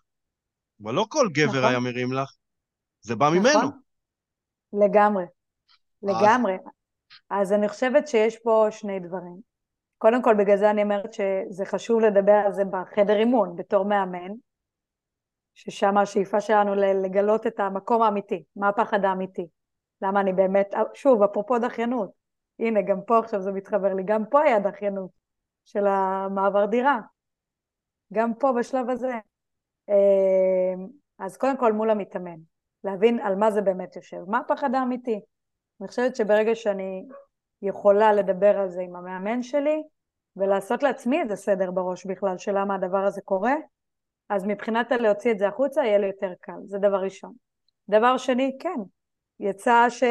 אבל 0.84 0.93
לא 0.93 1.05
כל 1.09 1.27
גבר 1.34 1.49
נכון. 1.49 1.63
היה 1.63 1.79
מרים 1.79 2.13
לך, 2.13 2.34
זה 3.01 3.15
בא 3.15 3.25
נכון. 3.25 3.39
ממנו. 3.39 3.69
לגמרי, 4.73 5.23
לגמרי. 6.03 6.53
אז... 6.53 6.59
אז 7.29 7.53
אני 7.53 7.69
חושבת 7.69 8.07
שיש 8.07 8.38
פה 8.43 8.67
שני 8.71 8.99
דברים. 8.99 9.38
קודם 9.97 10.23
כל, 10.23 10.36
בגלל 10.39 10.57
זה 10.57 10.69
אני 10.69 10.84
אומרת 10.84 11.13
שזה 11.13 11.65
חשוב 11.65 12.01
לדבר 12.01 12.41
על 12.45 12.53
זה 12.53 12.63
בחדר 12.65 13.15
אימון, 13.15 13.55
בתור 13.55 13.86
מאמן, 13.86 14.31
ששם 15.53 15.97
השאיפה 15.97 16.41
שלנו 16.41 16.75
לגלות 16.75 17.47
את 17.47 17.59
המקום 17.59 18.01
האמיתי, 18.01 18.43
מה 18.55 18.69
הפחד 18.69 19.05
האמיתי. 19.05 19.47
למה 20.04 20.22
אני 20.22 20.34
באמת, 20.34 20.74
שוב, 20.93 21.24
אפרופו 21.24 21.60
דחיינות, 21.60 22.10
הנה, 22.60 22.82
גם 22.82 23.01
פה 23.01 23.20
עכשיו 23.20 23.41
זה 23.41 23.51
מתחבר 23.51 23.93
לי, 23.93 24.04
גם 24.06 24.26
פה 24.26 24.41
היה 24.41 24.60
דחיינות 24.60 25.10
של 25.66 25.88
המעבר 25.88 26.66
דירה. 26.66 26.99
גם 28.14 28.34
פה 28.34 28.54
בשלב 28.60 28.89
הזה. 28.89 29.14
אה, 29.89 30.74
אז 31.20 31.38
קודם 31.38 31.58
כל 31.58 31.74
מול 31.74 31.89
המתאמן, 31.89 32.38
להבין 32.84 33.20
על 33.20 33.36
מה 33.36 33.51
זה 33.51 33.62
באמת 33.62 33.95
יושב, 33.95 34.24
מה 34.28 34.38
הפחד 34.38 34.76
האמיתי. 34.76 35.20
אני 35.82 35.88
חושבת 35.88 36.16
שברגע 36.16 36.56
שאני 36.56 37.06
יכולה 37.62 38.14
לדבר 38.14 38.58
על 38.58 38.70
זה 38.70 38.82
עם 38.82 38.95
המאמן 38.95 39.43
שלי, 39.43 39.84
ולעשות 40.36 40.84
לעצמי 40.84 41.22
איזה 41.22 41.36
סדר 41.36 41.72
בראש 41.72 42.06
בכלל 42.06 42.38
של 42.38 42.51
למה 42.58 42.76
הדבר 42.76 43.06
הזה 43.06 43.22
קורה, 43.22 43.56
אז 44.30 44.45
מבחינת 44.45 44.91
להוציא 44.91 45.32
את 45.32 45.39
זה 45.39 45.47
החוצה 45.47 45.86
יהיה 45.86 45.97
לי 45.97 46.08
יותר 46.08 46.34
קל, 46.41 46.60
זה 46.66 46.78
דבר 46.78 47.01
ראשון. 47.01 47.34
דבר 47.89 48.18
שני, 48.18 48.58
כן, 48.60 48.80
יצא 49.39 49.86
ש... 49.89 50.03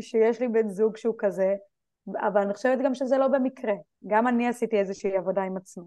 שיש 0.00 0.40
לי 0.40 0.48
בן 0.48 0.68
זוג 0.68 0.96
שהוא 0.96 1.14
כזה, 1.18 1.54
אבל 2.08 2.40
אני 2.40 2.54
חושבת 2.54 2.78
גם 2.84 2.94
שזה 2.94 3.18
לא 3.18 3.28
במקרה. 3.28 3.74
גם 4.06 4.28
אני 4.28 4.48
עשיתי 4.48 4.78
איזושהי 4.78 5.16
עבודה 5.16 5.42
עם 5.42 5.56
עצמי. 5.56 5.84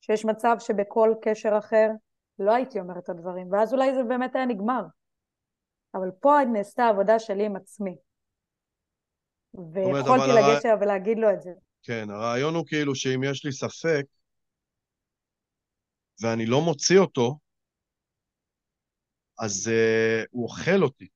שיש 0.00 0.24
מצב 0.24 0.56
שבכל 0.58 1.14
קשר 1.22 1.58
אחר 1.58 1.88
לא 2.38 2.52
הייתי 2.52 2.80
אומרת 2.80 3.04
את 3.04 3.08
הדברים, 3.08 3.52
ואז 3.52 3.74
אולי 3.74 3.94
זה 3.94 4.02
באמת 4.02 4.36
היה 4.36 4.46
נגמר. 4.46 4.82
אבל 5.94 6.10
פה 6.20 6.36
נעשתה 6.52 6.88
עבודה 6.88 7.18
שלי 7.18 7.46
עם 7.46 7.56
עצמי. 7.56 7.96
ויכולתי 9.54 10.30
לגשת 10.36 10.66
אליו 10.66 10.76
ולהגיד 10.80 11.18
לו 11.18 11.30
את 11.30 11.40
זה. 11.40 11.50
כן, 11.82 12.10
הרעיון 12.10 12.54
הוא 12.54 12.66
כאילו 12.66 12.94
שאם 12.94 13.24
יש 13.24 13.44
לי 13.44 13.52
ספק, 13.52 14.04
ואני 16.22 16.46
לא 16.46 16.60
מוציא 16.60 16.98
אותו, 16.98 17.38
אז 19.38 19.70
uh, 19.70 20.26
הוא 20.30 20.44
אוכל 20.44 20.82
אותי. 20.82 21.08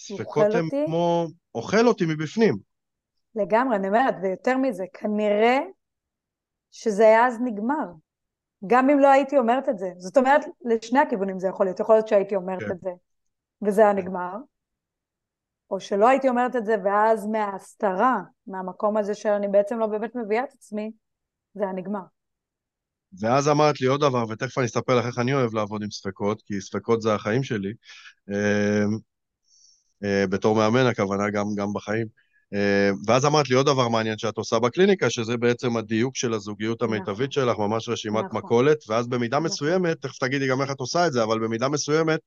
ספקות 0.00 0.46
הם 0.54 0.64
אותי? 0.64 0.82
כמו... 0.86 1.26
אוכל 1.54 1.86
אותי 1.86 2.04
מבפנים. 2.06 2.56
לגמרי, 3.34 3.76
אני 3.76 3.88
אומרת, 3.88 4.14
ויותר 4.22 4.56
מזה, 4.56 4.84
כנראה 4.92 5.58
שזה 6.70 7.02
היה 7.02 7.26
אז 7.26 7.38
נגמר. 7.44 7.86
גם 8.66 8.90
אם 8.90 8.98
לא 8.98 9.08
הייתי 9.08 9.38
אומרת 9.38 9.68
את 9.68 9.78
זה. 9.78 9.90
זאת 9.96 10.16
אומרת, 10.16 10.40
לשני 10.64 10.98
הכיוונים 10.98 11.38
זה 11.38 11.48
יכול 11.48 11.66
להיות. 11.66 11.80
יכול 11.80 11.94
להיות 11.94 12.08
שהייתי 12.08 12.36
אומרת 12.36 12.62
כן. 12.62 12.70
את 12.70 12.80
זה, 12.80 12.90
וזה 13.62 13.82
היה 13.82 13.92
כן. 13.92 13.98
נגמר. 13.98 14.34
או 15.70 15.80
שלא 15.80 16.08
הייתי 16.08 16.28
אומרת 16.28 16.56
את 16.56 16.64
זה, 16.64 16.76
ואז 16.84 17.26
מההסתרה, 17.26 18.20
מהמקום 18.46 18.96
הזה 18.96 19.14
שאני 19.14 19.48
בעצם 19.48 19.78
לא 19.78 19.86
באמת 19.86 20.14
מביאה 20.14 20.44
את 20.44 20.52
עצמי, 20.52 20.90
זה 21.54 21.64
היה 21.64 21.72
נגמר. 21.72 22.02
ואז 23.20 23.48
אמרת 23.48 23.80
לי 23.80 23.86
עוד 23.86 24.00
דבר, 24.00 24.24
ותכף 24.28 24.58
אני 24.58 24.66
אספר 24.66 24.98
לך 24.98 25.06
איך 25.06 25.18
אני 25.18 25.34
אוהב 25.34 25.54
לעבוד 25.54 25.82
עם 25.82 25.90
ספקות, 25.90 26.42
כי 26.42 26.60
ספקות 26.60 27.02
זה 27.02 27.14
החיים 27.14 27.42
שלי. 27.42 27.72
אה, 30.04 30.26
בתור 30.26 30.56
מאמן 30.56 30.86
הכוונה, 30.86 31.30
גם, 31.30 31.46
גם 31.56 31.72
בחיים. 31.72 32.06
אה, 32.54 32.90
ואז 33.06 33.24
אמרת 33.24 33.48
לי 33.50 33.56
עוד 33.56 33.66
דבר 33.66 33.88
מעניין 33.88 34.18
שאת 34.18 34.36
עושה 34.36 34.58
בקליניקה, 34.58 35.10
שזה 35.10 35.36
בעצם 35.36 35.76
הדיוק 35.76 36.16
של 36.16 36.34
הזוגיות 36.34 36.82
נכון. 36.82 36.96
המיטבית 36.96 37.32
שלך, 37.32 37.58
ממש 37.58 37.88
רשימת 37.88 38.24
נכון. 38.24 38.38
מכולת, 38.38 38.78
ואז 38.88 39.08
במידה 39.08 39.36
נכון. 39.36 39.46
מסוימת, 39.46 39.96
תכף 40.00 40.18
תגידי 40.18 40.48
גם 40.48 40.62
איך 40.62 40.70
את 40.70 40.80
עושה 40.80 41.06
את 41.06 41.12
זה, 41.12 41.22
אבל 41.22 41.38
במידה 41.38 41.68
מסוימת, 41.68 42.20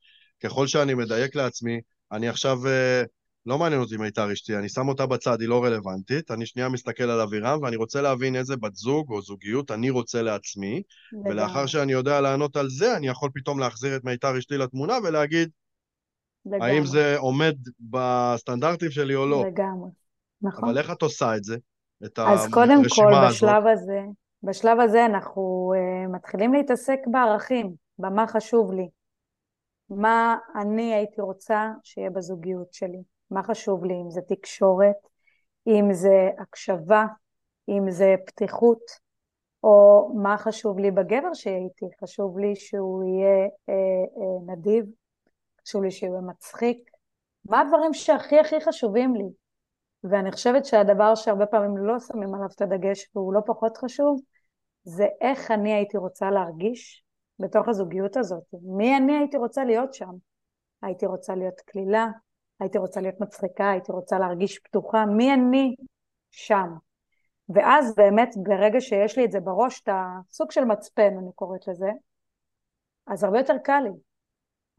ככל 0.43 0.67
שאני 0.67 0.93
מדייק 0.93 1.36
לעצמי, 1.36 1.80
אני 2.11 2.30
עכשיו, 2.30 2.67
אה, 2.67 3.03
לא 3.45 3.57
מעניין 3.57 3.82
אותי 3.82 3.97
מיתר 3.97 4.34
אשתי, 4.34 4.57
אני 4.57 4.69
שם 4.69 4.88
אותה 4.88 5.05
בצד, 5.05 5.41
היא 5.41 5.49
לא 5.49 5.63
רלוונטית, 5.63 6.32
אני 6.32 6.45
שנייה 6.45 6.69
מסתכל 6.69 7.03
על 7.03 7.19
אבירם, 7.21 7.59
ואני 7.61 7.76
רוצה 7.76 8.01
להבין 8.01 8.36
איזה 8.36 8.55
בת 8.55 8.76
זוג 8.76 9.11
או 9.11 9.21
זוגיות 9.21 9.71
אני 9.71 9.89
רוצה 9.89 10.21
לעצמי, 10.21 10.82
ולאחר 11.26 11.65
שאני 11.65 11.91
יודע 11.91 12.21
לענות 12.21 12.55
על 12.55 12.69
זה, 12.69 12.97
אני 12.97 13.07
יכול 13.07 13.30
פתאום 13.34 13.59
להחזיר 13.59 13.95
את 13.95 14.03
מיתר 14.03 14.38
אשתי 14.38 14.57
לתמונה 14.57 14.97
ולהגיד, 15.03 15.49
לגמרי. 16.46 16.72
האם 16.72 16.86
זה 16.86 17.16
עומד 17.18 17.56
בסטנדרטים 17.80 18.91
שלי 18.91 19.16
או 19.16 19.26
לא. 19.26 19.46
לגמרי. 19.46 19.89
נכון. 20.41 20.70
אבל 20.70 20.78
איך 20.78 20.91
את 20.91 21.02
עושה 21.02 21.36
את 21.36 21.44
זה? 21.44 21.58
את 22.06 22.20
אז 22.20 22.48
קודם 22.52 22.82
כל, 22.96 23.14
הזאת? 23.14 23.30
בשלב 23.30 23.68
הזה, 23.68 24.02
בשלב 24.44 24.80
הזה 24.80 25.06
אנחנו 25.06 25.74
uh, 25.76 26.12
מתחילים 26.12 26.54
להתעסק 26.54 27.00
בערכים, 27.08 27.74
במה 28.00 28.28
חשוב 28.28 28.72
לי. 28.72 28.89
מה 29.89 30.38
אני 30.62 30.94
הייתי 30.94 31.22
רוצה 31.22 31.72
שיהיה 31.84 32.10
בזוגיות 32.10 32.74
שלי. 32.74 33.02
מה 33.32 33.44
חשוב 33.44 33.86
לי, 33.86 33.94
אם 33.94 34.10
זה 34.10 34.22
תקשורת, 34.22 34.96
אם 35.68 35.94
זה 35.94 36.30
הקשבה, 36.39 37.06
אם 37.70 37.91
זה 37.91 38.16
פתיחות, 38.26 38.82
או 39.64 40.12
מה 40.16 40.38
חשוב 40.38 40.80
לי 40.80 40.91
בגבר 40.91 41.34
שהייתי. 41.34 41.86
חשוב 42.04 42.39
לי 42.39 42.56
שהוא 42.56 43.04
יהיה 43.04 43.48
אה, 43.70 43.74
אה, 44.18 44.54
נדיב, 44.54 44.86
חשוב 45.64 45.84
לי 45.84 45.91
שהוא 45.91 46.09
יהיה 46.09 46.22
מצחיק. 46.22 46.89
מה 47.45 47.61
הדברים 47.61 47.93
שהכי 47.93 48.39
הכי 48.39 48.61
חשובים 48.61 49.16
לי? 49.16 49.30
ואני 50.03 50.32
חושבת 50.32 50.66
שהדבר 50.66 51.16
שהרבה 51.16 51.45
פעמים 51.45 51.78
לא 51.78 51.99
שמים 51.99 52.36
עליו 52.36 52.47
את 52.55 52.61
הדגש 52.61 53.09
והוא 53.16 53.34
לא 53.34 53.39
פחות 53.45 53.78
חשוב, 53.78 54.22
זה 54.84 55.07
איך 55.22 55.51
אני 55.51 55.74
הייתי 55.74 55.97
רוצה 55.97 56.32
להרגיש 56.32 57.03
בתוך 57.39 57.68
הזוגיות 57.68 58.18
הזאת. 58.18 58.43
מי 58.64 58.97
אני 58.97 59.18
הייתי 59.18 59.38
רוצה 59.38 59.66
להיות 59.66 59.93
שם? 59.93 60.11
הייתי 60.82 61.05
רוצה 61.05 61.36
להיות 61.36 61.61
כלילה, 61.72 62.07
הייתי 62.59 62.78
רוצה 62.78 63.01
להיות 63.01 63.20
מצחיקה, 63.20 63.72
הייתי 63.72 63.91
רוצה 63.91 64.20
להרגיש 64.20 64.59
פתוחה, 64.59 65.05
מי 65.05 65.34
אני 65.34 65.76
שם? 66.32 66.68
ואז 67.49 67.95
באמת 67.95 68.30
ברגע 68.43 68.82
שיש 68.82 69.18
לי 69.18 69.26
את 69.26 69.32
זה 69.32 69.39
בראש, 69.39 69.82
את 69.82 69.89
הסוג 69.91 70.51
של 70.51 70.66
מצפן 70.66 71.18
אני 71.18 71.32
קוראת 71.36 71.68
לזה, 71.68 71.91
אז 73.07 73.24
הרבה 73.24 73.39
יותר 73.39 73.57
קל 73.64 73.80
לי. 73.84 74.12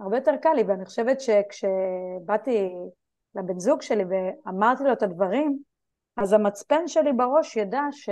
הרבה 0.01 0.16
יותר 0.16 0.32
קל 0.42 0.53
לי, 0.57 0.62
ואני 0.62 0.84
חושבת 0.84 1.20
שכשבאתי 1.20 2.68
לבן 3.34 3.59
זוג 3.59 3.82
שלי 3.82 4.03
ואמרתי 4.05 4.84
לו 4.84 4.92
את 4.92 5.03
הדברים, 5.03 5.59
אז 6.16 6.32
המצפן 6.32 6.88
שלי 6.88 7.12
בראש 7.12 7.57
ידע 7.57 7.82
ש, 7.92 8.09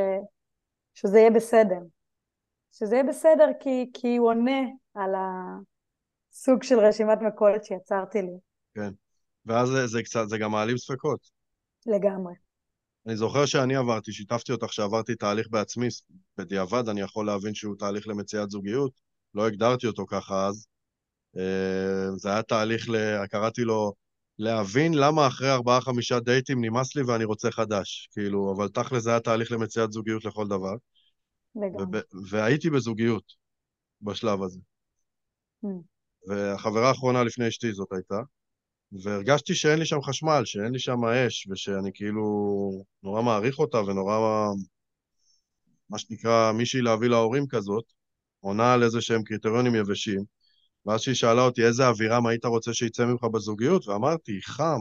שזה 0.94 1.18
יהיה 1.18 1.30
בסדר. 1.30 1.78
שזה 2.72 2.94
יהיה 2.94 3.04
בסדר 3.04 3.46
כי, 3.60 3.90
כי 3.94 4.16
הוא 4.16 4.28
עונה 4.28 4.60
על 4.94 5.10
הסוג 6.32 6.62
של 6.62 6.78
רשימת 6.78 7.18
מכולת 7.20 7.64
שיצרתי 7.64 8.22
לי. 8.22 8.36
כן, 8.74 8.90
ואז 9.46 9.68
זה, 9.68 9.86
זה 9.86 10.02
קצת, 10.02 10.28
זה 10.28 10.38
גם 10.38 10.50
מעלים 10.50 10.76
ספקות. 10.76 11.20
לגמרי. 11.86 12.34
אני 13.06 13.16
זוכר 13.16 13.46
שאני 13.46 13.76
עברתי, 13.76 14.12
שיתפתי 14.12 14.52
אותך 14.52 14.72
שעברתי 14.72 15.14
תהליך 15.14 15.48
בעצמי, 15.50 15.88
בדיעבד 16.38 16.88
אני 16.88 17.00
יכול 17.00 17.26
להבין 17.26 17.54
שהוא 17.54 17.76
תהליך 17.78 18.08
למציאת 18.08 18.50
זוגיות, 18.50 18.92
לא 19.34 19.46
הגדרתי 19.46 19.86
אותו 19.86 20.06
ככה 20.06 20.46
אז. 20.46 20.66
אה, 21.38 22.16
זה 22.16 22.28
היה 22.28 22.42
תהליך, 22.42 22.88
ל... 22.88 23.26
קראתי 23.26 23.62
לו 23.62 23.92
להבין 24.38 24.94
למה 24.94 25.26
אחרי 25.26 25.50
ארבעה-חמישה 25.50 26.20
דייטים 26.20 26.64
נמאס 26.64 26.96
לי 26.96 27.02
ואני 27.02 27.24
רוצה 27.24 27.50
חדש. 27.50 28.08
כאילו, 28.12 28.54
אבל 28.56 28.68
תכל'ס 28.68 29.02
זה 29.02 29.10
היה 29.10 29.20
תהליך 29.20 29.52
למציאת 29.52 29.92
זוגיות 29.92 30.24
לכל 30.24 30.48
דבר. 30.48 30.74
לגמרי. 31.56 32.00
והייתי 32.30 32.70
בזוגיות 32.70 33.24
בשלב 34.00 34.42
הזה. 34.42 34.58
Mm. 35.64 35.68
והחברה 36.28 36.88
האחרונה 36.88 37.24
לפני 37.24 37.48
אשתי 37.48 37.72
זאת 37.72 37.92
הייתה, 37.92 38.20
והרגשתי 39.02 39.54
שאין 39.54 39.78
לי 39.78 39.86
שם 39.86 40.02
חשמל, 40.02 40.42
שאין 40.44 40.72
לי 40.72 40.78
שם 40.78 41.04
אש, 41.04 41.48
ושאני 41.50 41.90
כאילו 41.94 42.24
נורא 43.02 43.22
מעריך 43.22 43.58
אותה 43.58 43.78
ונורא, 43.78 44.14
מה 45.90 45.98
שנקרא, 45.98 46.52
מישהי 46.52 46.80
להביא 46.80 47.08
להורים 47.08 47.46
כזאת, 47.48 47.84
עונה 48.40 48.74
על 48.74 48.82
איזה 48.82 49.00
שהם 49.00 49.22
קריטריונים 49.22 49.74
יבשים. 49.74 50.24
ואז 50.86 51.00
שהיא 51.00 51.14
שאלה 51.14 51.42
אותי 51.42 51.64
איזה 51.64 51.88
אווירם 51.88 52.26
היית 52.26 52.44
רוצה 52.44 52.74
שיצא 52.74 53.04
ממך 53.04 53.24
בזוגיות, 53.24 53.88
ואמרתי, 53.88 54.42
חם, 54.42 54.80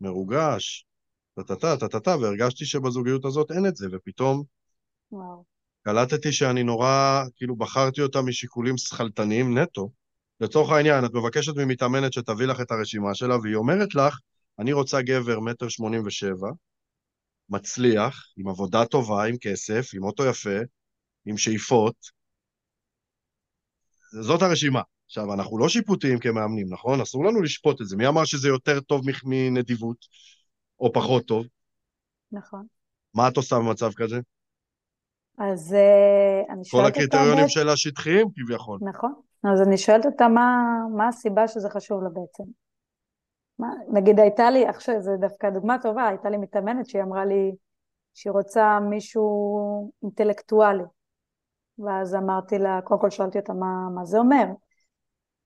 מרוגש, 0.00 0.86
טה-טה-טה, 1.34 1.76
טה-טה-טה, 1.76 2.16
והרגשתי 2.20 2.64
שבזוגיות 2.64 3.24
הזאת 3.24 3.50
אין 3.50 3.66
את 3.66 3.76
זה, 3.76 3.86
ופתאום 3.92 4.44
וואו. 5.12 5.44
קלטתי 5.82 6.32
שאני 6.32 6.62
נורא, 6.62 7.22
כאילו 7.36 7.56
בחרתי 7.56 8.02
אותה 8.02 8.22
משיקולים 8.22 8.76
שכלתניים 8.76 9.58
נטו. 9.58 9.90
לצורך 10.40 10.72
העניין, 10.72 11.04
את 11.04 11.10
מבקשת 11.14 11.52
ממתאמנת 11.56 12.12
שתביא 12.12 12.46
לך 12.46 12.60
את 12.60 12.70
הרשימה 12.70 13.14
שלה, 13.14 13.36
והיא 13.36 13.54
אומרת 13.54 13.94
לך, 13.94 14.18
אני 14.58 14.72
רוצה 14.72 15.02
גבר 15.02 15.40
מטר 15.40 15.68
שמונים 15.68 16.02
ושבע, 16.06 16.48
מצליח, 17.48 18.26
עם 18.36 18.48
עבודה 18.48 18.84
טובה, 18.84 19.24
עם 19.24 19.36
כסף, 19.40 19.90
עם 19.94 20.04
אוטו 20.04 20.26
יפה, 20.26 20.58
עם 21.26 21.36
שאיפות, 21.36 21.96
זאת 24.22 24.42
הרשימה. 24.42 24.80
עכשיו, 25.06 25.34
אנחנו 25.34 25.58
לא 25.58 25.68
שיפוטיים 25.68 26.18
כמאמנים, 26.18 26.66
נכון? 26.70 27.00
אסור 27.00 27.24
לנו 27.24 27.42
לשפוט 27.42 27.80
את 27.80 27.86
זה. 27.86 27.96
מי 27.96 28.06
אמר 28.06 28.24
שזה 28.24 28.48
יותר 28.48 28.80
טוב 28.80 29.00
מנדיבות, 29.24 29.96
או 30.80 30.92
פחות 30.92 31.26
טוב? 31.26 31.46
נכון. 32.32 32.66
מה 33.14 33.28
את 33.28 33.36
עושה 33.36 33.56
במצב 33.56 33.90
כזה? 33.96 34.20
אז 35.38 35.74
uh, 35.74 36.52
אני 36.52 36.64
שואלת 36.64 36.86
אותה... 36.86 36.98
כל 36.98 37.04
הקריטריונים 37.04 37.48
שלה 37.48 37.76
שטחיים 37.76 38.28
כביכול. 38.34 38.78
נכון. 38.82 39.12
אז 39.52 39.68
אני 39.68 39.78
שואלת 39.78 40.06
אותה 40.06 40.28
מה, 40.28 40.48
מה 40.96 41.08
הסיבה 41.08 41.48
שזה 41.48 41.70
חשוב 41.70 42.02
לה 42.02 42.08
בעצם. 42.08 42.44
מה, 43.58 43.68
נגיד 43.92 44.20
הייתה 44.20 44.50
לי, 44.50 44.66
עכשיו 44.66 45.00
זו 45.00 45.10
דווקא 45.20 45.50
דוגמה 45.50 45.76
טובה, 45.82 46.08
הייתה 46.08 46.30
לי 46.30 46.36
מתאמנת 46.36 46.86
שהיא 46.86 47.02
אמרה 47.02 47.24
לי 47.24 47.52
שהיא 48.14 48.32
רוצה 48.32 48.78
מישהו 48.80 49.92
אינטלקטואלי. 50.02 50.84
ואז 51.78 52.14
אמרתי 52.14 52.58
לה, 52.58 52.80
קודם 52.84 53.00
כל 53.00 53.10
שאלתי 53.10 53.38
אותה 53.38 53.52
מה, 53.52 53.88
מה 53.94 54.04
זה 54.04 54.18
אומר. 54.18 54.44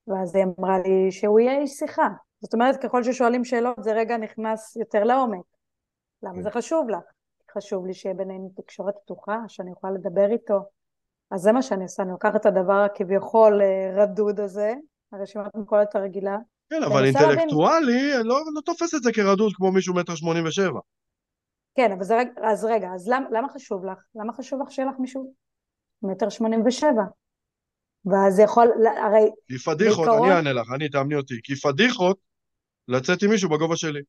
ואז 0.07 0.35
היא 0.35 0.43
אמרה 0.43 0.79
לי 0.79 1.11
שהוא 1.11 1.39
יהיה 1.39 1.59
איש 1.59 1.71
שיחה. 1.71 2.07
זאת 2.41 2.53
אומרת, 2.53 2.83
ככל 2.83 3.03
ששואלים 3.03 3.45
שאלות 3.45 3.75
זה 3.79 3.93
רגע 3.93 4.17
נכנס 4.17 4.75
יותר 4.75 5.03
לעומק. 5.03 5.45
למה 6.23 6.35
כן. 6.35 6.41
זה 6.41 6.51
חשוב 6.51 6.89
לך? 6.89 7.03
חשוב 7.53 7.85
לי 7.85 7.93
שיהיה 7.93 8.15
בינינו 8.15 8.51
תקשורת 8.55 8.93
פתוחה, 9.03 9.37
שאני 9.47 9.71
אוכל 9.71 9.91
לדבר 9.91 10.31
איתו. 10.31 10.59
אז 11.31 11.41
זה 11.41 11.51
מה 11.51 11.61
שאני 11.61 11.83
עושה, 11.83 12.03
אני 12.03 12.11
לוקחת 12.11 12.35
את 12.35 12.45
הדבר 12.45 12.73
הכביכול 12.73 13.61
אה, 13.61 14.03
רדוד 14.03 14.39
הזה, 14.39 14.73
הרשימת 15.11 15.55
מכולת 15.55 15.95
הרגילה. 15.95 16.37
כן, 16.69 16.83
אבל 16.83 17.05
אינטלקטואלי, 17.05 18.11
להבין... 18.11 18.27
לא, 18.27 18.39
לא 18.55 18.61
תופס 18.61 18.95
את 18.95 19.03
זה 19.03 19.11
כרדוד 19.13 19.51
כמו 19.55 19.71
מישהו 19.71 19.95
מטר 19.95 20.15
שמונים 20.15 20.45
ושבע. 20.45 20.79
כן, 21.75 21.91
אבל 21.91 22.03
זה 22.03 22.15
רגע, 22.15 22.31
אז 22.51 22.65
רגע, 22.65 22.89
אז 22.95 23.07
למה, 23.07 23.27
למה 23.31 23.49
חשוב 23.49 23.85
לך? 23.85 23.97
למה 24.15 24.33
חשוב 24.33 24.61
לך 24.61 24.71
שיהיה 24.71 24.89
לך 24.89 24.95
מישהו 24.99 25.33
מטר 26.03 26.29
שמונים 26.29 26.65
ושבע? 26.65 27.03
ואז 28.05 28.35
זה 28.35 28.41
יכול, 28.43 28.67
הרי... 29.05 29.31
כי 29.47 29.57
פדיחות, 29.57 30.07
בעיקרון... 30.07 30.29
אני 30.29 30.37
אענה 30.37 30.53
לך, 30.53 30.67
אני 30.75 30.89
תאמני 30.89 31.15
אותי, 31.15 31.33
כי 31.43 31.55
פדיחות 31.55 32.19
לצאת 32.87 33.23
עם 33.23 33.29
מישהו 33.29 33.49
בגובה 33.49 33.75
שלי. 33.75 34.01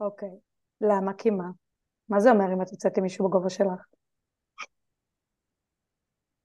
אוקיי, 0.00 0.28
למה? 0.80 1.12
כי 1.18 1.30
מה? 1.30 1.48
מה 2.08 2.20
זה 2.20 2.30
אומר 2.30 2.44
אם 2.54 2.62
את 2.62 2.72
יוצאת 2.72 2.98
עם 2.98 3.02
מישהו 3.02 3.28
בגובה 3.28 3.50
שלך? 3.50 3.84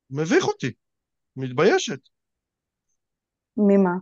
מביך 0.10 0.48
אותי, 0.48 0.74
מתביישת. 1.36 2.00
ממה? 3.58 3.96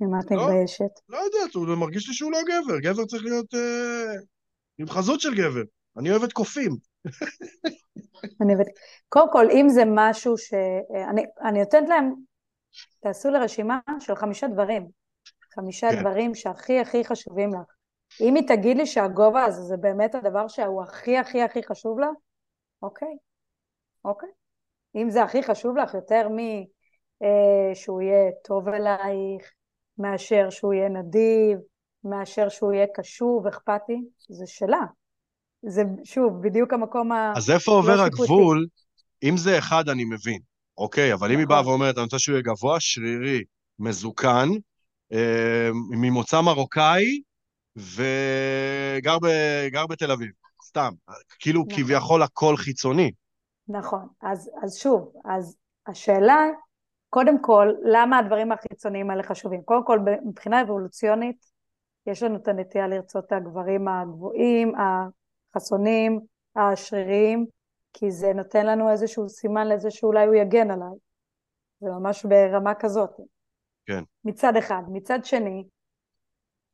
ממה 0.00 0.18
את 0.20 0.30
לא, 0.30 0.42
מתביישת? 0.42 0.92
לא 1.08 1.18
יודעת, 1.18 1.54
הוא 1.54 1.76
מרגיש 1.76 2.08
לי 2.08 2.14
שהוא 2.14 2.32
לא 2.32 2.38
גבר, 2.42 2.78
גבר 2.80 3.04
צריך 3.04 3.22
להיות 3.22 3.54
אה, 3.54 4.14
עם 4.78 4.88
חזות 4.88 5.20
של 5.20 5.34
גבר. 5.34 5.62
אני 5.98 6.10
אוהבת 6.10 6.32
קופים. 6.32 6.70
אני 8.40 8.54
אוהבת... 8.54 8.66
קודם 9.08 9.32
כל, 9.32 9.50
אם 9.50 9.66
זה 9.68 9.82
משהו 9.86 10.38
ש... 10.38 10.54
אני, 11.10 11.24
אני 11.40 11.58
נותנת 11.58 11.88
להם, 11.88 12.14
תעשו 13.00 13.30
לרשימה 13.30 13.78
של 14.00 14.14
חמישה 14.14 14.46
דברים. 14.46 14.88
חמישה 15.54 15.90
כן. 15.90 16.00
דברים 16.00 16.34
שהכי 16.34 16.80
הכי 16.80 17.04
חשובים 17.04 17.50
לך. 17.54 17.74
אם 18.20 18.34
היא 18.34 18.48
תגיד 18.48 18.76
לי 18.76 18.86
שהגובה 18.86 19.44
הזה 19.44 19.62
זה 19.62 19.76
באמת 19.76 20.14
הדבר 20.14 20.48
שהוא 20.48 20.82
הכי 20.82 21.18
הכי 21.18 21.42
הכי 21.42 21.62
חשוב 21.62 21.98
לה, 21.98 22.08
אוקיי, 22.82 23.16
אוקיי. 24.04 24.28
אם 24.94 25.10
זה 25.10 25.22
הכי 25.22 25.42
חשוב 25.42 25.76
לך 25.76 25.94
יותר 25.94 26.28
משהוא 26.28 28.00
אה, 28.00 28.06
יהיה 28.06 28.30
טוב 28.44 28.68
אלייך, 28.68 29.52
מאשר 29.98 30.50
שהוא 30.50 30.74
יהיה 30.74 30.88
נדיב, 30.88 31.58
מאשר 32.04 32.48
שהוא 32.48 32.72
יהיה 32.72 32.86
קשוב, 32.94 33.46
אכפתי, 33.46 34.04
זה 34.28 34.46
שלה. 34.46 34.82
זה 35.66 35.82
שוב, 36.04 36.42
בדיוק 36.42 36.72
המקום 36.72 37.12
ה... 37.12 37.32
אז 37.36 37.50
איפה 37.50 37.72
עובר 37.72 38.00
הגבול? 38.00 38.66
אם 39.22 39.36
זה 39.36 39.58
אחד, 39.58 39.88
אני 39.88 40.04
מבין, 40.04 40.38
אוקיי? 40.78 41.14
אבל 41.14 41.32
אם 41.32 41.38
היא 41.38 41.46
באה 41.46 41.60
נכון. 41.60 41.70
ואומרת, 41.70 41.96
אני 41.96 42.04
רוצה 42.04 42.18
שהוא 42.18 42.32
יהיה 42.32 42.42
גבוה, 42.42 42.80
שרירי, 42.80 43.44
מזוקן, 43.78 44.48
אה, 45.12 45.70
ממוצא 45.90 46.40
מרוקאי, 46.40 47.22
וגר 47.76 49.18
ב, 49.18 49.26
בתל 49.90 50.10
אביב, 50.10 50.30
סתם. 50.64 50.92
כאילו 51.38 51.64
נכון. 51.68 51.82
כביכול 51.82 52.22
הכל 52.22 52.56
חיצוני. 52.56 53.12
נכון. 53.68 54.06
אז, 54.22 54.50
אז 54.62 54.76
שוב, 54.76 55.12
אז 55.24 55.56
השאלה, 55.86 56.46
קודם 57.10 57.42
כל, 57.42 57.68
למה 57.92 58.18
הדברים 58.18 58.52
החיצוניים 58.52 59.10
האלה 59.10 59.22
חשובים? 59.22 59.62
קודם 59.62 59.84
כל, 59.84 59.98
מבחינה 60.26 60.62
אבולוציונית, 60.62 61.36
יש 62.06 62.22
לנו 62.22 62.36
את 62.36 62.48
הנטייה 62.48 62.88
לרצות 62.88 63.24
את 63.26 63.32
הגברים 63.32 63.88
הגבוהים, 63.88 64.72
החסונים, 65.56 66.20
השריריים, 66.56 67.46
כי 67.92 68.10
זה 68.10 68.32
נותן 68.32 68.66
לנו 68.66 68.90
איזשהו 68.90 69.28
סימן 69.28 69.68
לזה 69.68 69.90
שאולי 69.90 70.26
הוא 70.26 70.34
יגן 70.34 70.70
עליי. 70.70 70.98
זה 71.80 71.90
ממש 71.90 72.24
ברמה 72.24 72.74
כזאת. 72.74 73.10
כן. 73.86 74.04
מצד 74.24 74.56
אחד. 74.56 74.82
מצד 74.92 75.24
שני, 75.24 75.64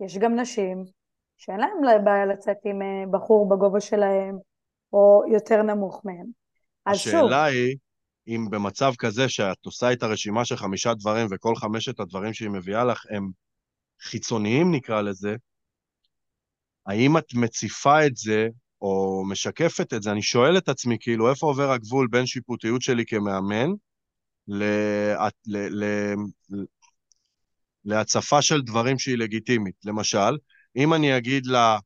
יש 0.01 0.19
גם 0.19 0.41
נשים 0.41 0.85
שאין 1.37 1.61
להם 1.61 2.05
בעיה 2.05 2.27
לצאת 2.27 2.57
עם 2.65 2.83
אה, 2.83 3.05
בחור 3.11 3.49
בגובה 3.49 3.81
שלהם, 3.81 4.39
או 4.93 5.23
יותר 5.33 5.63
נמוך 5.63 6.05
מהם. 6.05 6.27
השאלה 6.87 7.21
שוב, 7.21 7.33
היא, 7.33 7.77
אם 8.27 8.47
במצב 8.51 8.93
כזה 8.99 9.29
שאת 9.29 9.65
עושה 9.67 9.93
את 9.93 10.03
הרשימה 10.03 10.45
של 10.45 10.57
חמישה 10.57 10.95
דברים, 10.95 11.27
וכל 11.31 11.57
חמשת 11.57 12.01
הדברים 12.01 12.33
שהיא 12.33 12.51
מביאה 12.51 12.85
לך 12.85 13.07
הם 13.11 13.31
חיצוניים 14.01 14.75
נקרא 14.75 15.03
לזה, 15.03 15.37
האם 16.87 17.19
את 17.19 17.35
מציפה 17.35 18.07
את 18.07 18.17
זה, 18.17 18.49
או 18.83 19.25
משקפת 19.29 19.95
את 19.95 20.03
זה? 20.03 20.13
אני 20.13 20.23
שואל 20.23 20.59
את 20.59 20.69
עצמי, 20.69 20.97
כאילו, 21.01 21.31
איפה 21.31 21.47
עובר 21.47 21.71
הגבול 21.71 22.09
בין 22.11 22.27
שיפוטיות 22.27 22.83
שלי 22.83 23.07
כמאמן 23.07 23.71
ל... 24.49 24.65
ל... 25.47 25.57
ל... 25.57 26.15
להצפה 27.85 28.43
של 28.43 28.63
דברים 28.63 28.99
שהיא 28.99 29.19
לגיטימית. 29.19 29.75
למשל, 29.85 30.39
אם 30.77 30.95
אני 30.95 31.17
אגיד 31.17 31.47
לה, 31.47 31.79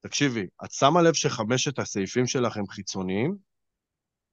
תקשיבי, 0.00 0.46
את 0.64 0.72
שמה 0.72 1.02
לב 1.02 1.14
שחמשת 1.14 1.78
הסעיפים 1.78 2.26
שלך 2.26 2.56
הם 2.56 2.66
חיצוניים? 2.66 3.36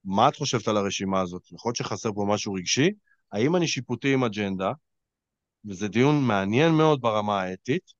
מה 0.06 0.30
את 0.30 0.36
חושבת 0.36 0.68
על 0.68 0.78
הרשימה 0.78 1.22
הזאת? 1.22 1.52
יכול 1.52 1.70
להיות 1.70 1.76
שחסר 1.76 2.10
פה 2.16 2.26
משהו 2.30 2.54
רגשי? 2.54 2.90
האם 3.32 3.56
אני 3.56 3.68
שיפוטי 3.68 4.14
עם 4.14 4.24
אג'נדה, 4.24 4.72
וזה 5.66 5.88
דיון 5.88 6.24
מעניין 6.28 6.72
מאוד 6.72 7.02
ברמה 7.02 7.42
האתית, 7.42 7.94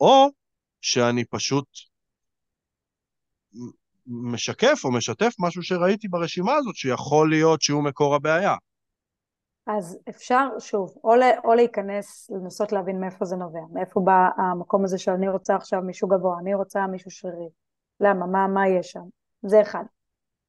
או 0.00 0.28
שאני 0.80 1.24
פשוט 1.24 1.66
משקף 4.06 4.80
או 4.84 4.92
משתף 4.92 5.34
משהו 5.38 5.62
שראיתי 5.62 6.08
ברשימה 6.08 6.54
הזאת, 6.54 6.76
שיכול 6.76 7.30
להיות 7.30 7.62
שהוא 7.62 7.84
מקור 7.84 8.14
הבעיה. 8.14 8.54
אז 9.66 9.98
אפשר, 10.08 10.48
שוב, 10.58 10.94
או, 11.04 11.14
או 11.44 11.54
להיכנס, 11.54 12.30
לנסות 12.30 12.72
להבין 12.72 13.00
מאיפה 13.00 13.24
זה 13.24 13.36
נובע, 13.36 13.60
מאיפה 13.72 14.00
בא 14.00 14.28
המקום 14.36 14.84
הזה 14.84 14.98
שאני 14.98 15.28
רוצה 15.28 15.56
עכשיו 15.56 15.82
מישהו 15.82 16.08
גבוה, 16.08 16.38
אני 16.38 16.54
רוצה 16.54 16.86
מישהו 16.86 17.10
שרירי. 17.10 17.48
למה? 18.00 18.26
מה, 18.26 18.46
מה 18.46 18.68
יש 18.68 18.90
שם? 18.90 19.04
זה 19.42 19.62
אחד. 19.62 19.84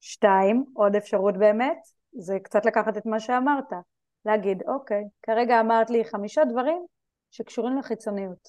שתיים, 0.00 0.64
עוד 0.74 0.96
אפשרות 0.96 1.36
באמת, 1.36 1.78
זה 2.18 2.38
קצת 2.42 2.66
לקחת 2.66 2.96
את 2.96 3.06
מה 3.06 3.20
שאמרת. 3.20 3.72
להגיד, 4.24 4.62
אוקיי, 4.66 5.04
כרגע 5.22 5.60
אמרת 5.60 5.90
לי 5.90 6.04
חמישה 6.04 6.44
דברים 6.44 6.86
שקשורים 7.30 7.78
לחיצוניות. 7.78 8.48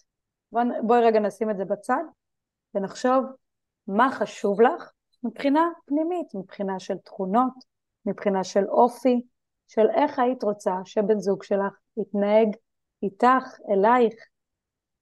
בוא, 0.52 0.62
בואי 0.84 1.02
רגע 1.02 1.20
נשים 1.20 1.50
את 1.50 1.58
זה 1.58 1.66
בצד 1.66 2.04
ונחשוב 2.76 3.26
מה 3.88 4.10
חשוב 4.20 4.62
לך 4.62 4.92
מבחינה 5.24 5.62
פנימית, 5.86 6.28
מבחינה 6.36 6.80
של 6.80 6.98
תכונות, 6.98 7.54
מבחינה 8.06 8.44
של 8.44 8.66
אופי, 8.66 9.22
של 9.68 9.90
איך 9.96 10.20
היית 10.20 10.44
רוצה 10.44 10.72
שבן 10.86 11.20
זוג 11.20 11.44
שלך 11.44 11.74
יתנהג 11.98 12.56
איתך, 13.04 13.60
אלייך. 13.72 14.14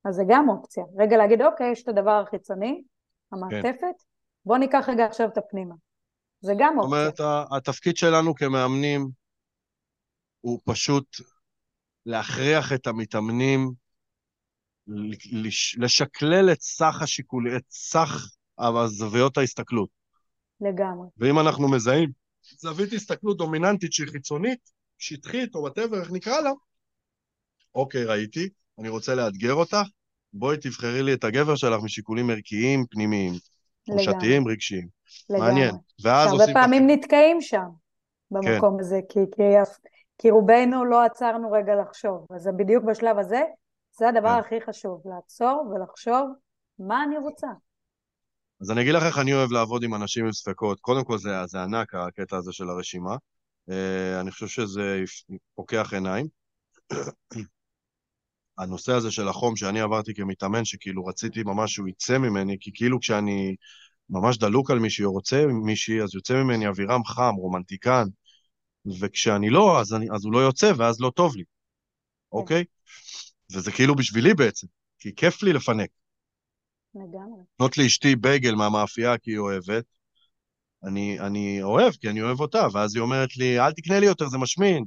אז 0.06 0.16
זה 0.16 0.24
גם 0.28 0.50
אופציה. 0.50 0.84
רגע 0.98 1.18
להגיד, 1.18 1.42
אוקיי, 1.42 1.72
יש 1.72 1.84
את 1.84 1.88
הדבר 1.88 2.12
החיצוני, 2.12 2.84
המעטפת, 3.32 3.80
כן. 3.82 3.92
בוא 4.46 4.58
ניקח 4.58 4.86
רגע 4.90 5.06
עכשיו 5.06 5.28
את 5.28 5.38
הפנימה. 5.38 5.76
זה 6.42 6.54
גם 6.58 6.80
אופציה. 6.80 7.10
זאת 7.10 7.20
אומרת, 7.20 7.48
התפקיד 7.52 7.98
שלנו 7.98 8.36
כמאמנים 8.36 9.08
הוא 10.42 10.60
פשוט 10.64 11.08
להכריח 12.06 12.74
את 12.74 12.88
המתאמנים 12.88 13.72
לשקלל 15.78 16.52
את 16.52 16.62
סך 16.62 17.02
השיקולי, 17.02 17.58
את 17.58 17.64
סך 17.70 18.36
הזוויות 18.60 19.38
ההסתכלות. 19.38 19.90
לגמרי. 20.62 21.08
ואם 21.18 21.40
אנחנו 21.40 21.72
מזהים 21.72 22.10
זווית 22.60 22.94
הסתכלות 22.94 23.38
דומיננטית 23.38 23.94
שהיא 23.94 24.08
חיצונית, 24.08 24.60
שטחית 24.98 25.56
או 25.56 25.60
וואטאבר, 25.60 26.00
איך 26.00 26.12
נקרא 26.12 26.40
לה, 26.40 26.52
אוקיי, 27.76 28.04
ראיתי, 28.04 28.50
אני 28.80 28.90
רוצה 28.90 29.16
לאתגר 29.16 29.54
אותך, 29.54 29.88
בואי 30.34 30.58
תבחרי 30.58 31.04
לי 31.04 31.14
את 31.14 31.24
הגבר 31.24 31.56
שלך 31.56 31.84
משיקולים 31.84 32.30
ערכיים, 32.30 32.86
פנימיים, 32.90 33.34
תחושתיים, 33.86 34.48
רגשיים. 34.48 34.88
לגמרי. 35.30 35.48
מעניין. 35.48 35.76
ואז 36.04 36.32
עושים... 36.32 36.42
הרבה 36.42 36.62
פעמים 36.62 36.90
נתקעים 36.90 37.42
שם, 37.42 37.68
במקום 38.32 38.78
כן. 38.78 38.80
הזה, 38.80 39.00
כי, 39.10 39.20
כי, 39.36 39.44
כי 40.18 40.30
רובנו 40.30 40.86
לא 40.86 41.04
עצרנו 41.04 41.52
רגע 41.52 41.76
לחשוב. 41.76 42.26
אז 42.36 42.50
בדיוק 42.58 42.84
בשלב 42.84 43.20
הזה, 43.20 43.42
זה 43.98 44.10
הדבר 44.10 44.34
כן. 44.34 44.40
הכי 44.40 44.62
חשוב, 44.62 45.02
לעצור 45.06 45.74
ולחשוב 45.76 46.30
מה 46.80 47.04
אני 47.04 47.18
רוצה. 47.18 47.48
אז 48.62 48.72
אני 48.72 48.82
אגיד 48.82 48.94
לך 48.94 49.04
איך 49.04 49.18
אני 49.18 49.34
אוהב 49.34 49.52
לעבוד 49.52 49.84
עם 49.84 49.96
אנשים 49.96 50.26
עם 50.26 50.32
ספקות. 50.32 50.80
קודם 50.80 51.04
כל 51.04 51.18
זה, 51.18 51.30
זה 51.46 51.64
ענק, 51.64 51.96
הקטע 51.96 52.38
הזה 52.38 52.54
של 52.54 52.70
הרשימה. 52.70 53.16
אה, 53.70 54.22
אני 54.22 54.32
חושב 54.32 54.48
שזה 54.48 55.04
פוקח 55.56 55.94
עיניים. 55.94 56.28
הנושא 58.58 58.94
הזה 58.94 59.12
של 59.12 59.28
החום 59.28 59.56
שאני 59.56 59.82
עברתי 59.82 60.14
כמתאמן, 60.14 60.66
שכאילו 60.66 61.06
רציתי 61.06 61.44
ממש 61.44 61.74
שהוא 61.74 61.88
יצא 61.88 62.18
ממני, 62.18 62.58
כי 62.60 62.72
כאילו 62.74 63.00
כשאני 63.00 63.56
ממש 64.10 64.38
דלוק 64.38 64.72
על 64.72 64.80
מישהי 64.80 65.06
או 65.06 65.12
רוצה 65.12 65.46
מישהי, 65.66 66.02
אז 66.02 66.16
יוצא 66.16 66.34
ממני 66.34 66.68
אבירם 66.68 67.06
חם, 67.06 67.34
רומנטיקן, 67.38 68.04
וכשאני 69.00 69.50
לא, 69.50 69.80
אז, 69.80 69.94
אני, 69.94 70.08
אז 70.16 70.26
הוא 70.26 70.34
לא 70.34 70.40
יוצא 70.40 70.72
ואז 70.78 71.02
לא 71.02 71.12
טוב 71.16 71.36
לי, 71.36 71.44
אוקיי? 72.32 72.64
וזה 73.52 73.72
כאילו 73.72 73.96
בשבילי 73.96 74.34
בעצם, 74.34 74.68
כי 75.00 75.16
כיף 75.16 75.44
לי 75.44 75.54
לפנק. 75.54 75.90
לגמרי. 76.96 77.42
לקנות 77.54 77.78
לאשתי 77.78 78.16
בייגל 78.16 78.56
מהמאפייה 78.56 79.18
כי 79.18 79.32
היא 79.32 79.38
אוהבת, 79.38 79.86
אני, 80.84 81.20
אני 81.20 81.64
אוהב, 81.64 81.94
כי 81.94 82.10
אני 82.10 82.22
אוהב 82.22 82.40
אותה, 82.40 82.68
ואז 82.74 82.96
היא 82.96 83.02
אומרת 83.02 83.38
לי, 83.38 83.60
אל 83.60 83.72
תקנה 83.72 84.00
לי 84.00 84.06
יותר, 84.06 84.28
זה 84.28 84.38
משמין. 84.38 84.86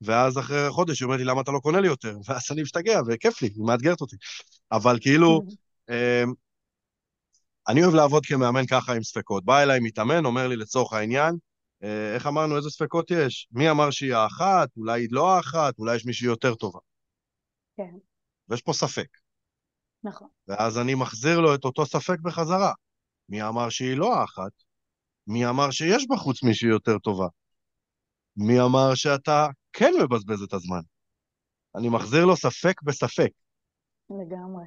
ואז 0.00 0.38
אחרי 0.38 0.70
חודש 0.70 1.00
היא 1.00 1.06
אומרת 1.06 1.18
לי, 1.18 1.24
למה 1.24 1.40
אתה 1.40 1.50
לא 1.50 1.58
קונה 1.58 1.80
לי 1.80 1.86
יותר? 1.86 2.16
ואז 2.28 2.42
אני 2.52 2.62
משתגע, 2.62 3.00
וכיף 3.08 3.42
לי, 3.42 3.48
היא 3.48 3.64
מאתגרת 3.66 4.00
אותי. 4.00 4.16
אבל 4.72 4.98
כאילו, 5.00 5.42
אמ, 5.90 6.32
אני 7.68 7.82
אוהב 7.82 7.94
לעבוד 7.94 8.26
כמאמן 8.26 8.66
ככה 8.66 8.94
עם 8.94 9.02
ספקות. 9.02 9.44
בא 9.44 9.62
אליי 9.62 9.80
מתאמן, 9.80 10.24
אומר 10.24 10.48
לי 10.48 10.56
לצורך 10.56 10.92
העניין, 10.92 11.34
אה, 11.82 12.14
איך 12.14 12.26
אמרנו, 12.26 12.56
איזה 12.56 12.70
ספקות 12.70 13.10
יש? 13.10 13.48
מי 13.52 13.70
אמר 13.70 13.90
שהיא 13.90 14.14
האחת? 14.14 14.68
אולי 14.76 15.00
היא 15.00 15.08
לא 15.10 15.36
האחת? 15.36 15.78
אולי 15.78 15.96
יש 15.96 16.06
מישהי 16.06 16.26
יותר 16.26 16.54
טובה. 16.54 16.78
כן. 17.76 17.96
ויש 18.48 18.62
פה 18.62 18.72
ספק. 18.72 19.08
נכון. 20.04 20.28
ואז 20.48 20.78
אני 20.78 20.94
מחזיר 20.94 21.40
לו 21.40 21.54
את 21.54 21.64
אותו 21.64 21.86
ספק 21.86 22.20
בחזרה. 22.20 22.72
מי 23.28 23.42
אמר 23.42 23.68
שהיא 23.68 23.96
לא 23.96 24.14
האחת? 24.14 24.52
מי 25.26 25.46
אמר 25.46 25.70
שיש 25.70 26.06
בחוץ 26.10 26.42
מישהי 26.42 26.68
יותר 26.68 26.98
טובה? 26.98 27.26
מי 28.36 28.60
אמר 28.60 28.94
שאתה 28.94 29.46
כן 29.72 29.92
מבזבז 30.02 30.42
את 30.42 30.52
הזמן? 30.52 30.80
אני 31.76 31.88
מחזיר 31.88 32.24
לו 32.24 32.36
ספק 32.36 32.82
בספק. 32.82 33.30
לגמרי. 34.10 34.64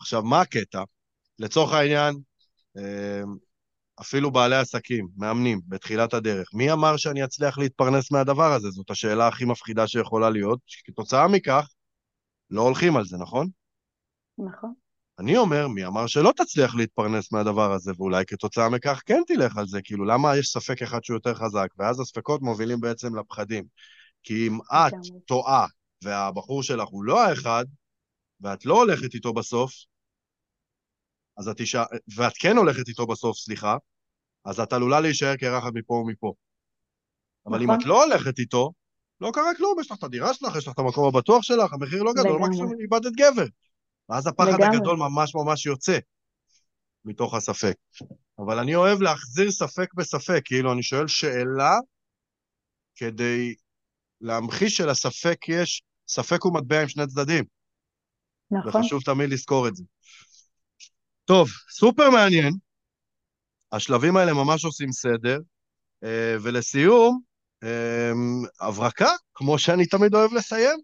עכשיו, 0.00 0.22
מה 0.22 0.40
הקטע? 0.40 0.82
לצורך 1.38 1.72
העניין, 1.72 2.14
אמ, 2.78 3.36
אפילו 4.00 4.30
בעלי 4.30 4.56
עסקים, 4.56 5.08
מאמנים, 5.16 5.60
בתחילת 5.68 6.14
הדרך, 6.14 6.48
מי 6.54 6.72
אמר 6.72 6.96
שאני 6.96 7.24
אצליח 7.24 7.58
להתפרנס 7.58 8.10
מהדבר 8.10 8.52
הזה? 8.52 8.70
זאת 8.70 8.90
השאלה 8.90 9.28
הכי 9.28 9.44
מפחידה 9.44 9.88
שיכולה 9.88 10.30
להיות, 10.30 10.60
שכתוצאה 10.66 11.28
מכך, 11.28 11.68
לא 12.50 12.62
הולכים 12.62 12.96
על 12.96 13.04
זה, 13.04 13.16
נכון? 13.16 13.48
נכון. 14.38 14.74
אני 15.18 15.36
אומר, 15.36 15.68
מי 15.68 15.86
אמר 15.86 16.06
שלא 16.06 16.32
תצליח 16.36 16.74
להתפרנס 16.74 17.32
מהדבר 17.32 17.72
הזה, 17.72 17.92
ואולי 17.96 18.26
כתוצאה 18.26 18.68
מכך 18.68 19.02
כן 19.06 19.22
תלך 19.26 19.56
על 19.56 19.66
זה, 19.66 19.82
כאילו, 19.84 20.04
למה 20.04 20.36
יש 20.36 20.48
ספק 20.48 20.82
אחד 20.82 21.04
שהוא 21.04 21.16
יותר 21.16 21.34
חזק? 21.34 21.68
ואז 21.78 22.00
הספקות 22.00 22.42
מובילים 22.42 22.80
בעצם 22.80 23.16
לפחדים. 23.16 23.64
כי 24.22 24.48
אם 24.48 24.58
את 24.72 24.94
טועה 25.26 25.66
והבחור 26.02 26.62
שלך 26.62 26.88
הוא 26.88 27.04
לא 27.04 27.26
האחד, 27.26 27.64
ואת 28.40 28.66
לא 28.66 28.74
הולכת 28.74 29.14
איתו 29.14 29.32
בסוף, 29.32 29.72
אז 31.36 31.48
את 31.48 31.60
אישה, 31.60 31.84
ואת 32.16 32.32
כן 32.38 32.56
הולכת 32.56 32.88
איתו 32.88 33.06
בסוף, 33.06 33.38
סליחה, 33.38 33.76
אז 34.44 34.60
את 34.60 34.72
עלולה 34.72 35.00
להישאר 35.00 35.36
קרחת 35.36 35.70
מפה 35.74 35.94
ומפה. 35.94 36.32
אבל 37.46 37.62
אם 37.62 37.70
נכון. 37.70 37.80
את 37.80 37.86
לא 37.86 38.04
הולכת 38.04 38.38
איתו, 38.38 38.72
לא 39.20 39.30
קרה 39.34 39.54
כלום, 39.56 39.80
יש 39.80 39.90
לך 39.90 39.98
את 39.98 40.04
הדירה 40.04 40.34
שלך, 40.34 40.56
יש 40.56 40.66
לך 40.66 40.74
את 40.74 40.78
המקום 40.78 41.08
הבטוח 41.08 41.42
שלך, 41.42 41.72
המחיר 41.72 42.02
לא 42.02 42.12
גדול. 42.12 42.40
מקסימום 42.40 42.80
איבדת 42.80 43.12
גבר. 43.12 43.46
ואז 44.08 44.26
הפחד 44.26 44.48
לגמרי. 44.48 44.76
הגדול 44.76 44.96
ממש 44.96 45.34
ממש 45.34 45.66
יוצא 45.66 45.98
מתוך 47.04 47.34
הספק. 47.34 47.74
אבל 48.38 48.58
אני 48.58 48.74
אוהב 48.74 49.00
להחזיר 49.00 49.50
ספק 49.50 49.94
בספק, 49.94 50.40
כאילו, 50.44 50.72
אני 50.72 50.82
שואל 50.82 51.08
שאלה 51.08 51.74
כדי 52.96 53.54
להמחיש 54.20 54.76
שלספק 54.76 55.48
יש, 55.48 55.82
ספק 56.08 56.42
הוא 56.42 56.54
מטבע 56.54 56.82
עם 56.82 56.88
שני 56.88 57.06
צדדים, 57.06 57.44
נכון. 58.50 58.80
וחשוב 58.80 59.02
תמיד 59.02 59.30
לזכור 59.30 59.68
את 59.68 59.76
זה. 59.76 59.84
טוב, 61.24 61.48
סופר 61.70 62.10
מעניין. 62.10 62.52
השלבים 63.72 64.16
האלה 64.16 64.32
ממש 64.32 64.64
עושים 64.64 64.92
סדר. 64.92 65.38
אה, 66.04 66.36
ולסיום, 66.42 67.20
אה, 67.62 68.10
הברקה, 68.60 69.10
כמו 69.34 69.58
שאני 69.58 69.86
תמיד 69.86 70.14
אוהב 70.14 70.32
לסיים. 70.32 70.78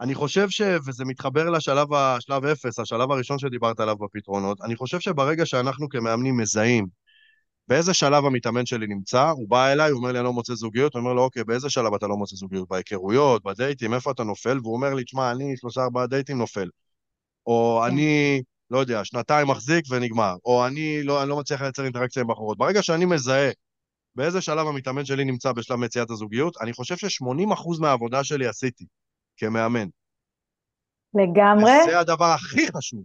אני 0.00 0.14
חושב 0.14 0.50
ש... 0.50 0.62
וזה 0.86 1.04
מתחבר 1.04 1.50
לשלב 1.50 1.92
ה... 1.92 2.16
שלב 2.20 2.44
אפס, 2.44 2.78
השלב 2.78 3.10
הראשון 3.10 3.38
שדיברת 3.38 3.80
עליו 3.80 3.96
בפתרונות, 3.96 4.60
אני 4.60 4.76
חושב 4.76 5.00
שברגע 5.00 5.46
שאנחנו 5.46 5.88
כמאמנים 5.88 6.36
מזהים 6.36 6.86
באיזה 7.68 7.94
שלב 7.94 8.24
המתאמן 8.24 8.66
שלי 8.66 8.86
נמצא, 8.86 9.28
הוא 9.28 9.48
בא 9.48 9.72
אליי, 9.72 9.90
הוא 9.90 9.98
אומר 9.98 10.12
לי, 10.12 10.18
אני 10.18 10.24
לא 10.24 10.32
מוצא 10.32 10.54
זוגיות, 10.54 10.94
הוא 10.94 11.00
אומר 11.00 11.12
לו, 11.12 11.22
אוקיי, 11.22 11.44
באיזה 11.44 11.70
שלב 11.70 11.94
אתה 11.94 12.06
לא 12.06 12.16
מוצא 12.16 12.36
זוגיות? 12.36 12.68
בהיכרויות, 12.68 13.42
בדייטים, 13.44 13.94
איפה 13.94 14.10
אתה 14.10 14.24
נופל? 14.24 14.58
והוא 14.62 14.74
אומר 14.74 14.94
לי, 14.94 15.04
תשמע, 15.04 15.30
אני 15.30 15.56
שלושה 15.56 15.82
ארבעה 15.82 16.06
דייטים 16.06 16.38
נופל. 16.38 16.68
או 17.46 17.80
כן. 17.84 17.92
אני, 17.92 18.42
לא 18.70 18.78
יודע, 18.78 19.04
שנתיים 19.04 19.48
מחזיק 19.48 19.84
ונגמר. 19.90 20.34
או 20.44 20.66
אני 20.66 21.02
לא, 21.02 21.22
אני 21.22 21.30
לא 21.30 21.36
מצליח 21.36 21.62
לייצר 21.62 21.84
אינטראקציה 21.84 22.22
עם 22.22 22.28
בחורות. 22.28 22.58
ברגע 22.58 22.82
שאני 22.82 23.04
מזהה 23.04 23.50
באיזה 24.14 24.40
שלב 24.40 24.66
המתאמן 24.66 25.04
שלי 25.04 25.24
נמצא 25.24 25.52
בשלב 25.52 25.78
מציאת 25.78 26.10
הזוגיות, 26.10 26.56
אני 26.60 26.72
חושב 26.72 26.96
ש-80% 26.96 27.80
מהעבודה 27.80 28.24
שלי 28.24 28.46
עשיתי 28.46 28.84
כמאמן. 29.38 29.88
לגמרי, 31.14 31.72
זה 31.84 31.98
הדבר 31.98 32.24
הכי 32.24 32.66
חשוב. 32.76 33.04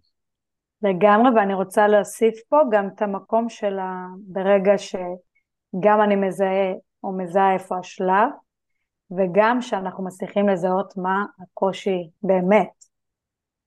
לגמרי, 0.81 1.29
ואני 1.35 1.53
רוצה 1.53 1.87
להוסיף 1.87 2.35
פה 2.49 2.57
גם 2.71 2.87
את 2.95 3.01
המקום 3.01 3.49
של 3.49 3.79
ה... 3.79 4.07
ברגע 4.27 4.77
שגם 4.77 6.01
אני 6.03 6.15
מזהה 6.15 6.71
או 7.03 7.17
מזהה 7.17 7.53
איפה 7.53 7.77
השלב, 7.79 8.29
וגם 9.11 9.61
שאנחנו 9.61 10.05
מצליחים 10.05 10.49
לזהות 10.49 10.93
מה 10.97 11.25
הקושי 11.39 12.09
באמת. 12.23 12.69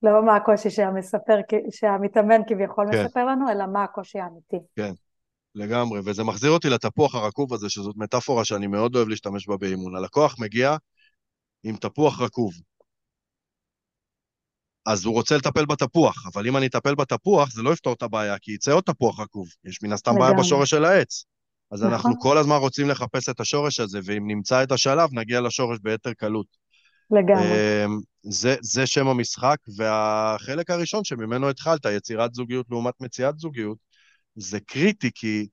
לא 0.03 0.25
מה 0.27 0.37
הקושי 0.37 0.71
שהמספר, 0.71 1.37
שהמתאמן 1.71 2.41
כביכול 2.49 2.87
כן. 2.93 3.05
מספר 3.05 3.25
לנו, 3.25 3.51
אלא 3.51 3.67
מה 3.67 3.85
הקושי 3.85 4.19
האמיתי. 4.19 4.57
לגמרי, 5.55 6.01
וזה 6.05 6.25
מחזיר 6.25 6.51
אותי 6.51 6.69
לתפוח 6.69 7.15
הרקוב 7.15 7.55
הזה, 7.55 7.69
שזאת 7.69 7.97
מטאפורה 7.97 8.45
שאני 8.45 8.67
מאוד 8.67 8.97
אוהב 8.97 9.09
להשתמש 9.09 9.49
בה 9.49 9.57
באימון. 9.57 9.97
הלקוח 9.97 10.37
מגיע 10.41 10.77
עם 11.67 11.77
תפוח 11.77 12.21
רקוב. 12.21 12.53
אז 14.87 15.05
הוא 15.05 15.15
רוצה 15.15 15.37
לטפל 15.37 15.67
בתפוח, 15.67 16.27
אבל 16.35 16.47
אם 16.47 16.57
אני 16.57 16.67
אטפל 16.67 16.95
בתפוח, 16.95 17.53
זה 17.53 17.63
לא 17.63 17.73
יפתור 17.73 17.93
את 17.93 18.03
הבעיה, 18.03 18.39
כי 18.39 18.53
יצא 18.53 18.73
עוד 18.73 18.85
תפוח 18.85 19.21
רקוב. 19.21 19.49
יש 19.65 19.83
מן 19.83 19.93
הסתם 19.93 20.15
בעיה. 20.19 20.33
בשורש 20.39 20.71
של 20.71 20.85
העץ. 20.85 21.25
אז 21.71 21.83
נכון. 21.83 21.93
אנחנו 21.93 22.21
כל 22.21 22.39
הזמן 22.39 22.57
רוצים 22.57 22.89
לחפש 22.89 23.29
את 23.29 23.41
השורש 23.41 23.81
הזה, 23.81 24.01
ואם 24.05 24.27
נמצא 24.27 24.63
את 24.63 24.73
השלב, 24.73 25.09
נגיע 25.13 25.41
לשורש 25.41 25.79
ביתר 25.83 26.13
קלות. 26.13 26.47
לגמרי. 27.11 27.45
אמ, 27.85 27.99
זה, 28.23 28.57
זה 28.61 28.87
שם 28.87 29.09
המשחק, 29.09 29.57
והחלק 29.77 30.71
הראשון 30.71 31.05
שממנו 31.05 31.51
התחלת, 31.51 31.85
יצירת 31.85 32.35
זוגיות 32.35 32.67
לעומת 32.71 32.95
מציאת 33.01 33.39
זוגיות, 33.39 33.79
זה 34.37 34.61
קריטי, 34.61 35.11
כי 35.15 35.47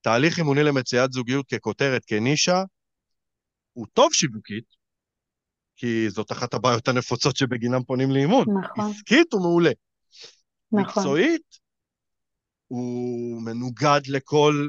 תהליך 0.00 0.38
אימוני 0.38 0.62
למציאת 0.62 1.12
זוגיות 1.12 1.46
ככותרת, 1.54 2.04
כנישה, 2.06 2.62
הוא 3.72 3.86
טוב 3.92 4.12
שיווקית, 4.12 4.83
כי 5.76 6.10
זאת 6.10 6.32
אחת 6.32 6.54
הבעיות 6.54 6.88
הנפוצות 6.88 7.36
שבגינם 7.36 7.82
פונים 7.82 8.10
לאימון. 8.10 8.46
נכון, 8.64 8.90
עסקית 8.90 9.32
הוא 9.32 9.40
מעולה. 9.40 9.70
נכון. 10.72 11.02
מקצועית, 11.02 11.58
הוא 12.68 13.42
מנוגד 13.42 14.00
לכל 14.08 14.68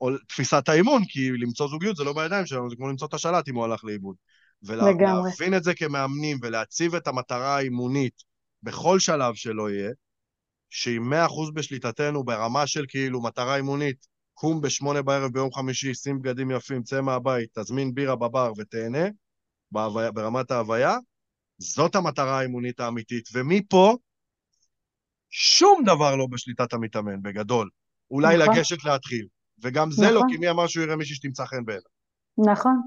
או 0.00 0.10
תפיסת 0.28 0.68
האימון, 0.68 1.02
כי 1.04 1.30
למצוא 1.30 1.68
זוגיות 1.68 1.96
זה 1.96 2.04
לא 2.04 2.12
בידיים 2.12 2.46
שלנו, 2.46 2.70
זה 2.70 2.76
כמו 2.76 2.88
למצוא 2.88 3.08
את 3.08 3.14
השלט 3.14 3.48
אם 3.48 3.54
הוא 3.54 3.64
הלך 3.64 3.84
לאיבוד. 3.84 4.16
ולהבין 4.62 5.54
את 5.56 5.64
זה 5.64 5.74
כמאמנים 5.74 6.38
ולהציב 6.42 6.94
את 6.94 7.06
המטרה 7.06 7.56
האימונית 7.56 8.22
בכל 8.62 8.98
שלב 8.98 9.34
שלא 9.34 9.70
יהיה, 9.70 9.90
שהיא 10.70 11.00
100% 11.00 11.52
בשליטתנו 11.54 12.24
ברמה 12.24 12.66
של 12.66 12.84
כאילו 12.88 13.22
מטרה 13.22 13.56
אימונית, 13.56 14.06
קום 14.34 14.60
בשמונה 14.60 15.02
בערב 15.02 15.32
ביום 15.32 15.52
חמישי, 15.52 15.94
שים 15.94 16.22
בגדים 16.22 16.50
יפים, 16.50 16.82
צא 16.82 17.00
מהבית, 17.00 17.58
תזמין 17.58 17.94
בירה 17.94 18.16
בבר 18.16 18.52
ותהנה, 18.58 19.08
בהוויה, 19.72 20.10
ברמת 20.10 20.50
ההוויה, 20.50 20.96
זאת 21.58 21.94
המטרה 21.94 22.38
האימונית 22.38 22.80
האמיתית. 22.80 23.28
ומפה, 23.32 23.96
שום 25.30 25.82
דבר 25.84 26.16
לא 26.16 26.26
בשליטת 26.30 26.72
המתאמן, 26.72 27.22
בגדול. 27.22 27.68
אולי 28.10 28.36
נכון. 28.36 28.54
לגשת 28.54 28.84
להתחיל. 28.84 29.26
וגם 29.62 29.90
זה 29.90 30.10
לא, 30.10 30.16
נכון. 30.16 30.30
כי 30.30 30.36
מי 30.36 30.50
אמר 30.50 30.66
שהוא 30.66 30.84
יראה 30.84 30.96
מישהי 30.96 31.16
שתמצא 31.16 31.44
חן 31.44 31.64
בעיניו. 31.64 31.82
נכון. 32.38 32.80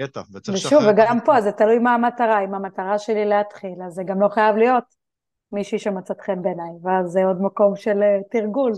קטע, 0.00 0.20
וצריך 0.32 0.58
ושוב, 0.58 0.72
לשחרר 0.72 0.90
את 0.90 0.94
וגם. 0.94 1.18
פה 1.24 1.40
זה 1.40 1.52
תלוי 1.52 1.78
מה 1.78 1.94
המטרה, 1.94 2.44
אם 2.44 2.54
המטרה 2.54 2.98
שלי 2.98 3.24
להתחיל, 3.24 3.82
אז 3.86 3.92
זה 3.92 4.02
גם 4.06 4.20
לא 4.20 4.28
חייב 4.28 4.56
להיות 4.56 4.84
מישהי 5.52 5.78
שמצאת 5.78 6.20
חן 6.20 6.42
בעיניי, 6.42 6.70
ואז 6.82 7.10
זה 7.10 7.20
עוד 7.24 7.36
מקום 7.40 7.76
של 7.76 8.02
אה, 8.02 8.18
תרגול. 8.30 8.72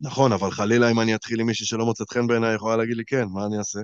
נכון, 0.00 0.32
אבל 0.32 0.50
חלילה 0.50 0.90
אם 0.90 1.00
אני 1.00 1.14
אתחיל 1.14 1.40
עם 1.40 1.46
מישהי 1.46 1.66
שלא 1.66 1.84
מוצאת 1.84 2.10
חן 2.10 2.26
בעיניי, 2.26 2.54
יכולה 2.54 2.76
להגיד 2.76 2.96
לי 2.96 3.04
כן, 3.06 3.24
מה 3.32 3.46
אני 3.46 3.58
אעשה? 3.58 3.80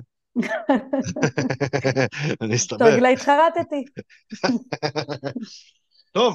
אני 2.43 2.57
אסתבך. 2.57 2.79
תרגילה 2.79 3.09
התחרטתי. 3.09 3.85
טוב, 6.13 6.35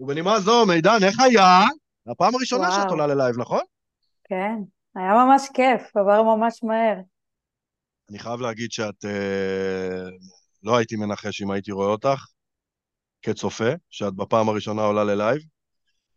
ובנימה 0.00 0.40
זו, 0.40 0.66
מידן, 0.66 0.98
איך 1.02 1.20
היה? 1.20 1.64
הפעם 2.06 2.34
הראשונה. 2.34 2.70
שאת 2.70 2.90
עולה 2.90 3.06
ללייב, 3.06 3.38
נכון? 3.38 3.62
כן, 4.24 4.54
היה 4.94 5.12
ממש 5.12 5.48
כיף, 5.54 5.96
עבר 5.96 6.22
ממש 6.22 6.62
מהר. 6.62 6.96
אני 8.10 8.18
חייב 8.18 8.40
להגיד 8.40 8.72
שאת... 8.72 9.04
אה, 9.04 10.10
לא 10.62 10.76
הייתי 10.76 10.96
מנחש 10.96 11.42
אם 11.42 11.50
הייתי 11.50 11.72
רואה 11.72 11.88
אותך 11.88 12.24
כצופה, 13.22 13.70
שאת 13.90 14.14
בפעם 14.14 14.48
הראשונה 14.48 14.82
עולה 14.82 15.04
ללייב, 15.04 15.42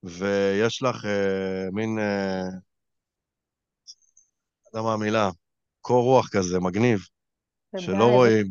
ויש 0.03 0.83
לך 0.83 1.05
אה, 1.05 1.65
מין... 1.71 1.99
אה, 1.99 2.43
לא 4.73 4.79
יודע 4.79 4.87
מה 4.87 4.93
המילה, 4.93 5.29
קור 5.83 6.03
רוח 6.03 6.29
כזה, 6.29 6.59
מגניב. 6.59 6.99
שלא 7.77 8.09
רואים. 8.09 8.45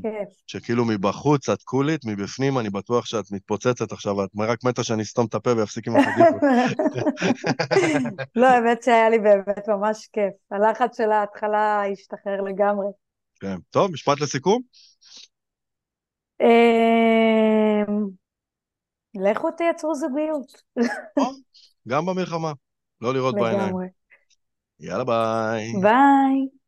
שכאילו 0.47 0.85
מבחוץ 0.85 1.49
את 1.49 1.63
קולית, 1.63 2.01
מבפנים 2.05 2.59
אני 2.59 2.71
בטוח 2.71 3.07
שאת 3.07 3.33
מתפוצצת 3.33 3.93
עכשיו, 3.93 4.25
את 4.25 4.31
רק 4.39 4.65
מתה 4.65 4.85
שאני 4.85 5.03
אסתום 5.03 5.27
את 5.27 5.35
הפה 5.35 5.51
ואפסיק 5.57 5.89
עם 5.89 5.97
החגיגות. 5.97 6.43
לא, 8.37 8.47
האמת 8.47 8.83
שהיה 8.83 9.11
לי 9.11 9.19
באמת 9.19 9.69
ממש 9.69 10.09
כיף. 10.13 10.35
הלחץ 10.51 10.97
של 10.97 11.11
ההתחלה 11.11 11.83
השתחרר 11.93 12.41
לגמרי. 12.41 12.87
כן. 13.41 13.57
טוב, 13.71 13.91
משפט 13.93 14.21
לסיכום? 14.21 14.63
אמ, 16.41 18.09
לכו 19.15 19.51
תייצרו 19.51 19.95
זוגיות. 19.95 20.63
טוב, 21.19 21.37
גם 21.89 22.07
במלחמה. 22.07 22.53
לא 23.01 23.15
לראות 23.15 23.35
בעיניים. 23.35 23.75
יאללה 24.81 25.05
ביי. 25.05 25.73
ביי. 25.83 26.62